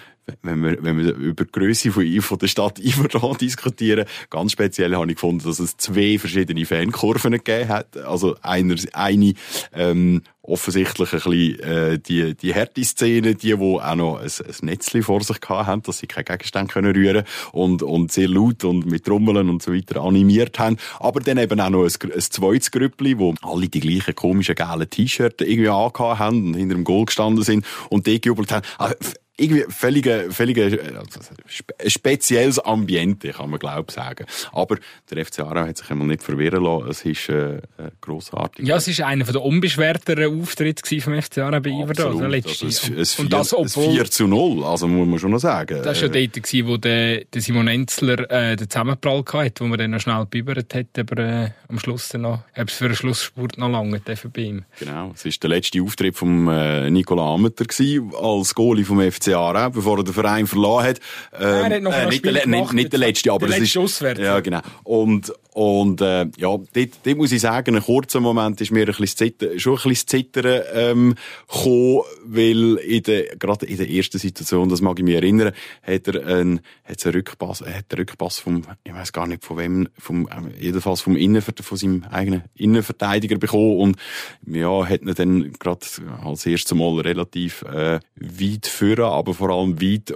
wenn 0.42 0.64
wir, 0.64 0.84
wenn 0.84 0.98
wir 0.98 1.16
über 1.16 1.46
die 1.46 1.52
Grösse 1.52 1.92
von, 1.92 2.22
von 2.22 2.38
der 2.38 2.48
Stadt 2.48 2.80
Iverdon 2.80 3.38
diskutieren, 3.38 4.06
ganz 4.30 4.54
speziell 4.54 4.96
habe 4.96 5.08
ich 5.08 5.16
gefunden, 5.16 5.44
dass 5.46 5.60
es 5.60 5.78
zwei 5.78 6.18
verschiedene 6.20 6.66
Fankurven 6.66 7.34
gegeben 7.34 7.70
hat. 7.70 7.98
Also 7.98 8.36
einer, 8.42 8.76
eine, 8.94 9.34
ähm, 9.74 10.22
offensichtlich 10.50 11.14
ein 11.14 11.20
bisschen, 11.20 11.60
äh, 11.60 12.00
die, 12.00 12.36
die 12.36 12.54
Härte-Szene, 12.54 13.36
die, 13.36 13.56
die 13.56 13.56
auch 13.56 13.96
noch 13.96 14.18
ein, 14.18 14.26
ein 14.26 14.66
Netzchen 14.66 15.04
vor 15.04 15.22
sich 15.22 15.38
haben, 15.48 15.84
dass 15.84 16.00
sie 16.00 16.08
keinen 16.08 16.26
Gegenstand 16.26 16.72
können 16.72 16.94
rühren 16.96 17.24
und, 17.52 17.84
und 17.84 18.12
sehr 18.12 18.28
laut 18.28 18.64
und 18.64 18.86
mit 18.86 19.06
Trommeln 19.06 19.50
und 19.50 19.62
so 19.62 19.74
weiter 19.74 20.02
animiert 20.02 20.58
haben. 20.60 20.78
Aber 21.00 21.20
dann 21.20 21.38
eben 21.38 21.60
auch 21.60 21.70
noch 21.70 21.84
ein, 21.84 22.12
ein 22.12 22.22
zweites 22.22 22.72
Grüppli, 22.72 23.18
wo 23.20 23.36
alle 23.42 23.68
die 23.68 23.80
gleichen 23.80 24.16
komischen 24.16 24.56
gelben 24.56 24.90
T-Shirts 24.90 25.44
irgendwie 25.44 25.70
angehabt 25.70 26.20
haben 26.20 26.48
und 26.48 26.54
hinter 26.56 26.76
dem 26.76 26.84
Goal 26.84 27.06
gestanden 27.06 27.44
sind 27.44 27.66
und 27.90 28.08
die 28.08 28.20
gejubelt 28.20 28.52
haben. 28.52 28.66
Also, 28.78 28.96
irgendwie 29.40 29.66
völlige, 29.70 30.28
völlige, 30.32 30.66
äh, 30.66 31.90
spezielles 31.90 32.60
Ambiente, 32.60 33.30
kann 33.30 33.50
man 33.50 33.60
glaube 33.60 33.92
sagen. 33.92 34.26
Aber 34.52 34.78
der 35.10 35.26
FC 35.26 35.40
Aarau 35.40 35.68
hat 35.68 35.78
sich 35.78 35.90
einmal 35.90 36.08
nicht 36.08 36.24
verwirren 36.24 36.64
lassen. 36.64 36.90
Es 36.90 37.06
ist 37.06 37.30
äh, 37.30 37.58
äh 37.58 37.62
grossartig. 38.02 38.68
Ja, 38.68 38.78
es 38.78 38.88
ist 38.88 39.02
einer 39.02 39.26
der 39.26 39.42
unbeschwerteren 39.42 40.42
Auftritte 40.42 41.02
vom 41.02 41.22
FC 41.22 41.40
Aarau 41.40 41.60
bei 41.60 41.70
Iverdon. 41.70 42.24
Also 42.34 42.68
es, 42.68 42.90
es, 42.90 43.20
und 43.20 43.32
das, 43.32 43.54
obwohl, 43.54 43.94
4 43.94 44.06
zu 44.06 44.28
0, 44.28 44.64
also 44.64 44.88
muss 44.88 45.08
man 45.08 45.20
schon 45.20 45.32
noch 45.32 45.40
sagen. 45.40 45.82
Das 45.84 46.02
war 46.02 46.10
ja 46.10 46.26
dort, 46.26 46.34
gewesen, 46.34 46.68
wo 46.68 46.78
der, 46.78 47.26
der 47.26 47.42
Simon 47.42 47.68
Enzler 47.68 48.30
äh, 48.32 48.56
den 48.56 48.70
Zusammenprall 48.70 49.24
hatte, 49.34 49.64
wo 49.64 49.68
man 49.68 49.80
dann 49.80 49.92
noch 49.92 50.00
schnell 50.00 50.20
gebübert 50.22 50.74
hat, 50.74 50.88
aber 50.98 51.18
äh, 51.18 51.50
am 51.68 51.80
Schluss 51.80 52.10
dann 52.10 52.22
noch, 52.22 52.44
ob 52.58 52.68
es 52.68 52.74
für 52.74 52.86
einen 52.86 52.96
Schlussspurt 52.96 53.58
noch 53.58 53.70
lange 53.70 54.02
bei 54.34 54.42
ihm. 54.42 54.66
Genau, 54.80 55.12
es 55.14 55.26
war 55.26 55.32
der 55.42 55.50
letzte 55.50 55.82
Auftritt 55.82 56.16
von 56.16 56.48
äh, 56.48 56.90
Nicola 56.90 57.34
Ameter 57.34 57.66
gewesen, 57.66 58.12
als 58.16 58.54
Goalie 58.56 58.86
vom 58.86 59.00
FC 59.00 59.29
Jahren, 59.30 59.72
bevor 59.72 59.98
er 59.98 60.04
den 60.04 60.14
Verein 60.14 60.48
verloren 60.48 60.86
hat. 60.86 61.00
Ähm, 61.40 61.72
äh, 61.72 62.06
nicht, 62.08 62.26
der, 62.26 62.48
nicht, 62.48 62.74
nicht, 62.74 62.92
der 62.92 63.00
letzte, 63.00 63.32
aber 63.32 63.48
der 63.48 63.62
es 63.62 63.76
ist, 63.76 64.02
ja, 64.02 64.40
genau. 64.40 64.62
Und, 64.84 65.32
und, 65.54 66.00
äh, 66.00 66.26
ja, 66.38 66.58
dort, 66.58 66.70
dort 66.74 67.18
muss 67.18 67.32
ich 67.32 67.42
sagen, 67.42 67.76
ein 67.76 67.82
kurzer 67.82 68.20
Moment 68.20 68.62
ist 68.62 68.72
mir 68.72 68.82
ein 68.82 68.86
bisschen 68.86 69.08
Zittern, 69.08 69.60
schon 69.60 69.78
ein 69.78 69.90
bisschen 69.90 70.08
Zittern, 70.08 70.62
ähm, 70.74 71.16
gekommen, 71.48 72.04
weil 72.24 72.76
in 72.76 73.04
der, 73.04 73.36
gerade 73.36 73.66
in 73.66 73.78
der 73.78 73.90
ersten 73.90 74.20
Situation, 74.20 74.70
das 74.70 74.82
mag 74.82 74.98
ich 75.00 75.06
mich 75.06 75.16
erinnern, 75.16 75.52
hat 75.82 76.08
er 76.08 76.26
einen, 76.26 76.62
hat 76.86 77.06
einen 77.06 77.16
Rückpass, 77.16 77.62
hat 77.62 77.68
einen 77.68 78.00
Rückpass 78.00 78.40
vom, 78.40 78.64
ich 78.84 78.94
weiß 78.94 79.12
gar 79.12 79.28
nicht 79.28 79.44
von 79.44 79.58
wem, 79.58 79.90
vom, 79.98 80.28
äh, 80.28 80.64
jedenfalls 80.64 81.02
vom 81.02 81.16
Innenverteidiger, 81.16 81.68
von 81.68 81.78
seinem 81.78 82.04
eigenen 82.10 82.44
Innenverteidiger 82.56 83.38
bekommen 83.38 83.78
und, 83.80 83.98
ja, 84.46 84.88
hat 84.88 85.02
ihn 85.02 85.14
dann 85.14 85.54
gerade 85.60 85.86
als 86.24 86.46
erstes 86.46 86.78
Mal 86.78 87.02
relativ, 87.02 87.64
äh, 87.64 88.00
weit 88.16 88.68
führen, 88.68 89.06
aber 89.20 89.34
vor 89.34 89.50
allem 89.50 89.82
weit 89.82 90.12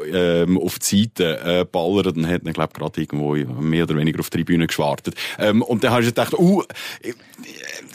auf 0.57 0.79
die 0.79 1.03
Seite 1.03 1.65
äh. 1.65 2.13
Dann 2.13 2.27
hat 2.27 2.41
er, 2.45 2.53
glaube 2.53 2.73
gerade 2.73 3.01
irgendwo 3.01 3.35
mehr 3.35 3.83
oder 3.83 3.97
weniger 3.97 4.19
auf 4.19 4.29
die 4.29 4.37
Tribüne 4.37 4.67
geschwartet. 4.67 5.15
Ähm, 5.37 5.61
und 5.61 5.83
dann 5.83 5.91
hast 5.91 6.05
du 6.05 6.09
gedacht, 6.09 6.33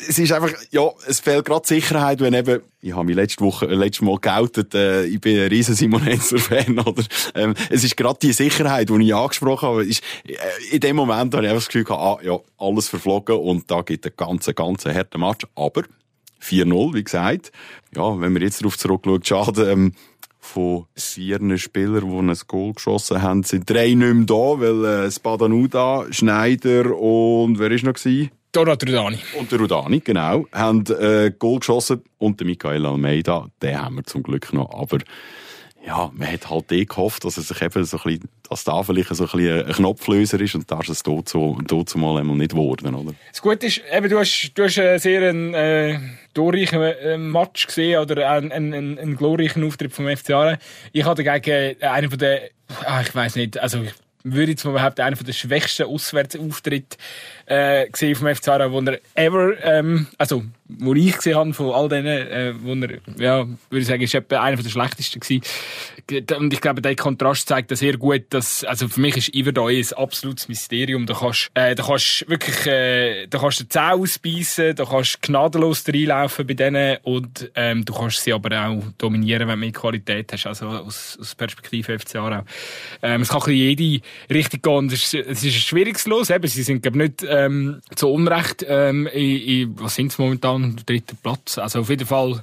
es 0.09 0.19
ist 0.19 0.33
einfach, 0.33 0.53
ja, 0.71 0.89
es 1.07 1.21
fehlt 1.21 1.45
gerade 1.45 1.67
Sicherheit, 1.67 2.21
wenn 2.21 2.35
eben, 2.35 2.61
ich 2.81 2.95
habe 2.95 3.05
mich 3.05 3.17
letzte 3.17 3.45
Woche, 3.45 3.67
letztes 3.67 4.03
Mal 4.03 4.19
geoutet, 4.19 4.75
äh, 4.75 5.05
ich 5.05 5.21
bin 5.21 5.39
ein 5.39 5.49
riesen 5.49 5.75
Simon 5.75 6.03
Fan, 6.39 6.79
oder? 6.87 7.03
Ähm, 7.35 7.55
es 7.71 7.85
ist 7.85 7.97
gerade 7.97 8.19
die 8.21 8.33
Sicherheit, 8.33 8.89
die 8.89 9.05
ich 9.05 9.15
angesprochen 9.15 9.69
habe, 9.69 9.85
ist, 9.85 10.03
in 10.71 10.81
dem 10.81 10.97
Moment 10.97 11.35
habe 11.35 11.45
ich 11.45 11.53
einfach 11.53 11.69
das 11.69 12.25
ja, 12.25 12.39
alles 12.59 12.89
verflogen 12.89 13.37
und 13.37 13.71
da 13.71 13.83
gibt 13.83 14.07
es 14.07 14.13
einen 14.13 14.17
ganz, 14.17 14.55
ganz 14.55 14.85
harten 14.85 15.21
Match. 15.21 15.47
Aber, 15.55 15.83
4-0, 16.43 16.95
wie 16.95 17.05
gesagt. 17.05 17.53
Ja, 17.95 18.21
wenn 18.21 18.35
wir 18.35 18.43
jetzt 18.43 18.61
darauf 18.61 18.79
zurückschauen, 18.79 19.25
schade, 19.25 19.71
ähm, 19.71 19.93
von 20.49 20.87
vier 20.97 21.59
Spielern, 21.59 22.11
die 22.11 22.33
ein 22.33 22.39
Goal 22.47 22.73
geschossen 22.73 23.23
haben, 23.23 23.43
sind 23.43 23.69
drei 23.69 23.95
nicht 23.95 23.99
mehr 23.99 24.25
da, 24.25 24.35
weil 24.35 24.85
äh, 24.85 25.11
Spadanuda, 25.11 26.07
Schneider 26.11 26.97
und 26.99 27.59
wer 27.59 27.71
ist 27.71 27.85
noch 27.85 27.95
gewesen? 27.95 28.31
Donat 28.53 28.83
Rudani. 28.83 29.19
Und 29.39 29.53
der 29.53 29.59
Rudani, 29.59 30.01
genau, 30.01 30.47
haben 30.53 30.85
äh, 30.87 31.33
Goal 31.39 31.59
geschossen 31.59 32.03
und 32.17 32.41
der 32.41 32.47
Michael 32.47 32.87
Almeida, 32.87 33.49
den 33.63 33.79
haben 33.79 33.97
wir 33.97 34.05
zum 34.05 34.23
Glück 34.23 34.53
noch, 34.53 34.73
aber 34.73 34.99
ja, 35.89 36.13
man 36.15 36.31
hat 36.31 36.51
halt 36.51 36.71
eh 36.71 36.85
gehofft, 36.85 37.25
dass 37.25 37.39
er 37.39 37.43
sich 37.45 37.63
eben 37.63 37.83
so 37.83 37.99
ein 38.05 38.21
dass 38.51 38.65
da 38.65 38.83
vielleicht 38.83 39.15
so 39.15 39.27
ein 39.27 39.67
ein 39.67 39.73
Knopflöser 39.73 40.39
ist 40.39 40.55
und 40.55 40.71
da 40.71 40.81
ist 40.81 40.91
es 40.91 41.03
dort, 41.03 41.31
so, 41.31 41.59
dort 41.67 41.97
mal 41.97 42.23
nicht 42.25 42.51
geworden, 42.51 42.95
oder? 42.95 43.15
Das 43.31 43.41
Gute 43.41 43.67
ist, 43.67 43.81
eben, 43.91 44.11
du 44.11 44.19
hast, 44.19 44.53
du 44.55 44.65
hast 44.65 44.79
einen 44.79 44.99
sehr 44.99 45.31
einen, 45.31 45.55
äh, 45.55 45.99
glorreichen 46.35 46.83
äh, 46.83 47.17
Match 47.17 47.67
gesehen 47.67 48.01
oder 48.01 48.31
einen, 48.31 48.53
einen, 48.53 48.99
einen 48.99 49.17
glorreichen 49.17 49.65
Auftritt 49.65 49.95
vom 49.95 50.15
FC 50.15 50.31
Aare. 50.31 50.59
Ich 50.93 51.07
hatte 51.07 51.25
gegen 51.25 51.83
einen 51.83 52.11
von 52.11 52.19
den, 52.19 52.39
ah, 52.85 53.01
ich 53.01 53.15
weiß 53.15 53.37
nicht, 53.37 53.59
also 53.59 53.83
ich 53.83 53.95
würde 54.25 54.53
jetzt 54.53 54.65
mal 54.65 54.73
behaupten, 54.73 55.01
einer 55.01 55.17
der 55.17 55.33
schwächsten 55.33 55.87
Auswärtsauftritte 55.87 56.99
äh, 57.49 57.89
gesehen 57.89 58.15
vom 58.15 58.35
FC 58.35 58.49
Aarau, 58.49 58.71
wo 58.73 58.81
er 58.81 59.01
ever, 59.15 59.53
ähm, 59.65 60.07
also 60.19 60.43
wo 60.69 60.95
ich 60.95 61.17
gesehen 61.17 61.37
habe 61.37 61.55
von 61.55 61.73
all 61.73 61.89
denen, 61.89 62.07
äh, 62.07 62.53
wo 62.61 62.75
er, 62.75 62.99
ja, 63.19 63.47
würde 63.47 63.81
ich 63.81 63.87
sagen, 63.87 64.03
ist 64.03 64.15
etwa 64.15 64.43
einer 64.43 64.63
der 64.63 64.69
schlechtesten 64.69 65.21
gewesen. 65.21 65.43
Und 66.37 66.53
ich 66.53 66.61
glaube, 66.61 66.83
der 66.83 66.95
Kontrast 66.95 67.49
zeigt 67.49 67.71
das 67.71 67.79
sehr 67.79 67.97
gut, 67.97 68.25
dass, 68.31 68.65
also 68.65 68.89
für 68.89 69.01
mich 69.01 69.17
ist 69.17 69.35
Iverdau 69.35 69.69
ein 69.69 69.85
absolutes 69.97 70.49
Mysterium. 70.49 71.07
Da 71.07 71.15
kannst, 71.15 71.51
äh, 71.55 71.75
da 71.75 71.83
kannst 71.83 72.29
wirklich, 72.29 72.67
äh, 72.67 73.27
da 73.29 73.39
kannst 73.39 73.61
du 73.61 73.69
Zähne 73.69 73.95
ausbeissen, 73.95 74.77
da 74.77 74.85
kannst 74.85 75.23
gnadenlos 75.23 75.85
reinlaufen 75.89 76.47
bei 76.47 76.55
denen 76.55 76.99
und, 77.03 77.51
ähm, 77.55 77.85
du 77.85 77.95
kannst 77.95 78.23
sie 78.23 78.33
aber 78.35 78.67
auch 78.67 78.83
dominieren, 78.99 79.49
wenn 79.49 79.55
du 79.55 79.67
mehr 79.67 79.73
Qualität 79.73 80.33
hast, 80.33 80.47
also 80.47 80.67
aus, 80.67 81.17
aus 81.19 81.35
Perspektive 81.35 81.99
FC 81.99 82.17
Aarau. 82.17 82.45
Ähm, 83.03 83.23
es 83.23 83.29
kann 83.31 83.43
ein 83.47 83.53
jede 83.53 84.05
Richtung 84.31 84.61
gehen. 84.61 84.87
Es 84.93 85.15
ist, 85.15 85.15
es 85.15 85.45
ist 85.45 85.55
ein 85.55 85.61
schwieriges 85.61 86.07
Los, 86.07 86.29
eben, 86.29 86.47
sie 86.47 86.63
sind, 86.63 86.83
glaube 86.83 86.99
nicht, 86.99 87.23
ähm, 87.45 87.81
zu 87.95 88.09
Unrecht, 88.09 88.65
ähm, 88.69 89.07
in, 89.07 89.41
in, 89.41 89.81
was 89.81 89.95
sind 89.95 90.13
sie 90.13 90.23
momentan, 90.23 90.77
dritten 90.85 91.17
Platz. 91.23 91.59
Also 91.59 91.81
auf 91.81 91.91
jeden 91.91 92.07
Fall 92.07 92.43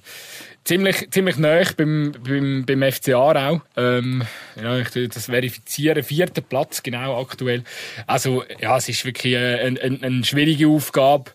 ziemlich, 0.64 1.10
ziemlich 1.12 1.38
nah 1.38 1.62
beim, 1.78 2.14
beim, 2.24 2.66
beim 2.66 2.92
FC 2.92 3.10
Aarau. 3.10 3.62
Ähm, 3.78 4.24
ja, 4.62 4.80
ich 4.80 4.90
das 5.10 5.26
verifizieren. 5.26 6.04
Vierter 6.04 6.42
Platz, 6.42 6.84
genau, 6.84 7.22
aktuell. 7.22 7.64
Also, 8.08 8.44
ja, 8.60 8.78
es 8.78 8.90
ist 8.90 9.06
wirklich 9.06 9.38
eine, 9.38 9.80
eine, 9.82 10.00
eine 10.02 10.24
schwierige 10.24 10.68
Aufgabe. 10.68 11.32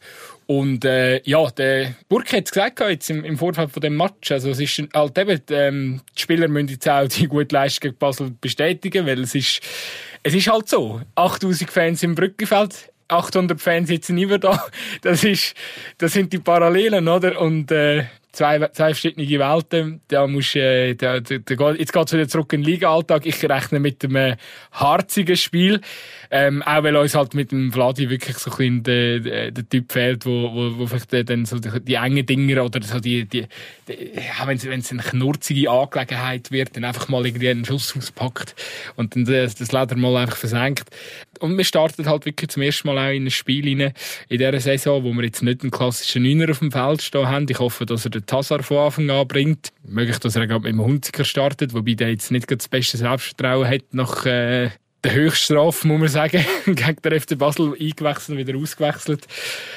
Und 0.50 0.84
äh, 0.84 1.22
ja, 1.22 1.48
der 1.52 1.94
Burke 2.08 2.38
hat 2.38 2.46
es 2.46 2.50
gesagt 2.50 2.80
jetzt 2.80 3.08
im, 3.08 3.24
im 3.24 3.38
Vorfeld 3.38 3.70
von 3.70 3.80
dem 3.80 3.96
Match. 3.96 4.32
Also 4.32 4.50
es 4.50 4.58
ist 4.58 4.82
halt 4.92 5.16
eben, 5.16 5.40
ähm, 5.50 6.00
die 6.18 6.22
Spieler 6.22 6.48
müssen 6.48 6.70
jetzt 6.70 6.88
auch 6.88 7.06
die 7.06 7.28
gute 7.28 7.54
Leistung 7.54 7.90
gegen 7.90 7.98
Basel 7.98 8.32
bestätigen, 8.40 9.06
weil 9.06 9.20
es 9.20 9.36
ist, 9.36 9.60
es 10.24 10.34
ist 10.34 10.50
halt 10.50 10.68
so. 10.68 11.02
8000 11.14 11.70
Fans 11.70 12.02
im 12.02 12.16
Brückenfeld, 12.16 12.90
800 13.10 13.60
Fans 13.60 13.88
sitzen 13.88 14.18
immer 14.18 14.38
da. 14.38 14.64
Das 15.02 15.24
ist, 15.24 15.54
das 15.98 16.12
sind 16.12 16.32
die 16.32 16.38
Parallelen, 16.38 17.08
oder? 17.08 17.40
Und 17.40 17.70
äh, 17.70 18.04
zwei, 18.32 18.58
zwei 18.68 18.94
verschiedene 18.94 19.26
Welten. 19.26 20.00
Da 20.08 20.26
musst, 20.26 20.56
äh, 20.56 20.94
da, 20.94 21.20
da, 21.20 21.38
da, 21.38 21.72
jetzt 21.72 21.92
geht's 21.92 22.12
wieder 22.12 22.28
zurück 22.28 22.52
in 22.52 22.62
den 22.62 22.70
Liga-Alltag. 22.70 23.26
Ich 23.26 23.42
rechne 23.44 23.80
mit 23.80 24.04
einem 24.04 24.36
harzigen 24.72 25.36
Spiel. 25.36 25.80
Ähm, 26.32 26.62
auch 26.62 26.84
weil 26.84 26.94
uns 26.94 27.14
halt 27.14 27.34
mit 27.34 27.50
dem 27.50 27.72
Vladi 27.72 28.08
wirklich 28.08 28.38
so 28.38 28.52
ein 28.52 28.82
bisschen 28.82 28.82
der, 28.84 29.50
der, 29.50 29.68
Typ 29.68 29.90
fehlt, 29.90 30.24
wo, 30.24 30.54
wo, 30.54 30.78
wo 30.78 30.86
vielleicht 30.86 31.28
dann 31.28 31.44
so 31.44 31.58
die, 31.58 31.68
die 31.80 31.94
engen 31.94 32.24
Dinger 32.24 32.64
oder 32.64 32.80
so 32.82 33.00
die, 33.00 33.24
die, 33.24 33.46
die 33.88 33.94
ja, 34.14 34.46
wenn 34.46 34.56
es 34.56 34.92
eine 34.92 35.02
knurzige 35.02 35.70
Angelegenheit 35.70 36.52
wird, 36.52 36.76
dann 36.76 36.84
einfach 36.84 37.08
mal 37.08 37.26
irgendwie 37.26 37.48
einen 37.48 37.64
Schuss 37.64 37.96
auspackt 37.96 38.54
und 38.94 39.16
dann 39.16 39.24
das, 39.24 39.56
das 39.56 39.72
Leder 39.72 39.96
mal 39.96 40.16
einfach 40.18 40.36
versenkt. 40.36 40.88
Und 41.40 41.56
wir 41.56 41.64
starten 41.64 42.06
halt 42.06 42.26
wirklich 42.26 42.50
zum 42.50 42.62
ersten 42.62 42.86
Mal 42.86 42.98
auch 42.98 43.12
in 43.12 43.24
ein 43.24 43.30
Spiel 43.30 43.66
rein, 43.66 43.92
in 44.28 44.38
dieser 44.38 44.60
Saison, 44.60 45.02
wo 45.02 45.12
wir 45.12 45.24
jetzt 45.24 45.42
nicht 45.42 45.62
einen 45.62 45.70
klassischen 45.70 46.22
Neuner 46.22 46.50
auf 46.50 46.60
dem 46.60 46.70
Feld 46.70 47.02
stehen 47.02 47.26
haben. 47.26 47.46
Ich 47.48 47.58
hoffe, 47.58 47.86
dass 47.86 48.04
er 48.04 48.10
den 48.10 48.26
Tassar 48.26 48.62
von 48.62 48.78
Anfang 48.78 49.10
an 49.10 49.26
bringt. 49.26 49.72
Möglich, 49.82 50.18
dass 50.18 50.36
er 50.36 50.46
gerade 50.46 50.62
mit 50.62 50.72
dem 50.72 50.82
Hunziker 50.82 51.24
startet, 51.24 51.74
wobei 51.74 51.94
der 51.94 52.10
jetzt 52.10 52.30
nicht 52.30 52.50
das 52.50 52.68
beste 52.68 52.98
Selbstvertrauen 52.98 53.66
hat 53.66 53.92
nach 53.92 54.26
äh, 54.26 54.70
der 55.04 55.14
Höchststrafe, 55.14 55.86
muss 55.86 56.00
man 56.00 56.08
sagen, 56.08 56.44
gegen 56.66 57.02
den 57.02 57.20
FC 57.20 57.38
Basel 57.38 57.74
eingewechselt, 57.78 58.38
wieder 58.38 58.58
ausgewechselt. 58.58 59.26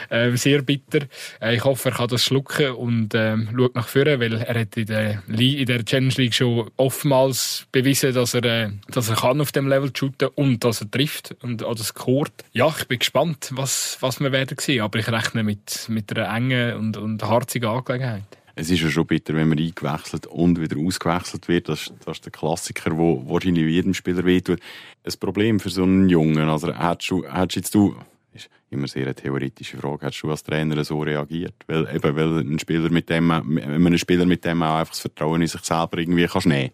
Äh, 0.09 0.35
sehr 0.35 0.61
bitter. 0.61 1.05
Äh, 1.41 1.55
ich 1.55 1.63
hoffe, 1.63 1.89
er 1.89 1.95
kann 1.95 2.07
das 2.07 2.23
schlucken 2.23 2.71
und 2.71 3.13
äh, 3.13 3.37
schaut 3.55 3.75
nach 3.75 3.87
vorne, 3.87 4.19
weil 4.19 4.33
er 4.33 4.61
hat 4.61 4.75
in 4.77 4.85
der, 4.85 5.23
in 5.27 5.65
der 5.65 5.85
Challenge 5.85 6.13
League 6.17 6.33
schon 6.33 6.69
oftmals 6.77 7.65
bewiesen, 7.71 8.13
dass 8.13 8.33
er, 8.33 8.43
äh, 8.43 8.69
dass 8.89 9.09
er 9.09 9.15
kann 9.15 9.41
auf 9.41 9.51
dem 9.51 9.67
Level 9.67 9.91
shooten 9.95 10.29
und 10.35 10.63
dass 10.63 10.81
er 10.81 10.91
trifft 10.91 11.35
und 11.41 11.63
oder 11.63 11.83
scoret. 11.83 12.33
Ja, 12.51 12.73
ich 12.77 12.87
bin 12.87 12.99
gespannt, 12.99 13.49
was, 13.53 13.97
was 14.01 14.19
wir 14.19 14.31
werden 14.31 14.57
sehen, 14.59 14.81
aber 14.81 14.99
ich 14.99 15.07
rechne 15.07 15.43
mit, 15.43 15.87
mit 15.89 16.15
einer 16.17 16.35
engen 16.35 16.75
und, 16.75 16.97
und 16.97 17.23
harzigen 17.23 17.69
Angelegenheit 17.69 18.23
es 18.55 18.69
ist 18.69 18.81
ja 18.81 18.89
schon 18.89 19.07
bitter, 19.07 19.33
wenn 19.33 19.49
man 19.49 19.57
eingewechselt 19.57 20.27
und 20.27 20.61
wieder 20.61 20.77
ausgewechselt 20.77 21.47
wird. 21.47 21.69
Das, 21.69 21.91
das 22.05 22.17
ist 22.17 22.25
der 22.25 22.31
Klassiker, 22.31 22.91
der 22.91 22.99
wahrscheinlich 22.99 23.65
jedem 23.65 23.93
Spieler 23.93 24.23
wehtut. 24.25 24.59
Ein 25.03 25.13
Problem 25.19 25.59
für 25.59 25.69
so 25.69 25.83
einen 25.83 26.07
Jungen. 26.09 26.49
Also, 26.49 26.73
hättest 26.73 27.09
du, 27.09 27.23
hättest 27.25 27.55
jetzt 27.55 27.75
du, 27.75 27.95
ist 28.33 28.49
immer 28.69 28.87
sehr 28.87 29.05
eine 29.05 29.15
theoretische 29.15 29.77
Frage. 29.77 30.05
Hast 30.05 30.21
du 30.21 30.29
als 30.29 30.43
Trainer 30.43 30.83
so 30.83 31.01
reagiert? 31.01 31.55
Weil, 31.67 31.87
eben, 31.95 32.15
weil 32.15 32.39
ein 32.39 32.59
Spieler 32.59 32.89
mit 32.89 33.09
dem, 33.09 33.29
wenn 33.29 33.43
man 33.43 33.87
einen 33.87 33.97
Spieler 33.97 34.25
mit 34.25 34.45
dem 34.45 34.61
auch 34.61 34.77
einfach 34.77 34.93
das 34.93 34.99
Vertrauen 34.99 35.41
in 35.41 35.47
sich 35.47 35.63
selber 35.63 35.97
irgendwie 35.97 36.27
kannst 36.27 36.47
nehmen. 36.47 36.71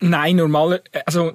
Nein, 0.00 0.36
normal, 0.36 0.82
also, 1.06 1.32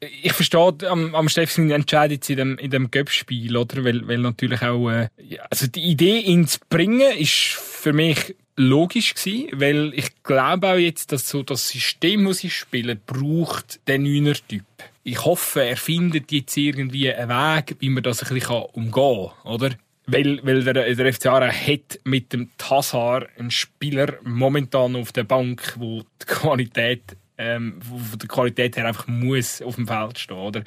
ich 0.00 0.32
verstehe 0.32 0.74
am, 0.88 1.14
am 1.14 1.28
Steffen 1.28 1.70
Entscheid 1.70 2.10
jetzt 2.10 2.30
in 2.30 2.36
dem, 2.36 2.58
in 2.58 2.70
dem 2.70 2.90
Göppspiel, 2.90 3.56
oder? 3.56 3.84
Weil, 3.84 4.06
weil 4.06 4.18
natürlich 4.18 4.62
auch, 4.62 4.90
äh, 4.90 5.08
also 5.50 5.66
die 5.66 5.82
Idee, 5.82 6.20
ihn 6.20 6.46
zu 6.46 6.58
bringen, 6.68 7.16
ist 7.16 7.32
für 7.32 7.92
mich 7.92 8.36
logisch 8.56 9.14
gewesen, 9.14 9.48
weil 9.54 9.92
ich 9.94 10.22
glaube 10.22 10.68
auch 10.68 10.76
jetzt, 10.76 11.12
dass 11.12 11.28
so 11.28 11.42
das 11.42 11.68
System, 11.68 12.26
das 12.26 12.44
ich 12.44 12.54
spiele, 12.54 12.96
braucht 12.96 13.80
den 13.88 14.02
Neuner-Typ. 14.02 14.64
Ich 15.04 15.24
hoffe, 15.24 15.64
er 15.64 15.76
findet 15.76 16.32
jetzt 16.32 16.56
irgendwie 16.56 17.12
einen 17.12 17.30
Weg, 17.30 17.76
wie 17.78 17.88
man 17.88 18.02
das 18.02 18.22
ein 18.22 18.34
bisschen 18.34 18.56
umgehen 18.72 18.92
kann, 18.92 19.52
oder? 19.52 19.70
Weil, 20.06 20.40
weil 20.42 20.64
der, 20.64 20.94
der 20.94 21.12
FC 21.12 21.26
hat 21.26 22.00
mit 22.04 22.32
dem 22.32 22.50
Tassar 22.56 23.26
einen 23.38 23.50
Spieler 23.50 24.14
momentan 24.22 24.96
auf 24.96 25.12
der 25.12 25.24
Bank, 25.24 25.74
wo 25.76 26.02
die 26.22 26.26
Qualität 26.26 27.02
ähm, 27.38 27.80
von 27.82 28.18
der 28.18 28.28
Qualität 28.28 28.76
her 28.76 28.86
einfach 28.86 29.06
muss 29.06 29.62
auf 29.62 29.76
dem 29.76 29.86
Feld 29.86 30.18
stehen, 30.18 30.36
oder? 30.36 30.62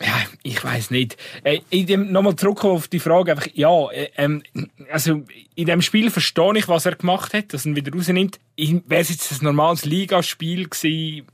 Ja, 0.00 0.20
ich 0.42 0.62
weiß 0.62 0.90
nicht. 0.90 1.16
Äh, 1.44 1.60
Nochmal 1.96 2.36
zurück 2.36 2.64
auf 2.64 2.88
die 2.88 2.98
Frage, 2.98 3.32
einfach, 3.32 3.48
ja, 3.54 3.90
äh, 3.90 4.10
ähm, 4.16 4.42
also 4.90 5.22
in 5.54 5.66
dem 5.66 5.82
Spiel 5.82 6.10
verstehe 6.10 6.56
ich, 6.56 6.68
was 6.68 6.86
er 6.86 6.96
gemacht 6.96 7.34
hat, 7.34 7.52
dass 7.52 7.64
er 7.64 7.70
ihn 7.70 7.76
wieder 7.76 7.92
rausnimmt. 7.92 8.40
Wäre 8.56 9.00
es 9.00 9.10
jetzt 9.10 9.30
ein 9.30 9.44
normales 9.44 9.84
Ligaspiel 9.84 10.68
gewesen, 10.68 11.26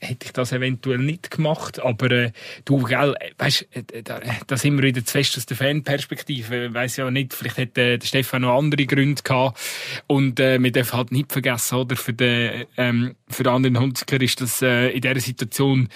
hätte 0.00 0.26
ich 0.26 0.32
das 0.32 0.52
eventuell 0.52 0.98
nicht 0.98 1.30
gemacht. 1.30 1.80
Aber 1.80 2.10
äh, 2.10 2.32
du, 2.64 2.82
gell, 2.82 3.14
weißt, 3.38 3.68
äh, 3.72 4.02
da, 4.02 4.20
da 4.46 4.56
sind 4.56 4.76
wir 4.76 4.84
wieder 4.84 5.04
zu 5.04 5.12
fest 5.12 5.36
aus 5.36 5.46
der 5.46 5.56
Fanperspektive. 5.56 6.72
Weiß 6.72 6.96
ja 6.96 7.10
nicht, 7.10 7.34
vielleicht 7.34 7.58
hätte 7.58 7.80
äh, 7.80 7.98
der 7.98 8.06
Stefan 8.06 8.42
noch 8.42 8.56
andere 8.56 8.86
Gründe 8.86 9.22
gehabt. 9.22 9.58
Und 10.06 10.40
äh, 10.40 10.62
wir 10.62 10.72
dürfen 10.72 10.96
halt 10.96 11.12
nicht 11.12 11.32
vergessen, 11.32 11.76
oder 11.76 11.96
für 11.96 12.12
den 12.12 12.66
ähm, 12.76 13.14
für 13.28 13.42
den 13.42 13.52
anderen 13.52 13.78
Hunziker 13.78 14.20
ist 14.20 14.40
das 14.40 14.62
äh, 14.62 14.88
in 14.90 15.00
dieser 15.00 15.20
Situation, 15.20 15.88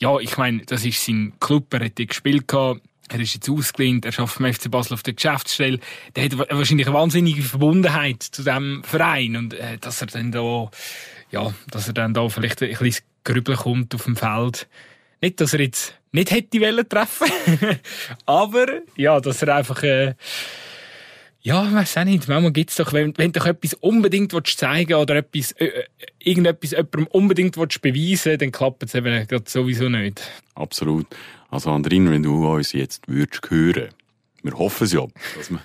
ja, 0.00 0.18
ich 0.18 0.36
meine, 0.36 0.62
das 0.66 0.84
ist 0.84 1.04
sein 1.04 1.32
Club, 1.40 1.72
er 1.74 1.86
hat 1.86 1.96
gespielt 1.96 2.48
gehabt. 2.48 2.82
Er 3.08 3.20
ist 3.20 3.34
jetzt 3.34 3.48
ausgelehnt, 3.48 4.04
er 4.04 4.10
schafft 4.10 4.40
beim 4.40 4.52
FC 4.52 4.68
Basel 4.68 4.94
auf 4.94 5.04
der 5.04 5.14
Geschäftsstelle. 5.14 5.78
Der 6.16 6.24
hat 6.24 6.36
wahrscheinlich 6.36 6.88
eine 6.88 6.96
wahnsinnige 6.96 7.42
Verbundenheit 7.42 8.20
zu 8.20 8.42
dem 8.42 8.82
Verein 8.82 9.36
und 9.36 9.54
äh, 9.54 9.78
dass 9.78 10.00
er 10.00 10.08
dann 10.08 10.32
da, 10.32 10.70
ja, 11.30 11.54
dass 11.70 11.86
er 11.86 11.94
dann 11.94 12.14
da 12.14 12.28
vielleicht 12.28 12.62
ein 12.62 12.70
bisschen 12.70 13.04
Grübeln 13.26 13.58
kommt 13.58 13.94
auf 13.94 14.04
dem 14.04 14.16
Feld. 14.16 14.66
Nicht, 15.20 15.40
dass 15.40 15.52
er 15.52 15.60
jetzt 15.60 15.94
nicht 16.12 16.30
hätte 16.30 16.60
wollen 16.60 16.88
treffen, 16.88 17.28
aber 18.26 18.66
ja, 18.96 19.20
dass 19.20 19.42
er 19.42 19.56
einfach 19.56 19.82
äh, 19.82 20.14
ja, 21.46 21.72
weiß 21.72 21.98
auch 21.98 22.04
nicht. 22.04 22.26
Manchmal 22.26 22.50
gibt's 22.50 22.74
doch, 22.74 22.92
wenn, 22.92 23.16
wenn 23.18 23.30
du 23.30 23.38
etwas 23.38 23.74
unbedingt 23.74 24.32
willst 24.32 24.58
zeigen 24.58 24.94
oder 24.94 25.14
etwas, 25.14 25.52
äh, 25.52 25.66
äh 25.66 25.84
irgendetwas 26.18 26.72
jemandem 26.72 27.06
unbedingt 27.06 27.56
willst 27.56 27.80
beweisen, 27.82 28.36
dann 28.38 28.50
klappt 28.50 28.82
es 28.82 28.96
eben 28.96 29.26
gerade 29.28 29.48
sowieso 29.48 29.88
nicht. 29.88 30.20
Absolut. 30.56 31.06
Also 31.48 31.70
Andrin, 31.70 32.10
wenn 32.10 32.24
du 32.24 32.44
uns 32.48 32.72
jetzt 32.72 33.06
würdest 33.06 33.48
hören, 33.48 33.90
wir 34.42 34.58
hoffen 34.58 34.84
es 34.84 34.92
ja, 34.92 35.06
dass 35.36 35.50
wir, 35.50 35.60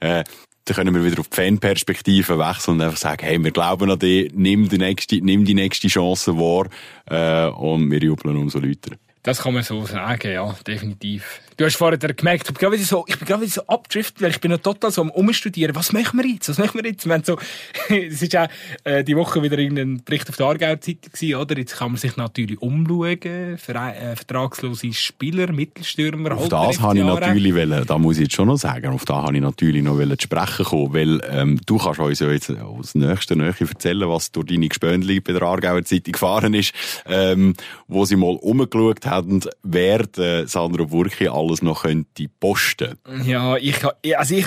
äh, 0.00 0.24
dann 0.64 0.76
können 0.76 0.94
wir 0.94 1.04
wieder 1.04 1.20
auf 1.20 1.28
die 1.28 1.36
Fanperspektive 1.36 2.38
wechseln 2.38 2.74
und 2.74 2.82
einfach 2.82 2.98
sagen, 2.98 3.24
hey, 3.24 3.42
wir 3.42 3.50
glauben 3.50 3.90
an 3.90 3.98
dich, 3.98 4.30
nimm 4.34 4.68
die 4.68 4.78
nächste, 4.78 5.16
nimm 5.16 5.44
die 5.44 5.54
nächste 5.54 5.88
Chance 5.88 6.36
wahr, 6.36 6.68
äh, 7.06 7.50
und 7.50 7.90
wir 7.90 7.98
jubeln 7.98 8.36
umso 8.36 8.58
lauter. 8.58 8.96
Das 9.22 9.42
kann 9.42 9.54
man 9.54 9.62
so 9.62 9.84
sagen, 9.86 10.32
ja, 10.32 10.52
definitiv. 10.66 11.40
Du 11.62 11.66
hast 11.66 11.76
vorher 11.76 11.96
gemerkt, 11.96 12.48
ich 12.48 12.54
bin 12.54 12.58
gerade 12.58 12.72
wieder 12.72 12.84
so, 12.84 13.04
ich 13.06 13.16
bin 13.16 13.28
gerade 13.28 13.42
wieder 13.42 13.52
so 13.52 13.64
abdriftet, 13.68 14.20
weil 14.20 14.30
ich 14.30 14.40
bin 14.40 14.50
noch 14.50 14.58
total 14.58 14.90
so 14.90 15.00
am 15.00 15.10
Umstudieren. 15.10 15.76
Was 15.76 15.92
machen 15.92 16.18
wir 16.18 16.28
jetzt? 16.28 16.48
Was 16.48 16.58
machen 16.58 16.82
wir 16.82 16.90
jetzt? 16.90 17.06
Wir 17.06 17.14
haben 17.14 17.22
so, 17.22 17.38
es 17.88 18.20
ist 18.20 18.32
ja 18.32 18.48
äh, 18.82 19.04
die 19.04 19.16
Woche 19.16 19.44
wieder 19.44 19.56
irgendein 19.56 20.02
Bericht 20.02 20.28
auf 20.28 20.36
der 20.36 20.46
Aargauer 20.46 20.80
Zeitung 20.80 21.12
gewesen, 21.12 21.36
oder? 21.36 21.56
Jetzt 21.56 21.76
kann 21.76 21.92
man 21.92 21.98
sich 21.98 22.16
natürlich 22.16 22.60
umschauen, 22.60 23.58
für, 23.58 23.74
äh, 23.76 24.16
vertragslose 24.16 24.92
Spieler, 24.92 25.52
Mittelstürmer, 25.52 26.32
Auf 26.32 26.48
das 26.48 26.80
habe 26.80 26.98
ich 26.98 27.04
natürlich 27.04 27.54
wollen, 27.54 27.86
da 27.86 27.96
muss 27.96 28.16
ich 28.16 28.24
jetzt 28.24 28.34
schon 28.34 28.48
noch 28.48 28.56
sagen, 28.56 28.88
auf 28.88 29.04
das 29.04 29.18
habe 29.18 29.36
ich 29.36 29.40
natürlich 29.40 29.84
noch 29.84 29.98
wollen 29.98 30.18
sprechen 30.18 30.64
kommen, 30.64 30.94
weil 30.94 31.20
ähm, 31.30 31.60
du 31.64 31.78
kannst 31.78 32.00
uns 32.00 32.18
ja 32.18 32.28
jetzt 32.28 32.50
aus 32.50 32.96
nächster 32.96 33.36
Nähe 33.36 33.54
erzählen, 33.56 34.08
was 34.08 34.32
durch 34.32 34.46
deine 34.46 34.66
Gespöndli 34.66 35.20
bei 35.20 35.32
der 35.32 35.42
Aargauer 35.42 35.84
Zeitung 35.84 36.10
gefahren 36.10 36.54
ist, 36.54 36.72
ähm, 37.06 37.54
wo 37.86 38.04
sie 38.04 38.16
mal 38.16 38.34
umgeschaut 38.40 39.06
haben, 39.06 39.42
wer 39.62 40.02
der 40.08 40.48
Sandro 40.48 40.86
Burki 40.86 41.28
alles 41.28 41.51
noch 41.60 41.82
könnte 41.82 42.28
posten. 42.40 42.98
Ja, 43.24 43.56
ich, 43.56 43.84
also 44.16 44.34
ich 44.34 44.46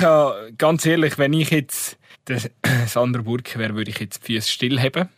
ganz 0.58 0.86
ehrlich, 0.86 1.18
wenn 1.18 1.34
ich 1.34 1.52
jetzt 1.52 1.98
der 2.28 2.42
Sandro 2.88 3.24
Burki 3.24 3.60
wäre, 3.60 3.76
würde 3.76 3.92
ich 3.92 4.00
jetzt 4.00 4.28
die 4.28 4.34
Füße 4.34 4.50
stillheben 4.50 5.10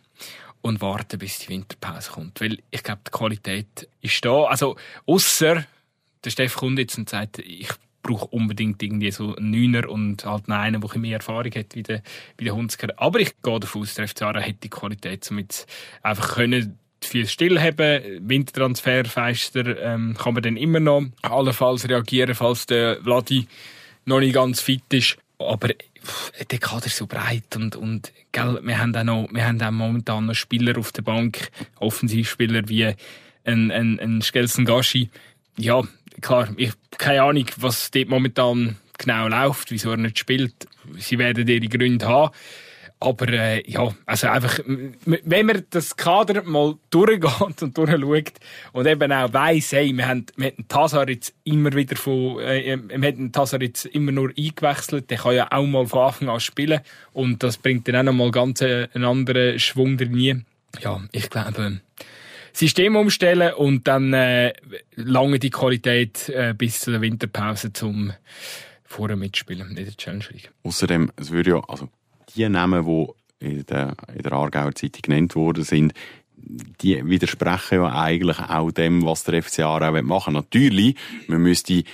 und 0.60 0.80
warten, 0.80 1.18
bis 1.18 1.38
die 1.38 1.48
Winterpause 1.48 2.10
kommt. 2.10 2.40
Weil 2.40 2.58
ich 2.70 2.82
glaube, 2.82 3.00
die 3.06 3.10
Qualität 3.10 3.88
ist 4.00 4.24
da. 4.24 4.44
Also, 4.44 4.76
außer 5.06 5.64
der 6.24 6.30
Steff 6.30 6.56
kommt 6.56 6.78
jetzt 6.78 6.98
und 6.98 7.08
sagt, 7.08 7.38
ich 7.38 7.70
brauche 8.02 8.26
unbedingt 8.26 8.82
irgendwie 8.82 9.10
so 9.10 9.34
einen 9.36 9.50
Neuner 9.50 9.88
und 9.88 10.24
halt 10.24 10.48
einen, 10.48 10.80
der 10.80 10.98
mehr 10.98 11.16
Erfahrung 11.16 11.52
hat 11.54 11.74
wie 11.74 11.82
der, 11.82 12.02
wie 12.36 12.44
der 12.44 12.54
Hunsker. 12.54 12.88
Aber 12.96 13.20
ich 13.20 13.40
gehe 13.42 13.60
davon 13.60 13.82
aus, 13.82 13.94
der 13.94 14.08
FC 14.08 14.22
hat 14.22 14.62
die 14.62 14.70
Qualität, 14.70 15.30
um 15.30 15.38
jetzt 15.38 15.68
einfach 16.02 16.34
können 16.34 16.78
viel 17.04 17.26
stillhaben. 17.26 18.28
Wintertransferfeister 18.28 19.80
ähm, 19.82 20.16
kann 20.18 20.34
man 20.34 20.42
dann 20.42 20.56
immer 20.56 20.80
noch 20.80 21.04
allenfalls 21.22 21.88
reagieren, 21.88 22.34
falls 22.34 22.66
der 22.66 23.02
Vladi 23.02 23.46
noch 24.04 24.20
nicht 24.20 24.34
ganz 24.34 24.60
fit 24.60 24.82
ist. 24.92 25.16
Aber 25.38 25.68
der 25.68 26.58
Kader 26.58 26.86
ist 26.86 26.96
so 26.96 27.06
breit 27.06 27.54
und, 27.54 27.76
und 27.76 28.12
gell, 28.32 28.60
wir, 28.62 28.78
haben 28.78 28.94
auch 28.96 29.04
noch, 29.04 29.28
wir 29.30 29.46
haben 29.46 29.62
auch 29.62 29.70
momentan 29.70 30.26
noch 30.26 30.34
Spieler 30.34 30.76
auf 30.78 30.90
der 30.92 31.02
Bank, 31.02 31.50
Offensivspieler 31.78 32.68
wie 32.68 32.86
ein, 33.44 33.70
ein, 33.70 34.00
ein 34.00 34.22
Skelsen 34.22 34.64
Gashi. 34.64 35.10
Ja, 35.56 35.82
klar, 36.20 36.48
ich 36.56 36.72
keine 36.96 37.22
Ahnung, 37.22 37.46
was 37.56 37.90
dort 37.90 38.08
momentan 38.08 38.76
genau 38.98 39.28
läuft, 39.28 39.70
wieso 39.70 39.92
er 39.92 39.96
nicht 39.96 40.18
spielt. 40.18 40.66
Sie 40.98 41.18
werden 41.18 41.46
ihre 41.46 41.68
Gründe 41.68 42.06
haben. 42.06 42.34
Aber 43.00 43.28
äh, 43.28 43.70
ja, 43.70 43.94
also 44.06 44.26
einfach, 44.26 44.58
wenn 44.64 45.46
man 45.46 45.64
das 45.70 45.96
Kader 45.96 46.42
mal 46.42 46.74
durchgeht 46.90 47.62
und 47.62 47.78
durchschaut 47.78 48.32
und 48.72 48.86
eben 48.86 49.12
auch 49.12 49.32
weiss, 49.32 49.70
hey, 49.70 49.96
wir 49.96 50.08
haben, 50.08 50.26
wir 50.36 50.48
haben 50.48 50.66
Tassar 50.66 51.08
jetzt 51.08 51.32
immer 51.44 51.72
wieder 51.72 51.94
von, 51.94 52.40
äh, 52.40 52.76
wir 52.76 53.08
haben 53.08 53.32
Tassar 53.32 53.62
jetzt 53.62 53.86
immer 53.86 54.10
nur 54.10 54.30
eingewechselt, 54.36 55.10
der 55.10 55.18
kann 55.18 55.36
ja 55.36 55.46
auch 55.52 55.66
mal 55.66 55.86
von 55.86 56.06
Anfang 56.06 56.28
an 56.28 56.40
spielen 56.40 56.80
und 57.12 57.42
das 57.44 57.56
bringt 57.58 57.86
dann 57.86 57.96
auch 57.96 58.02
noch 58.02 58.12
mal 58.14 58.30
ganz 58.32 58.62
äh, 58.62 58.88
einen 58.92 59.04
anderen 59.04 59.60
Schwung 59.60 59.96
drin. 59.96 60.44
Ja, 60.80 61.00
ich 61.12 61.30
glaube, 61.30 61.80
System 62.52 62.96
umstellen 62.96 63.54
und 63.54 63.86
dann 63.86 64.12
äh, 64.12 64.52
lange 64.96 65.38
die 65.38 65.50
Qualität 65.50 66.28
äh, 66.30 66.52
bis 66.52 66.80
zu 66.80 66.90
der 66.90 67.00
Winterpause 67.00 67.72
zum 67.72 68.12
vorher 68.84 69.16
mitspielen 69.16 69.68
in 69.68 69.76
der 69.76 69.96
Challenge 69.96 70.24
League. 70.30 70.50
Außerdem, 70.64 71.12
es 71.14 71.30
würde 71.30 71.50
ja, 71.50 71.60
also 71.68 71.88
die 72.38 72.48
Namen, 72.48 72.84
die 72.86 73.46
in 73.46 73.66
der, 73.66 73.94
in 74.14 74.22
der 74.22 74.32
Aargauer 74.32 74.74
Zeitung 74.74 75.02
genannt 75.02 75.36
worden 75.36 75.64
sind, 75.64 75.92
die 76.80 77.04
widersprechen 77.04 77.82
ja 77.82 78.00
eigentlich 78.00 78.38
auch 78.38 78.70
dem, 78.70 79.04
was 79.04 79.24
der 79.24 79.42
FC 79.42 79.60
Aarau 79.60 80.02
machen 80.02 80.34
will. 80.34 80.40
Natürlich, 80.40 80.96
man 81.26 81.42
müsste 81.42 81.74
äh, 81.74 81.84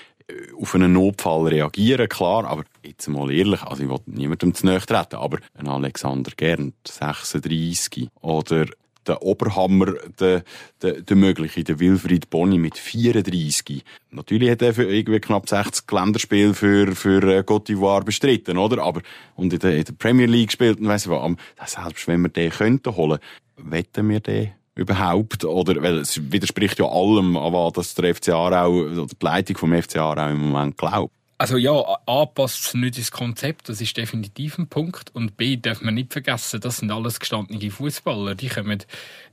auf 0.61 0.75
einen 0.75 0.93
Notfall 0.93 1.49
reagieren, 1.49 2.09
klar, 2.09 2.45
aber 2.45 2.65
jetzt 2.85 3.09
mal 3.09 3.31
ehrlich, 3.31 3.63
also 3.63 3.83
ich 3.83 3.89
will 3.89 3.99
niemandem 4.07 4.55
zu 4.55 4.67
nahe 4.67 4.81
treten, 4.81 5.17
aber 5.17 5.39
ein 5.55 5.69
Alexander 5.69 6.33
Gernt, 6.37 6.75
36, 6.87 8.09
oder 8.21 8.67
der 9.07 9.23
Oberhammer, 9.23 9.95
der, 10.19 10.45
der, 10.83 11.01
der 11.03 11.17
mögliche, 11.17 11.65
der 11.65 11.81
Wilfried 11.81 12.31
Boni 12.31 12.59
mit 12.59 12.77
34. 12.77 13.85
Natürlich 14.11 14.51
hat 14.51 14.63
er 14.63 14.75
für 14.75 14.85
irgendwie 14.85 15.21
knapp 15.21 15.49
60 15.49 15.91
Länderspiele 15.91 16.55
für, 16.55 16.95
für 16.95 17.23
äh, 17.23 17.41
Côte 17.41 17.67
d'Ivoire 17.69 18.05
bestritten, 18.05 18.59
oder? 18.59 18.83
Aber, 18.83 19.03
und 19.37 19.53
in 19.53 19.59
der, 19.59 19.77
in 19.77 19.85
der 19.85 19.93
Premier 19.93 20.27
League 20.27 20.49
gespielt, 20.49 20.81
und 20.81 20.89
weiss 20.89 21.07
ich 21.07 21.11
was, 21.11 21.37
selbst 21.67 22.07
wenn 22.09 22.23
wir 22.23 22.29
den 22.29 22.51
könnten 22.51 22.95
holen, 22.97 23.19
wetten 23.57 24.09
wir 24.09 24.21
den 24.21 24.53
überhaupt? 24.75 25.45
Oder, 25.45 25.83
weil 25.83 25.99
es 25.99 26.21
widerspricht 26.33 26.79
ja 26.79 26.87
allem, 26.87 27.37
an 27.37 27.53
was 27.53 27.95
der 27.95 28.15
FC 28.15 28.31
Aarau, 28.31 28.73
oder 28.73 29.07
die 29.07 29.17
Leitung 29.25 29.57
vom 29.57 29.83
FC 29.83 29.97
Aarau 29.97 30.31
im 30.31 30.51
Moment 30.51 30.77
glaubt. 30.77 31.13
Also 31.37 31.57
ja, 31.57 31.73
A 32.07 32.27
passt 32.27 32.67
es 32.67 32.75
nicht 32.75 32.97
ins 32.97 33.11
Konzept, 33.11 33.69
das 33.69 33.81
ist 33.81 33.97
definitiv 33.97 34.57
ein 34.57 34.69
Punkt. 34.69 35.15
Und 35.15 35.37
B 35.37 35.57
darf 35.57 35.83
man 35.83 35.95
nicht 35.95 36.13
vergessen, 36.13 36.61
das 36.61 36.79
sind 36.79 36.93
alles 36.93 37.19
gestandene 37.19 37.71
Fußballer. 37.71 38.35
Die 38.37 38.49
kommen, 38.49 38.83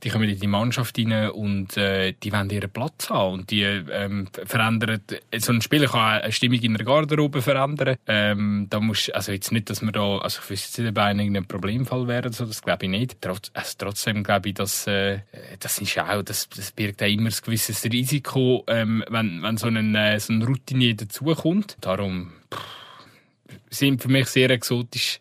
die 0.02 0.10
kommen 0.10 0.28
in 0.28 0.38
die 0.38 0.46
Mannschaft 0.46 0.98
rein 0.98 1.30
und 1.30 1.76
äh, 1.76 2.12
die 2.20 2.32
wollen 2.32 2.50
ihren 2.50 2.70
Platz 2.70 3.08
haben. 3.08 3.34
Und 3.34 3.50
die 3.50 3.62
ähm, 3.62 4.26
verändern, 4.44 5.00
so 5.38 5.52
ein 5.52 5.62
Spieler 5.62 5.86
kann 5.86 6.22
eine 6.22 6.32
Stimmung 6.32 6.60
in 6.60 6.74
der 6.74 6.84
Garderobe 6.84 7.40
verändern. 7.40 7.96
Ähm, 8.06 8.66
da 8.68 8.80
muss, 8.80 9.08
also 9.10 9.30
jetzt 9.30 9.52
nicht, 9.52 9.70
dass 9.70 9.80
wir 9.80 9.92
da, 9.92 10.18
also 10.18 10.40
ich 10.42 10.50
wüsste 10.50 10.82
nicht, 10.82 10.94
bei 10.94 11.04
ein 11.04 11.46
Problemfall 11.46 12.08
wären, 12.08 12.32
so, 12.32 12.44
das 12.44 12.62
glaube 12.62 12.86
ich 12.86 12.90
nicht. 12.90 13.20
Trotz, 13.20 13.52
also 13.54 13.74
trotzdem 13.78 14.24
glaube 14.24 14.48
ich, 14.48 14.54
dass, 14.54 14.88
äh, 14.88 15.20
das 15.60 15.78
ist 15.78 15.96
auch, 15.98 16.22
das, 16.22 16.48
das 16.48 16.72
birgt 16.72 17.00
auch 17.02 17.06
immer 17.06 17.30
ein 17.30 17.36
gewisses 17.44 17.84
Risiko, 17.84 18.64
ähm, 18.66 19.04
wenn, 19.08 19.40
wenn 19.42 19.56
so 19.56 19.68
ein, 19.68 19.94
äh, 19.94 20.18
so 20.18 20.32
ein 20.32 20.42
Routinier 20.42 20.96
dazukommt. 20.96 21.76
Darum 21.80 22.01
sind 23.70 24.02
für 24.02 24.08
mich 24.08 24.26
sehr 24.26 24.50
exotisch. 24.50 25.20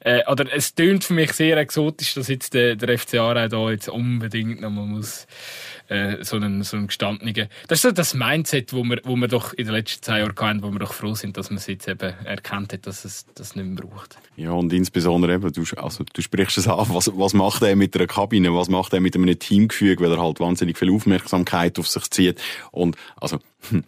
Äh, 0.00 0.22
oder 0.30 0.46
es 0.52 0.74
tönt 0.74 1.04
für 1.04 1.14
mich 1.14 1.32
sehr 1.32 1.56
exotisch, 1.56 2.14
dass 2.14 2.28
jetzt 2.28 2.54
der, 2.54 2.76
der 2.76 2.98
FC 2.98 3.14
Aarau 3.14 3.48
da 3.48 3.70
jetzt 3.70 3.88
unbedingt 3.88 4.60
noch 4.60 4.70
mal 4.70 4.86
muss 4.86 5.26
äh, 5.88 6.22
so 6.24 6.36
einen 6.36 6.62
so 6.62 6.76
einen 6.76 6.86
gestandenen. 6.86 7.48
Das 7.66 7.78
ist 7.78 7.82
so 7.82 7.90
das 7.90 8.14
Mindset, 8.14 8.72
wo 8.72 8.84
wir 8.84 9.00
wo 9.04 9.16
wir 9.16 9.28
doch 9.28 9.52
in 9.52 9.66
den 9.66 9.74
letzten 9.74 10.02
zwei 10.02 10.20
Jahren 10.20 10.36
hatten, 10.38 10.62
wo 10.62 10.70
wir 10.70 10.78
doch 10.78 10.92
froh 10.92 11.14
sind, 11.14 11.36
dass 11.36 11.50
man 11.50 11.58
es 11.58 11.66
jetzt 11.66 11.88
eben 11.88 12.14
erkannt 12.24 12.72
hat, 12.72 12.86
dass 12.86 13.04
es 13.04 13.26
das 13.34 13.56
nicht 13.56 13.66
mehr 13.66 13.84
braucht. 13.84 14.18
Ja 14.36 14.52
und 14.52 14.72
insbesondere 14.72 15.34
eben, 15.34 15.52
du, 15.52 15.64
also 15.76 16.04
du 16.12 16.22
sprichst 16.22 16.58
es 16.58 16.68
an, 16.68 16.86
was 16.90 17.10
was 17.14 17.34
macht 17.34 17.62
er 17.62 17.76
mit 17.76 17.96
einer 17.96 18.06
Kabine, 18.06 18.54
was 18.54 18.68
macht 18.68 18.92
er 18.92 19.00
mit 19.00 19.16
einem 19.16 19.38
Teamgefüge, 19.38 20.04
weil 20.04 20.12
er 20.12 20.22
halt 20.22 20.40
wahnsinnig 20.40 20.78
viel 20.78 20.92
Aufmerksamkeit 20.92 21.78
auf 21.78 21.88
sich 21.88 22.10
zieht 22.10 22.40
und 22.70 22.96
also 23.16 23.38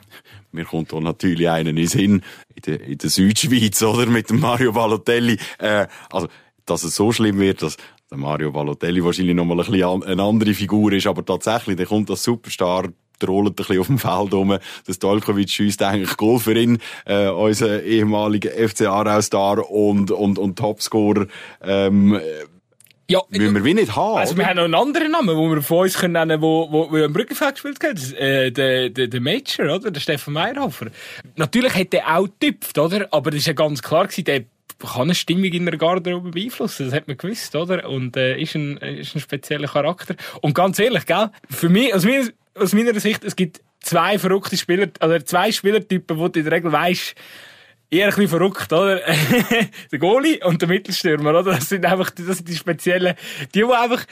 mir 0.52 0.64
kommt 0.64 0.92
da 0.92 1.00
natürlich 1.00 1.48
einen 1.48 1.70
in 1.70 1.76
den 1.76 1.86
Sinn, 1.86 2.22
in 2.54 2.62
der, 2.66 2.80
in 2.80 2.98
der 2.98 3.10
Südschweiz, 3.10 3.82
oder? 3.82 4.06
Mit 4.06 4.30
dem 4.30 4.40
Mario 4.40 4.72
Balotelli. 4.72 5.38
Äh, 5.58 5.86
also, 6.10 6.28
dass 6.66 6.82
es 6.84 6.94
so 6.94 7.12
schlimm 7.12 7.38
wird, 7.38 7.62
dass 7.62 7.76
der 8.10 8.18
Mario 8.18 8.50
Balotelli 8.50 9.04
wahrscheinlich 9.04 9.36
nochmal 9.36 9.60
ein 9.60 9.70
bisschen 9.70 10.02
eine 10.02 10.22
andere 10.22 10.52
Figur 10.52 10.92
ist, 10.92 11.06
aber 11.06 11.24
tatsächlich, 11.24 11.76
der 11.76 11.86
kommt 11.86 12.10
als 12.10 12.24
Superstar, 12.24 12.88
der 13.20 13.28
rollt 13.28 13.50
ein 13.50 13.54
bisschen 13.54 13.78
auf 13.78 13.86
dem 13.86 13.98
Feld 13.98 14.34
rum. 14.34 14.58
Das 14.86 14.98
Dolkovic 14.98 15.50
schießt 15.50 15.82
eigentlich 15.82 16.16
Goal 16.16 16.40
für 16.40 16.58
ihn, 16.58 16.78
äh, 17.04 17.28
unser 17.28 17.82
ehemaliger 17.84 18.50
FC 18.50 18.86
Aarau-Star 18.86 19.70
und, 19.70 20.10
und, 20.10 20.38
und 20.38 20.58
Topscorer. 20.58 21.26
Ähm, 21.62 22.20
ja, 23.08 23.20
müssen 23.28 23.54
wir 23.54 23.64
wie 23.64 23.74
nicht 23.74 23.94
haben. 23.94 24.18
Also, 24.18 24.36
wir 24.36 24.46
haben 24.46 24.56
noch 24.56 24.64
einen 24.64 24.74
anderen 24.74 25.10
Namen, 25.12 25.36
den 25.36 25.54
wir 25.54 25.62
von 25.62 25.78
uns 25.78 25.98
können 25.98 26.12
nennen, 26.12 26.40
wo, 26.40 26.68
wo, 26.70 26.90
wo 26.90 26.96
im 26.96 27.12
Brückenfeld 27.12 27.54
gespielt 27.54 27.84
hat. 27.84 28.12
Äh, 28.18 28.50
der, 28.50 28.90
der, 28.90 29.08
der 29.08 29.20
Major, 29.20 29.76
oder? 29.76 29.90
Der 29.90 30.00
Stefan 30.00 30.34
Meyerhofer. 30.34 30.86
Natürlich 31.36 31.74
hat 31.74 31.94
er 31.94 32.16
auch 32.16 32.24
getüpft, 32.24 32.78
oder? 32.78 33.08
Aber 33.12 33.30
das 33.30 33.40
ist 33.40 33.46
ja 33.46 33.52
ganz 33.52 33.82
klar 33.82 34.06
gewesen, 34.06 34.24
der 34.24 34.44
kann 34.88 35.02
eine 35.02 35.14
Stimmung 35.14 35.44
in 35.44 35.66
der 35.66 35.76
Garderobe 35.76 36.30
beeinflussen. 36.30 36.86
Das 36.86 36.94
hat 36.94 37.08
man 37.08 37.16
gewusst, 37.16 37.54
oder? 37.54 37.88
Und, 37.88 38.16
äh, 38.16 38.38
ist 38.38 38.54
ein, 38.54 38.76
ist 38.78 39.14
ein 39.14 39.20
spezieller 39.20 39.68
Charakter. 39.68 40.14
Und 40.40 40.54
ganz 40.54 40.78
ehrlich, 40.78 41.06
gell? 41.06 41.30
Für 41.48 41.68
mich, 41.68 41.94
aus 41.94 42.04
meiner, 42.04 42.28
aus 42.54 42.72
meiner 42.72 42.98
Sicht, 42.98 43.24
es 43.24 43.36
gibt 43.36 43.60
zwei 43.80 44.18
verrückte 44.18 44.56
Spieler, 44.56 44.88
also 44.98 45.18
zwei 45.24 45.52
Spielertypen, 45.52 46.18
wo 46.18 46.28
du 46.28 46.40
in 46.40 46.44
der 46.44 46.54
Regel 46.54 46.72
weisst, 46.72 47.14
eher 47.90 48.06
ein 48.06 48.10
bisschen 48.10 48.28
verrückt, 48.28 48.72
oder? 48.72 49.00
der 49.92 49.98
Goalie 49.98 50.44
und 50.44 50.62
der 50.62 50.68
Mittelstürmer, 50.68 51.30
oder? 51.30 51.54
Das 51.54 51.68
sind 51.68 51.84
einfach, 51.84 52.10
das 52.10 52.38
sind 52.38 52.48
die 52.48 52.56
speziellen, 52.56 53.14
die, 53.54 53.60
die 53.60 53.64
einfach, 53.64 54.04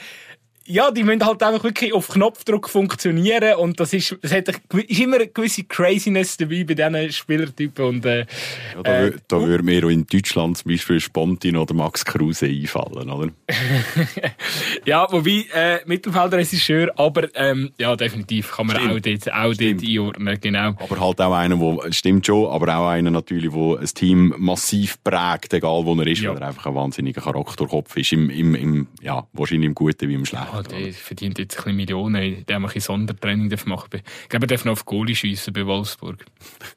ja, 0.69 0.91
die 0.91 1.03
müssen 1.03 1.25
halt 1.25 1.41
einfach 1.41 1.63
wirklich 1.63 1.93
auf 1.93 2.09
Knopfdruck 2.09 2.69
funktionieren 2.69 3.55
und 3.55 3.79
das 3.79 3.91
ist, 3.91 4.15
es 4.21 4.31
hat, 4.31 4.49
ist 4.49 4.99
immer 4.99 5.15
eine 5.15 5.27
gewisse 5.27 5.63
Craziness 5.63 6.37
dabei 6.37 6.63
bei 6.63 6.75
diesen 6.75 7.11
Spielertypen 7.11 7.85
und, 7.85 8.05
äh, 8.05 8.19
ja, 8.19 8.83
da, 8.83 9.05
äh, 9.05 9.13
da 9.27 9.41
würde 9.41 9.63
mir 9.63 9.83
in 9.89 10.05
Deutschland 10.05 10.59
zum 10.59 10.71
Beispiel 10.71 10.99
Spontin 10.99 11.57
oder 11.57 11.73
Max 11.73 12.05
Kruse 12.05 12.45
einfallen, 12.45 13.09
oder? 13.09 13.31
ja, 14.85 15.07
wobei, 15.11 15.45
äh, 15.55 15.79
Mittelfeldregisseur, 15.87 16.91
aber, 16.99 17.29
ähm, 17.33 17.71
ja, 17.79 17.95
definitiv 17.95 18.51
kann 18.51 18.67
man 18.67 18.75
stimmt. 18.75 18.91
auch 18.91 18.99
dort, 18.99 19.33
auch 19.33 19.53
dort 19.55 19.83
einordnen, 19.83 20.37
genau. 20.39 20.67
Aber 20.77 20.99
halt 20.99 21.21
auch 21.21 21.33
einer, 21.33 21.59
wo, 21.59 21.83
stimmt 21.89 22.27
schon, 22.27 22.47
aber 22.47 22.77
auch 22.77 22.89
einer 22.89 23.09
natürlich, 23.09 23.51
wo 23.51 23.75
ein 23.75 23.87
Team 23.87 24.35
massiv 24.37 25.03
prägt, 25.03 25.51
egal 25.51 25.83
wo 25.85 25.95
er 25.95 26.05
ist, 26.05 26.21
ja. 26.21 26.29
weil 26.29 26.41
er 26.41 26.49
einfach 26.49 26.67
ein 26.67 26.75
wahnsinniger 26.75 27.21
Charakterkopf 27.21 27.97
ist, 27.97 28.13
im, 28.13 28.29
im, 28.29 28.53
im, 28.53 28.87
ja, 29.01 29.25
wahrscheinlich 29.33 29.65
im 29.65 29.73
Guten 29.73 30.07
wie 30.07 30.13
im 30.13 30.25
Schlechten. 30.25 30.58
Ja, 30.63 30.79
der 30.79 30.93
verdient 30.93 31.39
jetzt 31.39 31.55
ein 31.57 31.63
bisschen 31.63 31.75
Millionen, 31.75 32.45
der 32.45 32.57
ein 32.57 32.79
Sondertraining 32.79 33.49
machen 33.65 33.89
darf. 33.91 34.01
Ich 34.23 34.29
glaube, 34.29 34.45
er 34.45 34.47
darf 34.47 34.65
noch 34.65 34.73
auf 34.73 34.85
Goalie 34.85 35.15
schiessen 35.15 35.53
bei 35.53 35.65
Wolfsburg. 35.65 36.25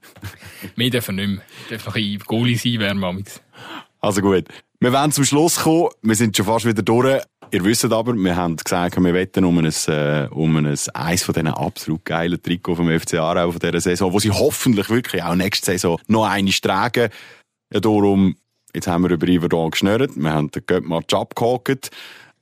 Mehr 0.77 0.91
darf 0.91 1.09
er 1.09 1.15
nicht 1.15 1.29
mehr. 1.29 1.43
Er 1.71 1.77
darf 1.77 1.87
noch 1.87 1.97
ein 1.97 2.19
Goalie 2.27 2.57
sein, 2.57 2.79
wäre 2.79 2.95
Mamix. 2.95 3.41
Also 4.01 4.21
gut. 4.21 4.45
Wir 4.81 4.93
wollen 4.93 5.13
zum 5.13 5.25
Schluss 5.25 5.61
kommen. 5.61 5.91
Wir 6.03 6.17
sind 6.17 6.37
schon 6.37 6.47
fast 6.47 6.67
wieder 6.67 6.83
durch. 6.83 7.23
Ihr 7.53 7.65
wisst 7.65 7.85
aber, 7.85 8.15
wir 8.15 8.35
haben 8.35 8.57
gesagt, 8.57 8.97
wir 8.97 9.13
wetten 9.15 9.45
um 9.45 9.59
ein, 9.59 9.67
äh, 9.67 10.27
um 10.31 10.57
ein, 10.57 10.67
eins 10.95 11.23
von 11.23 11.35
diesen 11.35 11.49
absolut 11.49 12.03
geilen 12.03 12.43
Trikots 12.43 12.79
vom 12.79 12.89
FC 12.89 13.15
Aarau 13.15 13.51
von 13.51 13.61
dieser 13.61 13.79
Saison, 13.79 14.11
wo 14.11 14.19
sie 14.19 14.31
hoffentlich 14.31 14.89
wirklich 14.89 15.23
auch 15.23 15.35
nächste 15.35 15.67
Saison 15.67 16.01
noch 16.07 16.25
eine 16.25 16.51
tragen. 16.51 17.11
Ja, 17.71 17.81
darum, 17.81 18.37
jetzt 18.75 18.87
haben 18.87 19.05
wir 19.05 19.11
über 19.11 19.29
Iverdon 19.29 19.71
geschnürt, 19.71 20.13
wir 20.17 20.33
haben 20.33 20.51
den 20.51 20.65
Göttmatch 20.65 21.13
abgehakt. 21.13 21.91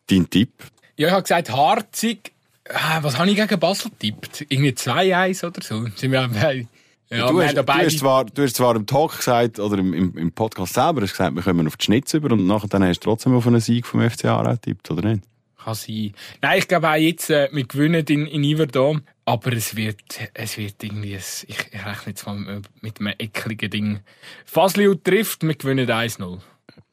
Dein 0.08 0.30
Tipp? 0.30 0.52
Ja, 1.00 1.06
ich 1.06 1.12
habe 1.14 1.22
gesagt, 1.22 1.50
Harzig. 1.50 2.32
Ah, 2.68 2.98
was 3.00 3.18
habe 3.18 3.30
ich 3.30 3.36
gegen 3.36 3.58
Basel 3.58 3.90
getippt? 3.90 4.44
Irgendwie 4.50 4.72
2-1 4.72 5.46
oder 5.46 5.62
so. 5.62 5.86
Sind 5.96 6.12
wir 6.12 6.28
bei. 6.28 6.66
Ja, 7.08 7.26
du, 7.26 7.40
hast, 7.40 7.56
du, 7.56 7.66
hast 7.66 7.98
zwar, 7.98 8.26
du 8.26 8.42
hast 8.42 8.56
zwar 8.56 8.76
im 8.76 8.84
Talk 8.84 9.16
gesagt, 9.16 9.58
oder 9.58 9.78
im, 9.78 9.94
im, 9.94 10.18
im 10.18 10.30
Podcast 10.30 10.74
selber 10.74 11.00
hast 11.00 11.12
gesagt, 11.12 11.34
wir 11.34 11.42
kommen 11.42 11.66
auf 11.66 11.78
die 11.78 11.86
Schnitz 11.86 12.12
über 12.12 12.30
und 12.32 12.46
nachher 12.46 12.68
dann 12.68 12.84
hast 12.84 13.00
du 13.00 13.04
trotzdem 13.04 13.34
auf 13.34 13.46
einen 13.46 13.60
Sieg 13.60 13.86
vom 13.86 14.08
FC 14.08 14.26
Aarau 14.26 14.50
getippt, 14.50 14.90
oder 14.90 15.08
nicht? 15.08 15.24
Kann 15.56 15.74
sein. 15.74 16.12
Nein, 16.42 16.58
ich 16.58 16.68
glaube 16.68 16.90
auch 16.90 16.96
jetzt, 16.96 17.30
äh, 17.30 17.48
wir 17.50 17.64
gewinnen 17.64 18.04
in, 18.06 18.26
in 18.26 18.44
Iverdom, 18.44 19.00
aber 19.24 19.54
es 19.54 19.76
wird, 19.76 20.02
es 20.34 20.58
wird 20.58 20.84
irgendwie, 20.84 21.14
ein, 21.14 21.22
ich, 21.46 21.46
ich 21.72 21.86
rechne 21.86 22.08
jetzt 22.08 22.26
mal 22.26 22.60
mit 22.82 23.00
einem 23.00 23.14
ekligen 23.18 23.70
Ding. 23.70 24.00
Fasliu 24.44 24.96
trifft, 24.96 25.44
wir 25.44 25.54
gewinnen 25.54 25.88
1-0 25.88 26.40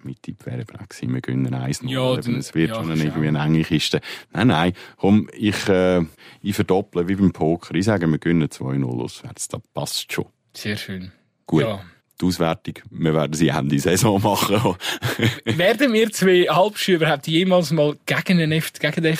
mein 0.04 0.16
Tipp 0.22 0.46
wäre 0.46 0.66
gewesen, 0.66 1.14
wir 1.14 1.22
gönnen 1.22 1.54
1 1.54 1.82
ja, 1.86 2.16
es 2.16 2.54
wird 2.54 2.70
ja, 2.70 2.76
schon 2.76 2.92
eine, 2.92 3.04
irgendwie 3.04 3.28
eine 3.28 3.40
enge 3.40 3.64
Kiste. 3.64 4.02
Nein, 4.32 4.48
nein, 4.48 4.74
komm, 4.98 5.30
ich, 5.34 5.68
äh, 5.68 6.04
ich 6.42 6.56
verdopple 6.56 7.08
wie 7.08 7.16
beim 7.16 7.32
Poker. 7.32 7.76
Ich 7.76 7.86
sage, 7.86 8.08
wir 8.08 8.18
gönnen 8.18 8.48
2-0 8.48 8.86
auswärts. 8.86 9.48
Das 9.48 9.62
passt 9.74 10.12
schon. 10.12 10.26
Sehr 10.54 10.78
schön. 10.78 11.12
Gut. 11.46 11.62
Ja. 11.62 11.82
Die 12.20 12.26
Auswertung, 12.26 12.74
wir 12.90 13.14
werden 13.14 13.34
sie 13.34 13.50
Ende 13.50 13.78
Saison 13.78 14.20
machen. 14.20 14.76
werden 15.46 15.94
wir 15.94 16.12
zwei 16.12 16.46
Halbschuhe 16.50 16.96
überhaupt 16.96 17.28
jemals 17.28 17.72
mal 17.72 17.96
gegen 18.08 18.40
den, 18.40 18.52
F 18.54 18.74
gegen 18.74 19.04
den 19.04 19.16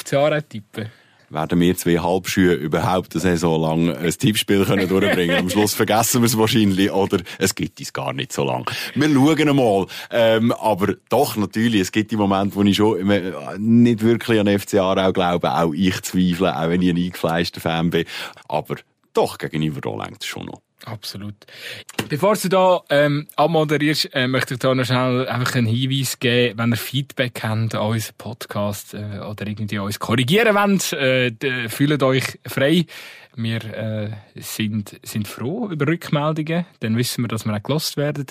tippen? 0.50 0.90
Werden 1.30 1.60
wir 1.60 1.76
zwei 1.76 1.98
Halbschuhe 1.98 2.54
überhaupt 2.54 3.14
eine 3.14 3.22
Saison 3.22 3.62
lang 3.62 3.96
ein 3.96 4.12
Tippspiel 4.12 4.66
können 4.66 4.88
durchbringen 4.88 5.38
Am 5.38 5.50
Schluss 5.50 5.74
vergessen 5.74 6.22
wir 6.22 6.28
es 6.28 6.38
wahrscheinlich 6.38 6.92
oder 6.92 7.20
es 7.38 7.56
gibt 7.56 7.80
es 7.82 7.94
gar 7.94 8.14
nicht 8.14 8.32
so 8.32 8.44
lang. 8.44 8.70
Wir 8.96 9.10
schauen 9.10 9.50
einmal. 9.50 9.88
Ähm, 10.12 10.52
aber 10.54 10.96
doch, 11.10 11.36
natürlich, 11.36 11.82
es 11.82 11.92
gibt 11.92 12.12
die 12.12 12.16
Momente, 12.16 12.56
wo 12.56 12.64
ich 12.64 12.78
schon 12.78 13.06
nicht 13.58 14.02
wirklich 14.04 14.40
an 14.40 14.48
FC 14.48 14.76
Aarau 14.76 15.12
glaube. 15.12 15.54
Auch 15.54 15.74
ich 15.74 16.02
zweifle, 16.02 16.58
auch 16.58 16.70
wenn 16.70 16.82
ich 16.82 16.90
ein 16.90 16.98
eingefleischter 16.98 17.62
Fan 17.62 17.90
bin. 17.90 18.06
Aber 18.48 18.76
doch, 19.14 19.38
gegenüber 19.38 19.82
da 19.82 19.90
längt 19.90 20.22
es 20.22 20.28
schon 20.28 20.46
noch. 20.46 20.62
Absolut. 20.88 21.36
Bevor 22.08 22.36
du 22.36 22.48
da 22.48 22.82
ähm, 22.90 23.28
abmoderierst, 23.36 24.10
äh, 24.14 24.28
möchte 24.28 24.54
ich 24.54 24.60
da 24.62 24.74
noch 24.74 24.86
schnell 24.86 25.28
einfach 25.28 25.56
einen 25.56 25.68
Hinweis 25.68 26.18
geben, 26.18 26.58
wenn 26.58 26.72
ihr 26.72 26.78
Feedback 26.78 27.44
habt 27.44 27.76
an 27.76 27.82
unseren 27.82 28.16
Podcast 28.18 28.94
äh, 28.94 29.20
oder 29.20 29.48
irgendwie 29.48 29.80
uns 29.80 30.00
korrigieren 30.00 30.56
wollt, 30.56 30.94
äh, 30.94 31.68
fühlt 31.68 32.02
euch 32.02 32.40
frei. 32.46 32.86
Wir 33.36 33.64
äh, 33.66 34.12
sind, 34.36 35.00
sind 35.04 35.28
froh 35.28 35.68
über 35.70 35.88
Rückmeldungen, 35.88 36.66
dann 36.80 36.96
wissen 36.96 37.24
wir, 37.24 37.28
dass 37.28 37.46
wir 37.46 37.54
auch 37.54 37.62
gelost 37.62 37.98
werden. 37.98 38.28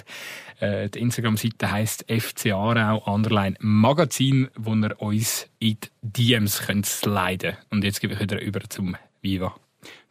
Äh, 0.59 0.89
die 0.89 1.01
Instagram-Seite 1.01 1.71
heisst 1.71 2.07
FC 2.11 2.53
Aarau 2.53 3.03
Underline 3.05 3.57
Magazin, 3.61 4.49
wo 4.57 4.75
ihr 4.75 5.01
uns 5.01 5.47
in 5.59 5.77
die 6.03 6.31
DMs 6.33 6.67
könnt 6.67 6.87
sliden. 6.87 7.57
Und 7.71 7.85
jetzt 7.85 8.01
gebe 8.01 8.15
ich 8.15 8.21
wieder 8.21 8.41
über 8.41 8.61
zum 8.69 8.97
Viva 9.21 9.55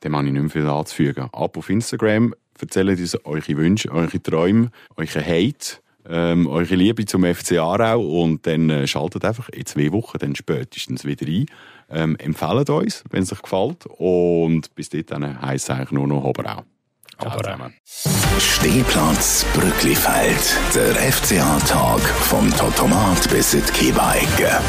dem 0.06 0.16
habe 0.16 0.28
ich 0.28 0.34
nicht 0.34 0.42
mehr 0.42 0.50
viel 0.50 0.68
anzufügen. 0.68 1.30
Ab 1.34 1.58
auf 1.58 1.70
Instagram, 1.70 2.34
erzählt 2.60 3.00
uns 3.00 3.26
eure 3.26 3.58
Wünsche, 3.58 3.92
eure 3.92 4.22
Träume, 4.22 4.70
euren 4.96 5.26
Hate, 5.26 5.78
ähm, 6.08 6.48
eure 6.48 6.76
Liebe 6.76 7.06
zum 7.06 7.24
FC 7.24 7.54
Aarau 7.54 8.02
und 8.22 8.46
dann 8.46 8.70
äh, 8.70 8.88
schaltet 8.88 9.26
einfach 9.26 9.50
in 9.50 9.66
zwei 9.66 9.92
Wochen 9.92 10.20
dann 10.20 10.36
spätestens 10.36 11.04
wieder 11.04 11.26
ein. 11.26 11.46
Ähm, 11.90 12.16
empfehlt 12.18 12.70
uns, 12.70 13.04
wenn 13.10 13.24
es 13.24 13.34
euch 13.34 13.42
gefällt 13.42 13.86
und 13.98 14.74
bis 14.76 14.90
dahin 14.90 15.42
heisst 15.42 15.70
es 15.70 15.76
eigentlich 15.76 15.92
nur 15.92 16.08
noch 16.08 16.24
Oberau. 16.24 16.64
Oberau. 17.22 17.70
Stehplatz 18.40 19.46
Brücklifeld, 19.54 20.58
der 20.76 20.96
FCA-Tag 20.96 22.02
vom 22.02 22.50
Totomat 22.56 23.30
bis 23.30 23.54
in 23.54 23.62
die 23.66 23.72
Kiebeigge. 23.72 24.60